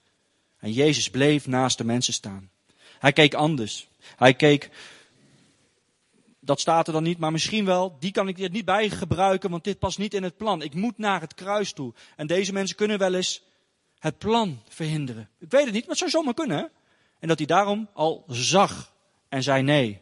En 0.59 0.71
Jezus 0.71 1.09
bleef 1.09 1.47
naast 1.47 1.77
de 1.77 1.83
mensen 1.83 2.13
staan. 2.13 2.49
Hij 2.99 3.13
keek 3.13 3.33
anders. 3.33 3.88
Hij 4.15 4.33
keek 4.33 4.69
dat 6.47 6.59
staat 6.59 6.87
er 6.87 6.93
dan 6.93 7.03
niet, 7.03 7.17
maar 7.17 7.31
misschien 7.31 7.65
wel. 7.65 7.97
Die 7.99 8.11
kan 8.11 8.27
ik 8.27 8.39
er 8.39 8.49
niet 8.49 8.65
bij 8.65 8.89
gebruiken, 8.89 9.49
want 9.49 9.63
dit 9.63 9.79
past 9.79 9.97
niet 9.97 10.13
in 10.13 10.23
het 10.23 10.37
plan. 10.37 10.61
Ik 10.61 10.73
moet 10.73 10.97
naar 10.97 11.21
het 11.21 11.33
kruis 11.33 11.73
toe. 11.73 11.93
En 12.15 12.27
deze 12.27 12.53
mensen 12.53 12.75
kunnen 12.75 12.97
wel 12.97 13.13
eens 13.13 13.43
het 13.99 14.17
plan 14.17 14.59
verhinderen. 14.67 15.29
Ik 15.39 15.51
weet 15.51 15.65
het 15.65 15.73
niet, 15.73 15.81
maar 15.81 15.89
het 15.89 15.97
zou 15.97 16.11
zomaar 16.11 16.33
kunnen. 16.33 16.57
Hè? 16.57 16.65
En 17.19 17.27
dat 17.27 17.37
hij 17.37 17.47
daarom 17.47 17.89
al 17.93 18.23
zag 18.27 18.93
en 19.29 19.43
zei 19.43 19.61
nee. 19.61 20.01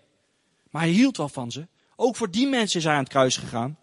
Maar 0.69 0.81
hij 0.81 0.91
hield 0.91 1.17
wel 1.17 1.29
van 1.29 1.51
ze. 1.51 1.67
Ook 1.95 2.15
voor 2.15 2.31
die 2.31 2.47
mensen 2.47 2.79
is 2.79 2.85
hij 2.85 2.93
aan 2.93 2.99
het 2.99 3.09
kruis 3.09 3.37
gegaan. 3.37 3.79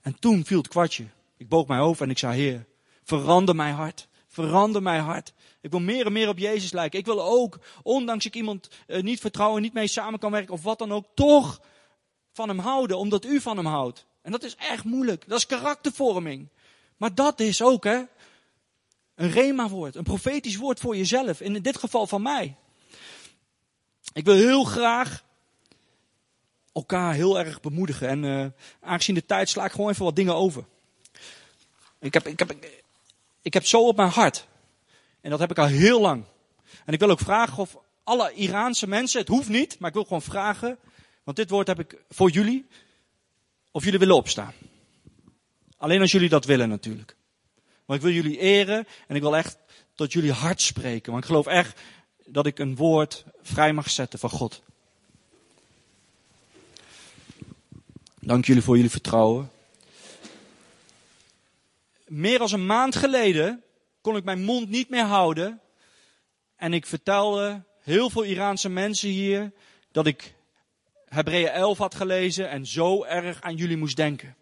En 0.00 0.18
toen 0.18 0.44
viel 0.44 0.58
het 0.58 0.68
kwartje. 0.68 1.04
Ik 1.36 1.48
boog 1.48 1.66
mijn 1.66 1.80
hoofd 1.80 2.00
en 2.00 2.10
ik 2.10 2.18
zei, 2.18 2.40
Heer, 2.40 2.66
Verander 3.04 3.56
mijn 3.56 3.74
hart. 3.74 4.08
Verander 4.28 4.82
mijn 4.82 5.02
hart. 5.02 5.32
Ik 5.60 5.70
wil 5.70 5.80
meer 5.80 6.06
en 6.06 6.12
meer 6.12 6.28
op 6.28 6.38
Jezus 6.38 6.72
lijken. 6.72 6.98
Ik 6.98 7.04
wil 7.04 7.22
ook, 7.22 7.58
ondanks 7.82 8.26
ik 8.26 8.34
iemand 8.34 8.68
uh, 8.86 9.02
niet 9.02 9.20
vertrouwen, 9.20 9.62
niet 9.62 9.72
mee 9.72 9.86
samen 9.86 10.18
kan 10.18 10.30
werken 10.30 10.54
of 10.54 10.62
wat 10.62 10.78
dan 10.78 10.92
ook, 10.92 11.06
toch 11.14 11.60
van 12.34 12.48
hem 12.48 12.58
houden, 12.58 12.98
omdat 12.98 13.24
u 13.24 13.40
van 13.40 13.56
hem 13.56 13.66
houdt. 13.66 14.04
En 14.22 14.32
dat 14.32 14.42
is 14.42 14.56
echt 14.56 14.84
moeilijk. 14.84 15.24
Dat 15.28 15.38
is 15.38 15.46
karaktervorming. 15.46 16.48
Maar 16.96 17.14
dat 17.14 17.40
is 17.40 17.62
ook, 17.62 17.84
hè, 17.84 18.02
een 19.14 19.30
rema-woord, 19.30 19.96
een 19.96 20.04
profetisch 20.04 20.56
woord 20.56 20.80
voor 20.80 20.96
jezelf. 20.96 21.40
In 21.40 21.62
dit 21.62 21.76
geval 21.78 22.06
van 22.06 22.22
mij. 22.22 22.56
Ik 24.12 24.24
wil 24.24 24.34
heel 24.34 24.64
graag 24.64 25.24
elkaar 26.72 27.14
heel 27.14 27.38
erg 27.38 27.60
bemoedigen. 27.60 28.08
En 28.08 28.22
uh, 28.22 28.46
aangezien 28.80 29.14
de 29.14 29.26
tijd 29.26 29.48
sla 29.48 29.64
ik 29.64 29.72
gewoon 29.72 29.90
even 29.90 30.04
wat 30.04 30.16
dingen 30.16 30.34
over. 30.34 30.64
Ik 32.00 32.14
heb, 32.14 32.26
ik, 32.26 32.38
heb, 32.38 32.56
ik 33.42 33.54
heb 33.54 33.66
zo 33.66 33.86
op 33.86 33.96
mijn 33.96 34.08
hart. 34.08 34.46
En 35.20 35.30
dat 35.30 35.38
heb 35.38 35.50
ik 35.50 35.58
al 35.58 35.66
heel 35.66 36.00
lang. 36.00 36.24
En 36.84 36.92
ik 36.92 36.98
wil 36.98 37.10
ook 37.10 37.18
vragen 37.18 37.58
of 37.58 37.76
alle 38.04 38.32
Iraanse 38.32 38.86
mensen, 38.86 39.20
het 39.20 39.28
hoeft 39.28 39.48
niet, 39.48 39.78
maar 39.78 39.88
ik 39.88 39.94
wil 39.94 40.04
gewoon 40.04 40.22
vragen. 40.22 40.78
Want 41.24 41.36
dit 41.36 41.50
woord 41.50 41.66
heb 41.66 41.78
ik 41.78 41.96
voor 42.08 42.30
jullie. 42.30 42.66
Of 43.70 43.84
jullie 43.84 43.98
willen 43.98 44.16
opstaan. 44.16 44.52
Alleen 45.76 46.00
als 46.00 46.12
jullie 46.12 46.28
dat 46.28 46.44
willen 46.44 46.68
natuurlijk. 46.68 47.16
Maar 47.84 47.96
ik 47.96 48.02
wil 48.02 48.12
jullie 48.12 48.38
eren 48.38 48.86
en 49.06 49.16
ik 49.16 49.22
wil 49.22 49.36
echt 49.36 49.58
tot 49.94 50.12
jullie 50.12 50.32
hart 50.32 50.60
spreken. 50.62 51.12
Want 51.12 51.24
ik 51.24 51.30
geloof 51.30 51.46
echt 51.46 51.80
dat 52.26 52.46
ik 52.46 52.58
een 52.58 52.76
woord 52.76 53.24
vrij 53.42 53.72
mag 53.72 53.90
zetten 53.90 54.18
van 54.18 54.30
God. 54.30 54.62
Dank 58.20 58.44
jullie 58.44 58.62
voor 58.62 58.74
jullie 58.76 58.90
vertrouwen. 58.90 59.50
Meer 62.06 62.38
dan 62.38 62.52
een 62.52 62.66
maand 62.66 62.96
geleden 62.96 63.62
kon 64.00 64.16
ik 64.16 64.24
mijn 64.24 64.42
mond 64.44 64.68
niet 64.68 64.88
meer 64.88 65.04
houden. 65.04 65.60
En 66.56 66.72
ik 66.72 66.86
vertelde 66.86 67.62
heel 67.80 68.10
veel 68.10 68.24
Iraanse 68.24 68.68
mensen 68.68 69.08
hier 69.08 69.52
dat 69.92 70.06
ik 70.06 70.34
Hebreeën 71.14 71.48
11 71.48 71.78
had 71.78 71.94
gelezen 71.94 72.50
en 72.50 72.66
zo 72.66 73.04
erg 73.04 73.40
aan 73.40 73.54
jullie 73.54 73.76
moest 73.76 73.96
denken. 73.96 74.36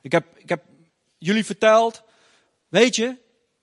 Ik 0.00 0.12
heb, 0.12 0.26
ik 0.38 0.48
heb 0.48 0.64
jullie 1.18 1.44
verteld, 1.44 2.02
weet 2.68 2.96
je, 2.96 3.18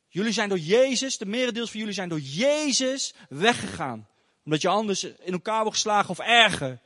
jullie 0.07 0.31
zijn 0.31 0.49
door 0.49 0.59
Jezus, 0.59 1.17
de 1.17 1.25
merendeels 1.25 1.71
van 1.71 1.79
jullie 1.79 1.95
zijn 1.95 2.09
door 2.09 2.19
Jezus 2.19 3.13
weggegaan. 3.29 4.07
Omdat 4.45 4.61
je 4.61 4.67
anders 4.67 5.03
in 5.03 5.33
elkaar 5.33 5.61
wordt 5.61 5.75
geslagen 5.75 6.09
of 6.09 6.19
erger. 6.19 6.79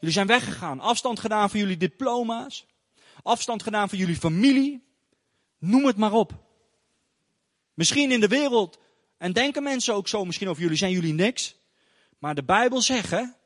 Jullie 0.00 0.14
zijn 0.14 0.26
weggegaan. 0.26 0.80
Afstand 0.80 1.20
gedaan 1.20 1.50
van 1.50 1.60
jullie 1.60 1.76
diploma's. 1.76 2.66
Afstand 3.22 3.62
gedaan 3.62 3.88
van 3.88 3.98
jullie 3.98 4.16
familie. 4.16 4.84
Noem 5.58 5.86
het 5.86 5.96
maar 5.96 6.12
op. 6.12 6.32
Misschien 7.74 8.12
in 8.12 8.20
de 8.20 8.28
wereld. 8.28 8.78
En 9.18 9.32
denken 9.32 9.62
mensen 9.62 9.94
ook 9.94 10.08
zo 10.08 10.24
misschien 10.24 10.48
over 10.48 10.62
jullie. 10.62 10.76
Zijn 10.76 10.92
jullie 10.92 11.14
niks? 11.14 11.56
Maar 12.18 12.34
de 12.34 12.44
Bijbel 12.44 12.80
zegt, 12.80 13.37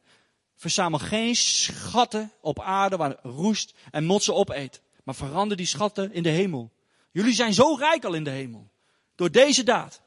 verzamel 0.57 0.99
geen 0.99 1.37
schatten 1.37 2.33
op 2.41 2.61
aarde 2.61 2.97
waar 2.97 3.17
roest 3.23 3.75
en 3.91 4.05
motsen 4.05 4.35
opeet. 4.35 4.81
Maar 5.05 5.15
verander 5.15 5.57
die 5.57 5.67
schatten 5.67 6.13
in 6.13 6.23
de 6.23 6.29
hemel. 6.29 6.73
Jullie 7.11 7.35
zijn 7.35 7.55
zo 7.55 7.75
rijk 7.75 8.05
al 8.05 8.15
in 8.15 8.25
de 8.25 8.31
hemel. 8.31 8.71
Door 9.15 9.31
deze 9.31 9.63
daad. 9.63 10.01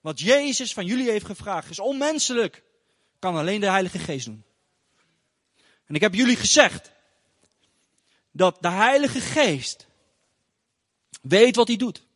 Wat 0.00 0.20
Jezus 0.20 0.72
van 0.72 0.86
jullie 0.86 1.10
heeft 1.10 1.26
gevraagd 1.26 1.70
is 1.70 1.78
onmenselijk. 1.78 2.62
Kan 3.18 3.36
alleen 3.36 3.60
de 3.60 3.70
Heilige 3.70 3.98
Geest 3.98 4.24
doen. 4.24 4.44
En 5.86 5.94
ik 5.94 6.00
heb 6.00 6.14
jullie 6.14 6.36
gezegd 6.36 6.92
dat 8.30 8.62
de 8.62 8.70
Heilige 8.70 9.20
Geest 9.20 9.86
weet 11.22 11.56
wat 11.56 11.68
hij 11.68 11.76
doet. 11.76 12.06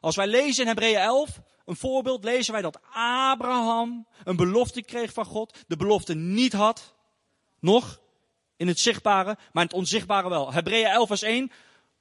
Als 0.00 0.16
wij 0.16 0.26
lezen 0.26 0.62
in 0.62 0.68
Hebreeën 0.68 0.98
11, 0.98 1.40
een 1.64 1.76
voorbeeld, 1.76 2.24
lezen 2.24 2.52
wij 2.52 2.62
dat 2.62 2.80
Abraham 2.92 4.06
een 4.24 4.36
belofte 4.36 4.82
kreeg 4.82 5.12
van 5.12 5.24
God, 5.24 5.58
de 5.66 5.76
belofte 5.76 6.14
niet 6.14 6.52
had, 6.52 6.94
nog 7.60 8.00
in 8.56 8.68
het 8.68 8.78
zichtbare, 8.78 9.36
maar 9.52 9.62
in 9.62 9.68
het 9.68 9.72
onzichtbare 9.72 10.28
wel. 10.28 10.52
Hebreeën 10.52 10.86
11 10.86 11.08
vers 11.08 11.22
1, 11.22 11.50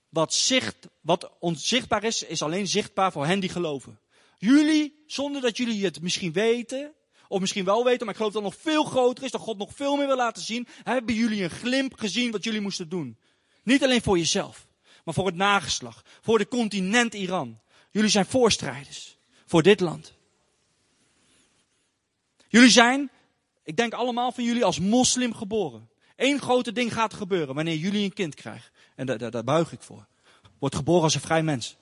wat, 0.09 0.33
zicht, 0.33 0.87
wat 1.01 1.31
onzichtbaar 1.39 2.03
is, 2.03 2.23
is 2.23 2.41
alleen 2.41 2.67
zichtbaar 2.67 3.11
voor 3.11 3.25
hen 3.25 3.39
die 3.39 3.49
geloven. 3.49 3.99
Jullie, 4.37 5.03
zonder 5.07 5.41
dat 5.41 5.57
jullie 5.57 5.85
het 5.85 6.01
misschien 6.01 6.31
weten, 6.31 6.93
of 7.27 7.39
misschien 7.39 7.65
wel 7.65 7.83
weten, 7.83 7.99
maar 7.99 8.09
ik 8.09 8.15
geloof 8.15 8.33
dat 8.33 8.43
het 8.43 8.51
nog 8.51 8.61
veel 8.61 8.83
groter 8.83 9.23
is, 9.23 9.31
dat 9.31 9.41
God 9.41 9.57
nog 9.57 9.73
veel 9.73 9.95
meer 9.95 10.07
wil 10.07 10.15
laten 10.15 10.43
zien, 10.43 10.67
hebben 10.83 11.15
jullie 11.15 11.43
een 11.43 11.49
glimp 11.49 11.99
gezien 11.99 12.31
wat 12.31 12.43
jullie 12.43 12.61
moesten 12.61 12.89
doen. 12.89 13.17
Niet 13.63 13.83
alleen 13.83 14.01
voor 14.01 14.17
jezelf, 14.17 14.67
maar 15.03 15.13
voor 15.13 15.25
het 15.25 15.35
nageslag, 15.35 16.03
voor 16.21 16.37
de 16.37 16.47
continent 16.47 17.13
Iran. 17.13 17.59
Jullie 17.91 18.09
zijn 18.09 18.25
voorstrijders 18.25 19.17
voor 19.45 19.63
dit 19.63 19.79
land. 19.79 20.13
Jullie 22.47 22.69
zijn, 22.69 23.11
ik 23.69 23.77
denk 23.77 23.93
allemaal 23.93 24.31
van 24.31 24.43
jullie 24.43 24.65
als 24.65 24.79
moslim 24.79 25.33
geboren. 25.33 25.89
Eén 26.15 26.39
grote 26.41 26.71
ding 26.71 26.93
gaat 26.93 27.13
gebeuren 27.13 27.55
wanneer 27.55 27.75
jullie 27.75 28.03
een 28.03 28.13
kind 28.13 28.35
krijgen. 28.35 28.71
En 28.95 29.05
daar, 29.05 29.31
daar, 29.31 29.43
buig 29.43 29.71
ik 29.71 29.81
voor. 29.81 30.05
Wordt 30.59 30.75
geboren 30.75 31.03
als 31.03 31.15
een 31.15 31.21
vrij 31.21 31.43
mens. 31.43 31.75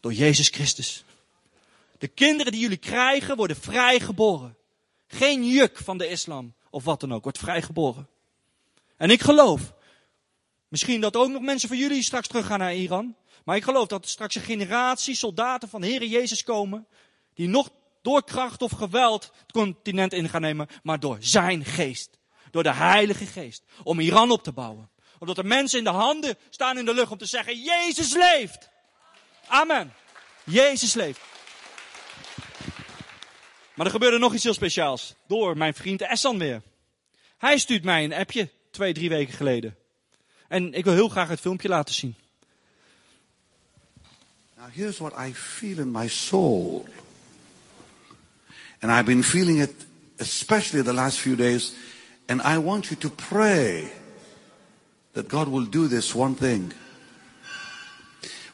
Door 0.00 0.12
Jezus 0.12 0.48
Christus. 0.48 1.04
De 1.98 2.08
kinderen 2.08 2.52
die 2.52 2.60
jullie 2.60 2.76
krijgen 2.76 3.36
worden 3.36 3.56
vrijgeboren. 3.56 4.56
Geen 5.06 5.46
juk 5.46 5.78
van 5.78 5.98
de 5.98 6.08
islam 6.08 6.54
of 6.70 6.84
wat 6.84 7.00
dan 7.00 7.14
ook, 7.14 7.22
wordt 7.22 7.38
vrijgeboren. 7.38 8.08
En 8.96 9.10
ik 9.10 9.22
geloof, 9.22 9.72
misschien 10.68 11.00
dat 11.00 11.16
ook 11.16 11.30
nog 11.30 11.42
mensen 11.42 11.68
van 11.68 11.78
jullie 11.78 12.02
straks 12.02 12.28
terug 12.28 12.46
gaan 12.46 12.58
naar 12.58 12.74
Iran. 12.74 13.16
Maar 13.44 13.56
ik 13.56 13.64
geloof 13.64 13.86
dat 13.86 14.04
er 14.04 14.10
straks 14.10 14.34
een 14.34 14.42
generatie 14.42 15.14
soldaten 15.14 15.68
van 15.68 15.80
de 15.80 15.86
Heere 15.86 16.08
Jezus 16.08 16.42
komen. 16.42 16.86
Die 17.34 17.48
nog 17.48 17.70
door 18.02 18.24
kracht 18.24 18.62
of 18.62 18.72
geweld 18.72 19.32
het 19.40 19.52
continent 19.52 20.12
in 20.12 20.28
gaan 20.28 20.40
nemen. 20.40 20.68
Maar 20.82 21.00
door 21.00 21.16
zijn 21.20 21.64
geest. 21.64 22.18
Door 22.50 22.62
de 22.62 22.72
Heilige 22.72 23.26
Geest. 23.26 23.64
Om 23.82 24.00
Iran 24.00 24.30
op 24.30 24.42
te 24.42 24.52
bouwen. 24.52 24.90
Omdat 25.18 25.38
er 25.38 25.46
mensen 25.46 25.78
in 25.78 25.84
de 25.84 25.90
handen 25.90 26.38
staan 26.50 26.78
in 26.78 26.84
de 26.84 26.94
lucht 26.94 27.10
om 27.10 27.18
te 27.18 27.26
zeggen, 27.26 27.62
Jezus 27.62 28.12
leeft. 28.12 28.70
Amen. 29.46 29.94
Jezus 30.44 30.94
leeft. 30.94 31.20
Maar 33.74 33.86
er 33.86 33.92
gebeurde 33.92 34.18
nog 34.18 34.34
iets 34.34 34.44
heel 34.44 34.54
speciaals. 34.54 35.14
Door 35.26 35.56
mijn 35.56 35.74
vriend 35.74 36.00
Essan 36.00 36.38
weer. 36.38 36.62
Hij 37.38 37.58
stuurt 37.58 37.84
mij 37.84 38.04
een 38.04 38.14
appje 38.14 38.50
twee, 38.70 38.92
drie 38.92 39.08
weken 39.08 39.34
geleden. 39.34 39.76
En 40.48 40.74
ik 40.74 40.84
wil 40.84 40.94
heel 40.94 41.08
graag 41.08 41.28
het 41.28 41.40
filmpje 41.40 41.68
laten 41.68 41.94
zien. 41.94 42.14
Now 44.56 44.70
here's 44.72 44.98
what 44.98 45.12
I 45.28 45.34
feel 45.34 45.78
in 45.78 45.90
my 45.90 46.08
soul. 46.08 46.86
And 48.82 48.90
I've 48.90 49.06
been 49.06 49.22
feeling 49.22 49.58
it 49.58 49.72
especially 50.18 50.82
the 50.82 50.92
last 50.92 51.20
few 51.20 51.36
days. 51.36 51.74
And 52.28 52.42
I 52.42 52.58
want 52.58 52.90
you 52.90 52.96
to 52.98 53.10
pray 53.10 53.90
that 55.14 55.28
God 55.28 55.48
will 55.48 55.64
do 55.64 55.88
this 55.88 56.14
one 56.14 56.34
thing. 56.34 56.72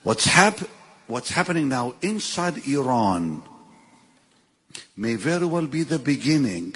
What's, 0.02 0.24
hap- 0.24 0.68
what's 1.06 1.30
happening 1.30 1.68
now 1.68 1.94
inside 2.02 2.66
Iran 2.66 3.42
may 4.96 5.14
very 5.14 5.46
well 5.46 5.66
be 5.66 5.82
the 5.82 5.98
beginning 5.98 6.74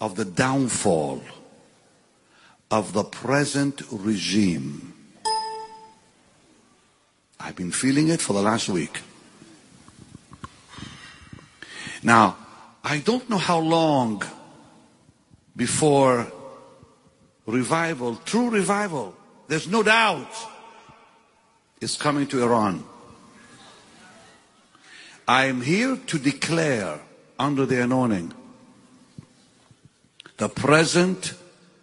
of 0.00 0.16
the 0.16 0.24
downfall 0.24 1.22
of 2.70 2.92
the 2.92 3.04
present 3.04 3.82
regime. 3.90 4.94
I've 7.40 7.56
been 7.56 7.72
feeling 7.72 8.08
it 8.08 8.20
for 8.20 8.32
the 8.32 8.42
last 8.42 8.68
week. 8.68 9.00
Now, 12.02 12.36
I 12.84 12.98
don't 12.98 13.28
know 13.28 13.38
how 13.38 13.58
long 13.58 14.22
before 15.56 16.26
revival, 17.46 18.16
true 18.24 18.50
revival, 18.50 19.14
there's 19.48 19.68
no 19.68 19.82
doubt, 19.82 20.30
is 21.80 21.96
coming 21.96 22.26
to 22.28 22.42
Iran. 22.42 22.84
I 25.26 25.46
am 25.46 25.60
here 25.60 25.96
to 25.96 26.18
declare 26.18 27.00
under 27.38 27.66
the 27.66 27.82
anointing 27.82 28.32
the 30.38 30.48
present 30.48 31.34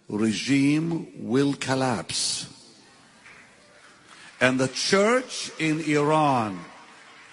regime 0.08 1.08
will 1.18 1.52
collapse. 1.54 2.46
And 4.40 4.58
the 4.58 4.68
church 4.68 5.50
in 5.58 5.80
Iran 5.80 6.58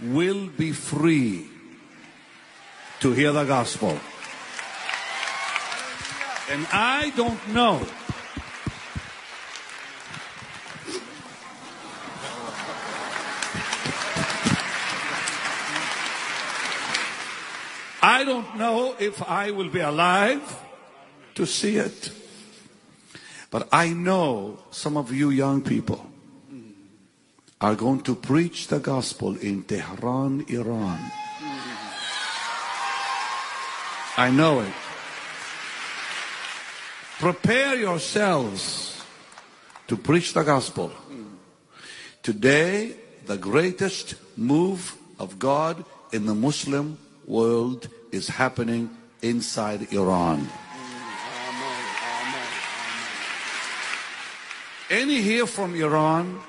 will 0.01 0.47
be 0.47 0.71
free 0.71 1.47
to 3.03 3.11
hear 3.11 3.33
the 3.33 3.43
gospel. 3.43 3.99
And 6.49 6.65
I 6.71 7.11
don't 7.17 7.53
know. 7.53 7.85
I 18.01 18.23
don't 18.23 18.55
know 18.55 18.95
if 18.97 19.21
I 19.21 19.51
will 19.51 19.67
be 19.67 19.81
alive 19.81 20.39
to 21.35 21.45
see 21.45 21.75
it. 21.75 22.09
But 23.51 23.67
I 23.73 23.89
know 23.91 24.59
some 24.71 24.95
of 24.95 25.11
you 25.11 25.29
young 25.29 25.61
people 25.61 26.09
are 27.59 27.75
going 27.75 27.99
to 28.03 28.15
preach 28.15 28.69
the 28.69 28.79
gospel 28.79 29.35
in 29.35 29.63
Tehran, 29.63 30.45
Iran. 30.47 31.22
I 34.15 34.29
know 34.29 34.59
it. 34.59 34.73
Prepare 37.19 37.75
yourselves 37.75 39.01
to 39.87 39.97
preach 39.97 40.33
the 40.33 40.43
gospel. 40.43 40.91
Today, 42.21 42.95
the 43.25 43.37
greatest 43.37 44.15
move 44.37 44.95
of 45.19 45.39
God 45.39 45.83
in 46.11 46.25
the 46.25 46.35
Muslim 46.35 46.97
world 47.25 47.89
is 48.11 48.27
happening 48.27 48.89
inside 49.21 49.91
Iran. 49.91 50.47
Any 54.89 55.21
here 55.21 55.47
from 55.47 55.73
Iran? 55.73 56.39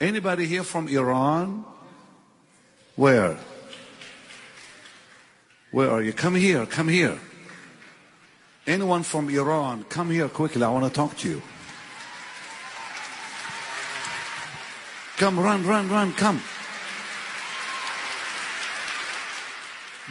Anybody 0.00 0.46
here 0.46 0.62
from 0.62 0.86
Iran? 0.86 1.64
Where? 2.94 3.36
Where 5.70 5.90
are 5.90 6.02
you? 6.02 6.12
Come 6.12 6.34
here, 6.34 6.66
come 6.66 6.88
here. 6.88 7.18
Anyone 8.66 9.02
from 9.02 9.28
Iran, 9.28 9.84
come 9.84 10.10
here 10.10 10.28
quickly. 10.28 10.62
I 10.62 10.68
want 10.70 10.84
to 10.84 10.90
talk 10.90 11.16
to 11.18 11.28
you. 11.28 11.42
Come, 15.16 15.38
run, 15.40 15.66
run, 15.66 15.88
run, 15.88 16.12
come. 16.12 16.40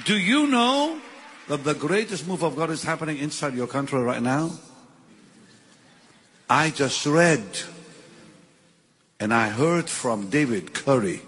Do 0.05 0.17
you 0.17 0.47
know 0.47 0.99
that 1.47 1.63
the 1.63 1.73
greatest 1.73 2.27
move 2.27 2.43
of 2.43 2.55
God 2.55 2.69
is 2.69 2.83
happening 2.83 3.17
inside 3.17 3.55
your 3.55 3.67
country 3.67 4.01
right 4.01 4.21
now? 4.21 4.51
I 6.49 6.69
just 6.69 7.05
read 7.05 7.43
and 9.19 9.33
I 9.33 9.49
heard 9.49 9.89
from 9.89 10.29
David 10.29 10.73
Curry 10.73 11.21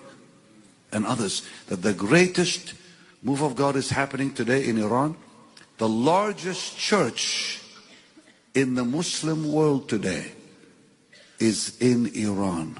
and 0.91 1.05
others 1.05 1.47
that 1.67 1.81
the 1.81 1.93
greatest 1.93 2.73
move 3.21 3.41
of 3.41 3.55
God 3.55 3.75
is 3.75 3.89
happening 3.89 4.33
today 4.33 4.67
in 4.67 4.77
Iran. 4.77 5.15
The 5.77 5.89
largest 5.89 6.77
church 6.77 7.61
in 8.53 8.75
the 8.75 8.83
Muslim 8.83 9.51
world 9.51 9.87
today 9.87 10.31
is 11.39 11.77
in 11.79 12.07
Iran. 12.15 12.79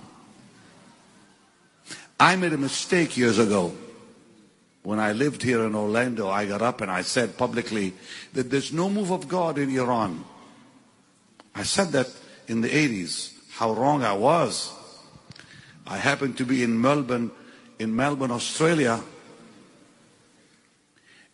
I 2.20 2.36
made 2.36 2.54
a 2.54 2.58
mistake 2.58 3.16
years 3.16 3.40
ago. 3.40 3.74
When 4.84 5.00
I 5.00 5.12
lived 5.12 5.44
here 5.44 5.64
in 5.66 5.76
Orlando, 5.76 6.30
I 6.30 6.46
got 6.46 6.62
up 6.62 6.82
and 6.82 6.92
I 6.92 7.02
said 7.02 7.38
publicly 7.38 7.94
that 8.34 8.50
there's 8.50 8.74
no 8.74 8.90
move 8.90 9.12
of 9.12 9.28
God 9.28 9.58
in 9.58 9.70
Iran. 9.70 10.24
I 11.56 11.64
said 11.64 11.90
that 11.90 12.08
in 12.48 12.62
the 12.62 12.70
80s. 12.70 13.34
How 13.52 13.74
wrong 13.74 14.04
I 14.04 14.14
was. 14.14 14.74
I 15.86 15.98
happened 15.98 16.38
to 16.38 16.46
be 16.46 16.64
in 16.64 16.80
Melbourne, 16.80 17.32
in 17.78 17.96
Melbourne, 17.96 18.32
Australia. 18.32 19.02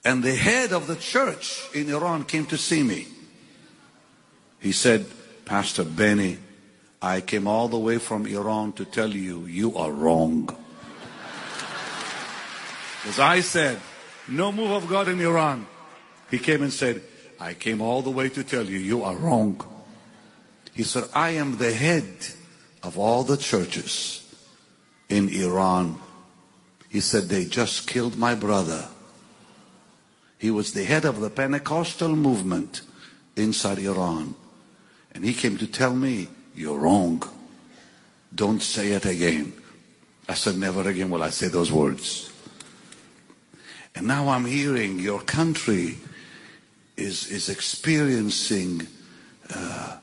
And 0.05 0.23
the 0.23 0.35
head 0.35 0.71
of 0.71 0.85
the 0.85 0.95
church 0.95 1.67
in 1.73 1.89
Iran 1.89 2.25
came 2.25 2.45
to 2.45 2.57
see 2.57 2.83
me. 2.83 3.07
He 4.59 4.71
said, 4.71 5.07
Pastor 5.45 5.83
Benny, 5.83 6.37
I 7.01 7.21
came 7.21 7.47
all 7.47 7.67
the 7.67 7.79
way 7.79 7.97
from 7.97 8.27
Iran 8.27 8.73
to 8.73 8.85
tell 8.85 9.09
you, 9.09 9.47
you 9.47 9.75
are 9.75 9.91
wrong. 9.91 10.55
As 13.07 13.19
I 13.19 13.41
said, 13.41 13.79
no 14.27 14.51
move 14.51 14.71
of 14.71 14.87
God 14.87 15.07
in 15.07 15.19
Iran. 15.19 15.67
He 16.29 16.37
came 16.37 16.61
and 16.61 16.73
said, 16.73 17.01
I 17.39 17.53
came 17.53 17.81
all 17.81 18.01
the 18.01 18.11
way 18.11 18.29
to 18.29 18.43
tell 18.43 18.63
you, 18.63 18.77
you 18.77 19.03
are 19.03 19.15
wrong. 19.15 19.59
He 20.73 20.83
said, 20.83 21.05
I 21.13 21.31
am 21.31 21.57
the 21.57 21.73
head 21.73 22.05
of 22.83 22.97
all 22.97 23.23
the 23.23 23.37
churches 23.37 24.23
in 25.09 25.29
Iran. 25.29 25.99
He 26.89 26.99
said, 26.99 27.23
they 27.23 27.45
just 27.45 27.87
killed 27.87 28.17
my 28.17 28.35
brother. 28.35 28.87
He 30.45 30.51
was 30.51 30.73
the 30.73 30.83
head 30.83 31.05
of 31.05 31.21
the 31.21 31.31
Pentecostal 31.31 32.15
movement 32.15 32.81
inside 33.35 33.79
Iran. 33.79 34.35
And 35.11 35.25
he 35.25 35.33
came 35.33 35.57
to 35.57 35.65
tell 35.65 35.95
me, 35.95 36.27
you're 36.53 36.77
wrong. 36.77 37.23
Don't 38.35 38.61
say 38.61 38.91
it 38.91 39.07
again. 39.07 39.53
I 40.29 40.35
said, 40.35 40.55
never 40.55 40.87
again 40.87 41.09
will 41.09 41.23
I 41.23 41.31
say 41.31 41.47
those 41.47 41.71
words. 41.71 42.31
And 43.95 44.05
now 44.05 44.29
I'm 44.29 44.45
hearing 44.45 44.99
your 44.99 45.19
country 45.21 45.97
is, 46.95 47.25
is 47.31 47.49
experiencing 47.49 48.85
uh, 49.51 49.97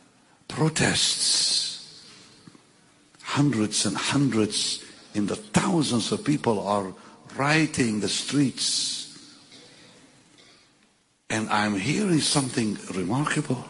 protests. 0.49 2.05
Hundreds 3.22 3.86
and 3.86 3.97
hundreds 3.97 4.84
in 5.14 5.28
the 5.28 5.36
thousands 5.36 6.11
of 6.11 6.24
people 6.24 6.66
are 6.66 6.93
rioting 7.36 8.01
the 8.01 8.09
streets. 8.09 9.02
And 11.33 11.49
I'm 11.49 11.78
hearing 11.78 12.20
something 12.20 12.76
remarkable. 12.93 13.64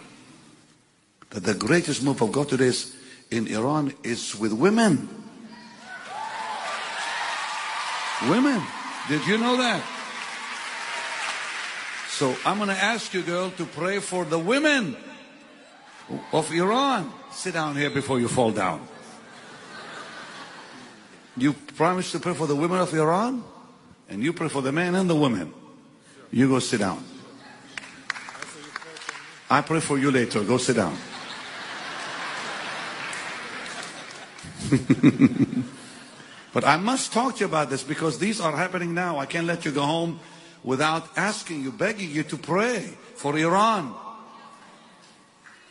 That 1.30 1.44
the 1.44 1.54
greatest 1.54 2.02
move 2.02 2.20
of 2.20 2.32
God 2.32 2.48
today 2.48 2.66
is 2.66 2.92
in 3.30 3.46
Iran 3.46 3.94
is 4.02 4.34
with 4.34 4.52
women. 4.52 5.08
Women. 8.28 8.60
Did 9.08 9.24
you 9.28 9.38
know 9.38 9.56
that? 9.58 9.80
So 12.08 12.34
I'm 12.44 12.56
going 12.56 12.68
to 12.68 12.82
ask 12.82 13.14
you, 13.14 13.22
girl, 13.22 13.50
to 13.52 13.64
pray 13.64 14.00
for 14.00 14.24
the 14.24 14.40
women 14.40 14.96
of 16.32 16.52
Iran. 16.52 17.12
Sit 17.30 17.54
down 17.54 17.76
here 17.76 17.90
before 17.90 18.18
you 18.18 18.26
fall 18.26 18.50
down. 18.50 18.88
You 21.36 21.52
promise 21.52 22.10
to 22.10 22.18
pray 22.18 22.34
for 22.34 22.48
the 22.48 22.56
women 22.56 22.80
of 22.80 22.92
Iran? 22.92 23.44
And 24.08 24.20
you 24.20 24.32
pray 24.32 24.48
for 24.48 24.62
the 24.62 24.72
men 24.72 24.96
and 24.96 25.08
the 25.08 25.14
women. 25.14 25.54
You 26.32 26.48
go 26.48 26.58
sit 26.58 26.80
down. 26.80 27.11
I 29.52 29.60
pray 29.60 29.80
for 29.80 29.98
you 29.98 30.10
later. 30.10 30.42
Go 30.44 30.56
sit 30.56 30.76
down. 30.76 30.96
but 36.54 36.64
I 36.64 36.78
must 36.78 37.12
talk 37.12 37.34
to 37.34 37.40
you 37.40 37.46
about 37.46 37.68
this 37.68 37.82
because 37.82 38.18
these 38.18 38.40
are 38.40 38.56
happening 38.56 38.94
now. 38.94 39.18
I 39.18 39.26
can't 39.26 39.46
let 39.46 39.66
you 39.66 39.70
go 39.70 39.82
home 39.82 40.20
without 40.64 41.06
asking 41.18 41.62
you, 41.62 41.70
begging 41.70 42.10
you 42.10 42.22
to 42.22 42.38
pray 42.38 42.96
for 43.14 43.36
Iran. 43.36 43.94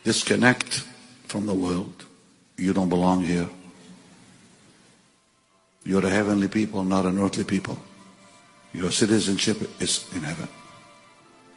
Disconnect 0.04 0.84
from 1.26 1.46
the 1.46 1.54
world. 1.54 2.04
You 2.56 2.72
don't 2.72 2.88
belong 2.88 3.24
here. 3.24 3.48
You're 5.82 6.06
a 6.06 6.10
heavenly 6.10 6.46
people, 6.46 6.84
not 6.84 7.04
an 7.04 7.18
earthly 7.18 7.42
people. 7.42 7.78
Your 8.72 8.92
citizenship 8.92 9.58
is 9.82 10.08
in 10.14 10.22
heaven. 10.22 10.46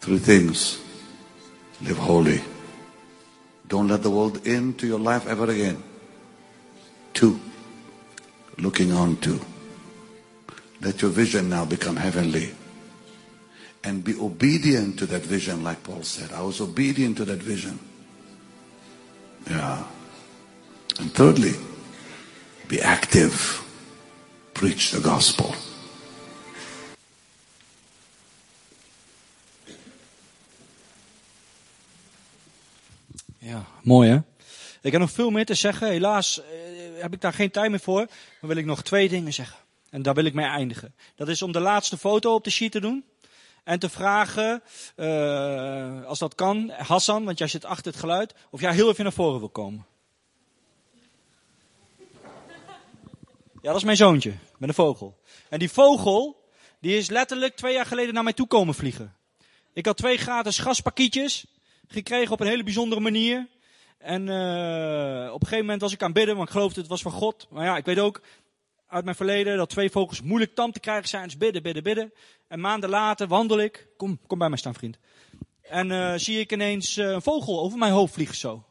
Three 0.01 0.17
things. 0.17 0.84
Live 1.81 1.97
holy. 1.97 2.41
Don't 3.67 3.87
let 3.87 4.03
the 4.03 4.09
world 4.09 4.45
into 4.47 4.87
your 4.87 4.99
life 4.99 5.27
ever 5.27 5.49
again. 5.49 5.83
Two. 7.13 7.39
Looking 8.57 8.91
on 8.91 9.17
to. 9.17 9.39
Let 10.81 11.01
your 11.01 11.11
vision 11.11 11.49
now 11.49 11.65
become 11.65 11.95
heavenly 11.97 12.53
and 13.83 14.03
be 14.03 14.15
obedient 14.19 14.97
to 14.99 15.05
that 15.05 15.21
vision, 15.21 15.63
like 15.63 15.83
Paul 15.83 16.03
said. 16.03 16.31
I 16.31 16.41
was 16.41 16.61
obedient 16.61 17.17
to 17.17 17.25
that 17.25 17.39
vision. 17.39 17.79
Yeah. 19.49 19.83
And 20.99 21.11
thirdly, 21.13 21.53
be 22.67 22.81
active. 22.81 23.61
Preach 24.53 24.91
the 24.91 25.01
gospel. 25.01 25.53
Ja, 33.45 33.65
mooi 33.83 34.09
hè? 34.09 34.15
Ik 34.81 34.91
heb 34.91 35.01
nog 35.01 35.11
veel 35.11 35.29
meer 35.29 35.45
te 35.45 35.53
zeggen. 35.53 35.87
Helaas 35.87 36.41
eh, 36.41 36.45
heb 37.01 37.13
ik 37.13 37.21
daar 37.21 37.33
geen 37.33 37.51
tijd 37.51 37.69
meer 37.69 37.79
voor. 37.79 38.07
Maar 38.39 38.49
wil 38.49 38.57
ik 38.57 38.65
nog 38.65 38.83
twee 38.83 39.09
dingen 39.09 39.33
zeggen. 39.33 39.57
En 39.89 40.01
daar 40.01 40.13
wil 40.13 40.25
ik 40.25 40.33
mee 40.33 40.45
eindigen. 40.45 40.95
Dat 41.15 41.27
is 41.27 41.41
om 41.41 41.51
de 41.51 41.59
laatste 41.59 41.97
foto 41.97 42.33
op 42.33 42.43
de 42.43 42.49
sheet 42.49 42.71
te 42.71 42.79
doen. 42.79 43.05
En 43.63 43.79
te 43.79 43.89
vragen, 43.89 44.63
uh, 44.95 46.05
als 46.05 46.19
dat 46.19 46.35
kan, 46.35 46.69
Hassan, 46.69 47.23
want 47.23 47.37
jij 47.37 47.47
zit 47.47 47.65
achter 47.65 47.91
het 47.91 47.99
geluid, 47.99 48.33
of 48.49 48.61
jij 48.61 48.73
heel 48.73 48.89
even 48.89 49.03
naar 49.03 49.13
voren 49.13 49.39
wil 49.39 49.49
komen. 49.49 49.85
Ja, 53.61 53.71
dat 53.71 53.75
is 53.75 53.83
mijn 53.83 53.97
zoontje, 53.97 54.33
met 54.57 54.69
een 54.69 54.75
vogel. 54.75 55.17
En 55.49 55.59
die 55.59 55.71
vogel, 55.71 56.49
die 56.79 56.97
is 56.97 57.09
letterlijk 57.09 57.55
twee 57.55 57.73
jaar 57.73 57.85
geleden 57.85 58.13
naar 58.13 58.23
mij 58.23 58.33
toe 58.33 58.47
komen 58.47 58.75
vliegen. 58.75 59.15
Ik 59.73 59.85
had 59.85 59.97
twee 59.97 60.17
gratis 60.17 60.57
gaspakietjes 60.57 61.45
gekregen 61.87 62.31
op 62.31 62.39
een 62.39 62.47
hele 62.47 62.63
bijzondere 62.63 63.01
manier. 63.01 63.47
En 63.97 64.21
uh, 64.27 65.33
op 65.33 65.41
een 65.41 65.47
gegeven 65.47 65.65
moment 65.65 65.81
was 65.81 65.93
ik 65.93 66.03
aan 66.03 66.13
bidden, 66.13 66.35
want 66.35 66.47
ik 66.47 66.53
geloofde 66.53 66.79
het 66.79 66.89
was 66.89 67.01
van 67.01 67.11
God. 67.11 67.47
Maar 67.49 67.65
ja, 67.65 67.77
ik 67.77 67.85
weet 67.85 67.99
ook, 67.99 68.21
uit 68.87 69.03
mijn 69.03 69.15
verleden 69.15 69.57
dat 69.57 69.69
twee 69.69 69.89
vogels 69.89 70.21
moeilijk 70.21 70.55
tam 70.55 70.71
te 70.71 70.79
krijgen 70.79 71.07
zijn. 71.07 71.23
Dus 71.23 71.37
bidden, 71.37 71.63
bidden, 71.63 71.83
bidden. 71.83 72.13
En 72.47 72.59
maanden 72.59 72.89
later 72.89 73.27
wandel 73.27 73.59
ik. 73.59 73.87
Kom, 73.97 74.19
kom 74.27 74.37
bij 74.37 74.49
mij 74.49 74.57
staan, 74.57 74.73
vriend. 74.73 74.97
En 75.61 75.89
uh, 75.89 76.13
zie 76.15 76.39
ik 76.39 76.51
ineens 76.51 76.97
uh, 76.97 77.09
een 77.09 77.21
vogel 77.21 77.59
over 77.59 77.77
mijn 77.77 77.91
hoofd 77.91 78.13
vliegen 78.13 78.35
zo. 78.35 78.63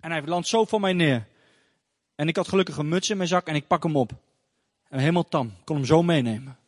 En 0.00 0.10
hij 0.10 0.22
landt 0.22 0.48
zo 0.48 0.64
voor 0.64 0.80
mij 0.80 0.92
neer. 0.92 1.26
En 2.14 2.28
ik 2.28 2.36
had 2.36 2.48
gelukkig 2.48 2.76
een 2.76 2.88
muts 2.88 3.10
in 3.10 3.16
mijn 3.16 3.28
zak 3.28 3.46
en 3.46 3.54
ik 3.54 3.66
pak 3.66 3.82
hem 3.82 3.96
op. 3.96 4.12
En 4.88 4.98
helemaal 4.98 5.28
tam. 5.28 5.46
Ik 5.46 5.64
kon 5.64 5.76
hem 5.76 5.84
zo 5.84 6.02
meenemen. 6.02 6.58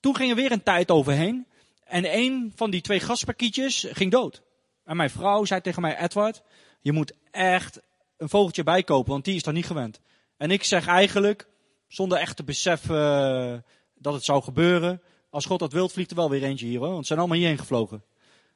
Toen 0.00 0.16
ging 0.16 0.30
er 0.30 0.36
weer 0.36 0.52
een 0.52 0.62
tijd 0.62 0.90
overheen. 0.90 1.46
En 1.90 2.16
een 2.18 2.52
van 2.54 2.70
die 2.70 2.80
twee 2.80 3.00
gasparkietjes 3.00 3.86
ging 3.90 4.10
dood. 4.10 4.42
En 4.84 4.96
mijn 4.96 5.10
vrouw 5.10 5.44
zei 5.44 5.60
tegen 5.60 5.82
mij, 5.82 5.98
Edward, 5.98 6.42
je 6.80 6.92
moet 6.92 7.12
echt 7.30 7.80
een 8.16 8.28
vogeltje 8.28 8.62
bijkopen, 8.62 9.12
want 9.12 9.24
die 9.24 9.34
is 9.34 9.42
daar 9.42 9.54
niet 9.54 9.66
gewend. 9.66 10.00
En 10.36 10.50
ik 10.50 10.64
zeg 10.64 10.86
eigenlijk, 10.86 11.48
zonder 11.88 12.18
echt 12.18 12.36
te 12.36 12.44
beseffen 12.44 12.96
eh, 12.96 13.58
dat 13.94 14.12
het 14.12 14.24
zou 14.24 14.42
gebeuren, 14.42 15.02
als 15.30 15.46
God 15.46 15.58
dat 15.58 15.72
wilt, 15.72 15.92
vliegt 15.92 16.10
er 16.10 16.16
wel 16.16 16.30
weer 16.30 16.42
eentje 16.42 16.66
hier 16.66 16.78
hoor, 16.78 16.88
want 16.88 17.00
ze 17.00 17.06
zijn 17.06 17.18
allemaal 17.18 17.38
hierheen 17.38 17.58
gevlogen. 17.58 18.04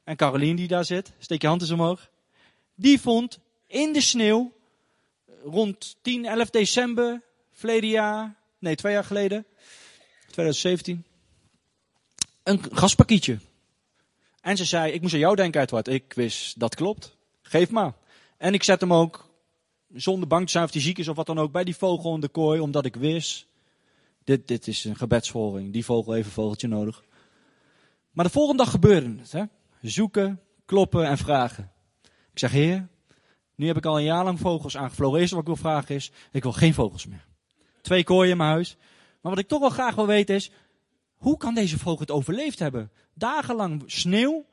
En 0.03 0.15
Caroline 0.15 0.55
die 0.55 0.67
daar 0.67 0.85
zit, 0.85 1.13
steek 1.17 1.41
je 1.41 1.47
hand 1.47 1.61
eens 1.61 1.71
omhoog. 1.71 2.09
Die 2.75 3.01
vond 3.01 3.39
in 3.67 3.93
de 3.93 4.01
sneeuw, 4.01 4.53
rond 5.43 5.97
10, 6.01 6.25
11 6.25 6.49
december, 6.49 7.21
verleden 7.51 7.89
jaar, 7.89 8.35
nee 8.59 8.75
twee 8.75 8.93
jaar 8.93 9.03
geleden, 9.03 9.45
2017, 10.19 11.05
een 12.45 12.59
gaspakietje. 12.71 13.39
En 14.41 14.57
ze 14.57 14.65
zei, 14.65 14.91
ik 14.91 15.01
moest 15.01 15.13
aan 15.13 15.19
jou 15.19 15.35
denken, 15.35 15.61
Edward. 15.61 15.87
Ik 15.87 16.13
wist, 16.13 16.59
dat 16.59 16.75
klopt. 16.75 17.17
Geef 17.41 17.69
maar. 17.69 17.93
En 18.37 18.53
ik 18.53 18.63
zet 18.63 18.81
hem 18.81 18.93
ook, 18.93 19.29
zonder 19.93 20.27
bang 20.27 20.45
te 20.45 20.51
zijn 20.51 20.63
of 20.63 20.73
hij 20.73 20.81
ziek 20.81 20.97
is 20.97 21.07
of 21.07 21.15
wat 21.15 21.25
dan 21.25 21.39
ook, 21.39 21.51
bij 21.51 21.63
die 21.63 21.75
vogel 21.75 22.13
in 22.13 22.19
de 22.19 22.27
kooi, 22.27 22.59
omdat 22.59 22.85
ik 22.85 22.95
wist, 22.95 23.47
dit, 24.23 24.47
dit 24.47 24.67
is 24.67 24.83
een 24.83 24.95
gebedsvolging. 24.95 25.73
Die 25.73 25.85
vogel 25.85 26.13
heeft 26.13 26.25
een 26.25 26.33
vogeltje 26.33 26.67
nodig. 26.67 27.03
Maar 28.11 28.25
de 28.25 28.31
volgende 28.31 28.63
dag 28.63 28.71
gebeurde 28.71 29.15
het. 29.19 29.31
Hè? 29.31 29.43
Zoeken, 29.81 30.41
kloppen 30.65 31.05
en 31.05 31.17
vragen. 31.17 31.71
Ik 32.31 32.39
zeg, 32.39 32.51
heer, 32.51 32.87
nu 33.55 33.67
heb 33.67 33.77
ik 33.77 33.85
al 33.85 33.97
een 33.97 34.03
jaar 34.03 34.23
lang 34.23 34.39
vogels 34.39 34.77
aangevlogen. 34.77 35.19
Eerst 35.19 35.31
wat 35.31 35.41
ik 35.41 35.47
wil 35.47 35.55
vragen 35.55 35.95
is, 35.95 36.11
ik 36.31 36.43
wil 36.43 36.51
geen 36.51 36.73
vogels 36.73 37.05
meer. 37.05 37.25
Twee 37.81 38.03
kooien 38.03 38.31
in 38.31 38.37
mijn 38.37 38.49
huis. 38.49 38.77
Maar 39.21 39.31
wat 39.31 39.43
ik 39.43 39.47
toch 39.47 39.59
wel 39.59 39.69
graag 39.69 39.95
wil 39.95 40.07
weten 40.07 40.35
is, 40.35 40.51
hoe 41.15 41.37
kan 41.37 41.55
deze 41.55 41.77
vogel 41.77 41.99
het 41.99 42.11
overleefd 42.11 42.59
hebben? 42.59 42.91
Dagenlang 43.13 43.83
sneeuw. 43.85 44.45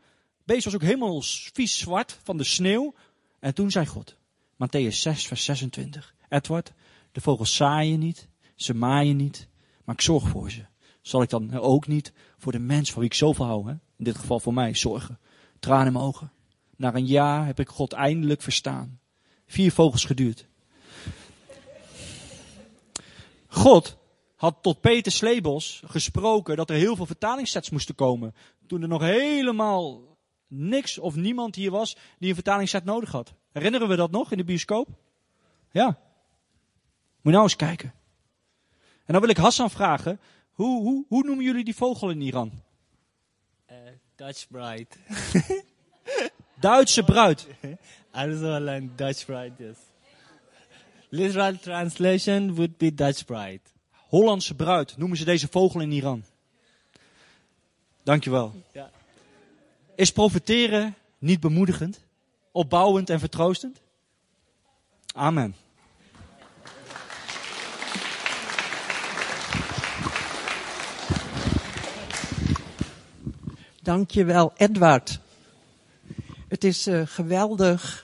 Beest 0.45 0.65
was 0.65 0.75
ook 0.75 0.83
helemaal 0.83 1.23
vies 1.53 1.79
zwart 1.79 2.19
van 2.23 2.37
de 2.37 2.45
sneeuw. 2.45 2.95
En 3.39 3.55
toen 3.55 3.71
zei 3.71 3.87
God, 3.87 4.17
Matthäus 4.55 4.97
6, 4.97 5.27
vers 5.27 5.45
26. 5.45 6.15
Edward, 6.29 6.73
de 7.13 7.21
vogels 7.21 7.57
zaaien 7.57 7.99
niet, 7.99 8.29
ze 8.55 8.75
maaien 8.75 9.17
niet, 9.17 9.49
maar 9.85 9.95
ik 9.95 10.01
zorg 10.01 10.29
voor 10.29 10.51
ze. 10.51 10.65
Zal 11.01 11.23
ik 11.23 11.29
dan 11.29 11.59
ook 11.59 11.87
niet 11.87 12.13
voor 12.39 12.53
de 12.53 12.59
mens 12.59 12.91
van 12.91 13.01
wie 13.01 13.11
ik 13.11 13.17
zoveel 13.17 13.45
hou, 13.45 13.67
hè? 13.67 13.73
in 13.73 14.05
dit 14.05 14.17
geval 14.17 14.41
voor 14.41 14.55
mij, 14.55 14.75
zorgen? 14.75 15.19
Tranen 15.59 15.87
in 15.87 15.93
mijn 15.93 16.05
ogen. 16.05 16.33
Na 16.77 16.95
een 16.95 17.07
jaar 17.07 17.47
heb 17.47 17.61
ik 17.61 17.69
God 17.69 17.93
eindelijk 17.93 18.43
verstaan. 18.43 19.01
Vier 19.47 19.73
vogels 19.73 20.05
geduurd. 20.05 20.47
God 23.47 23.97
had 24.43 24.63
tot 24.63 24.81
Peter 24.81 25.13
Slebos 25.13 25.83
gesproken 25.85 26.57
dat 26.57 26.71
er 26.71 26.77
heel 26.77 26.97
veel 26.97 27.07
vertalingssets 27.07 27.71
moesten 27.71 27.95
komen. 27.95 28.35
Toen 28.67 28.83
er 28.83 28.89
nog 28.89 29.03
helemaal 29.03 30.17
niks 30.47 30.99
of 30.99 31.15
niemand 31.15 31.55
hier 31.55 31.71
was 31.71 31.97
die 32.19 32.29
een 32.29 32.35
vertalingsset 32.35 32.85
nodig 32.85 33.13
had. 33.13 33.35
Herinneren 33.53 33.89
we 33.89 33.97
dat 33.97 34.11
nog 34.11 34.31
in 34.31 34.37
de 34.37 34.45
bioscoop? 34.45 34.89
Ja. 35.71 35.87
Moet 35.87 35.97
je 37.23 37.31
nou 37.31 37.43
eens 37.43 37.57
kijken. 37.57 37.95
En 39.05 39.13
dan 39.13 39.21
wil 39.21 39.31
ik 39.31 39.37
Hassan 39.37 39.71
vragen, 39.71 40.21
hoe, 40.51 40.83
hoe, 40.83 41.05
hoe 41.09 41.25
noemen 41.25 41.45
jullie 41.45 41.65
die 41.65 41.77
vogel 41.77 42.11
in 42.11 42.21
Iran? 42.21 42.53
Uh, 43.71 43.77
Dutch 44.17 44.49
bride. 44.49 44.89
Duitse 46.61 47.03
bruid. 47.03 47.47
Arizona 48.11 48.75
and 48.75 48.99
Dutch 48.99 49.25
bride, 49.25 49.53
yes. 49.59 49.77
Literal 51.09 51.59
translation 51.59 52.55
would 52.55 52.77
be 52.77 52.95
Dutch 52.95 53.25
bride. 53.25 53.72
Hollandse 54.13 54.55
bruid 54.55 54.97
noemen 54.97 55.19
ze 55.19 55.25
deze 55.25 55.49
vogel 55.51 55.81
in 55.81 55.93
Iran. 55.93 56.25
Dankjewel. 58.03 58.63
Ja. 58.73 58.91
Is 59.95 60.13
profiteren 60.13 60.95
niet 61.19 61.41
bemoedigend, 61.41 62.01
opbouwend 62.51 63.11
en 63.11 63.19
vertroostend? 63.19 63.81
Amen. 65.15 65.55
Dankjewel, 73.83 74.53
Edward. 74.57 75.21
Het 76.49 76.65
is 76.65 76.87
uh, 76.87 77.03
geweldig 77.05 78.01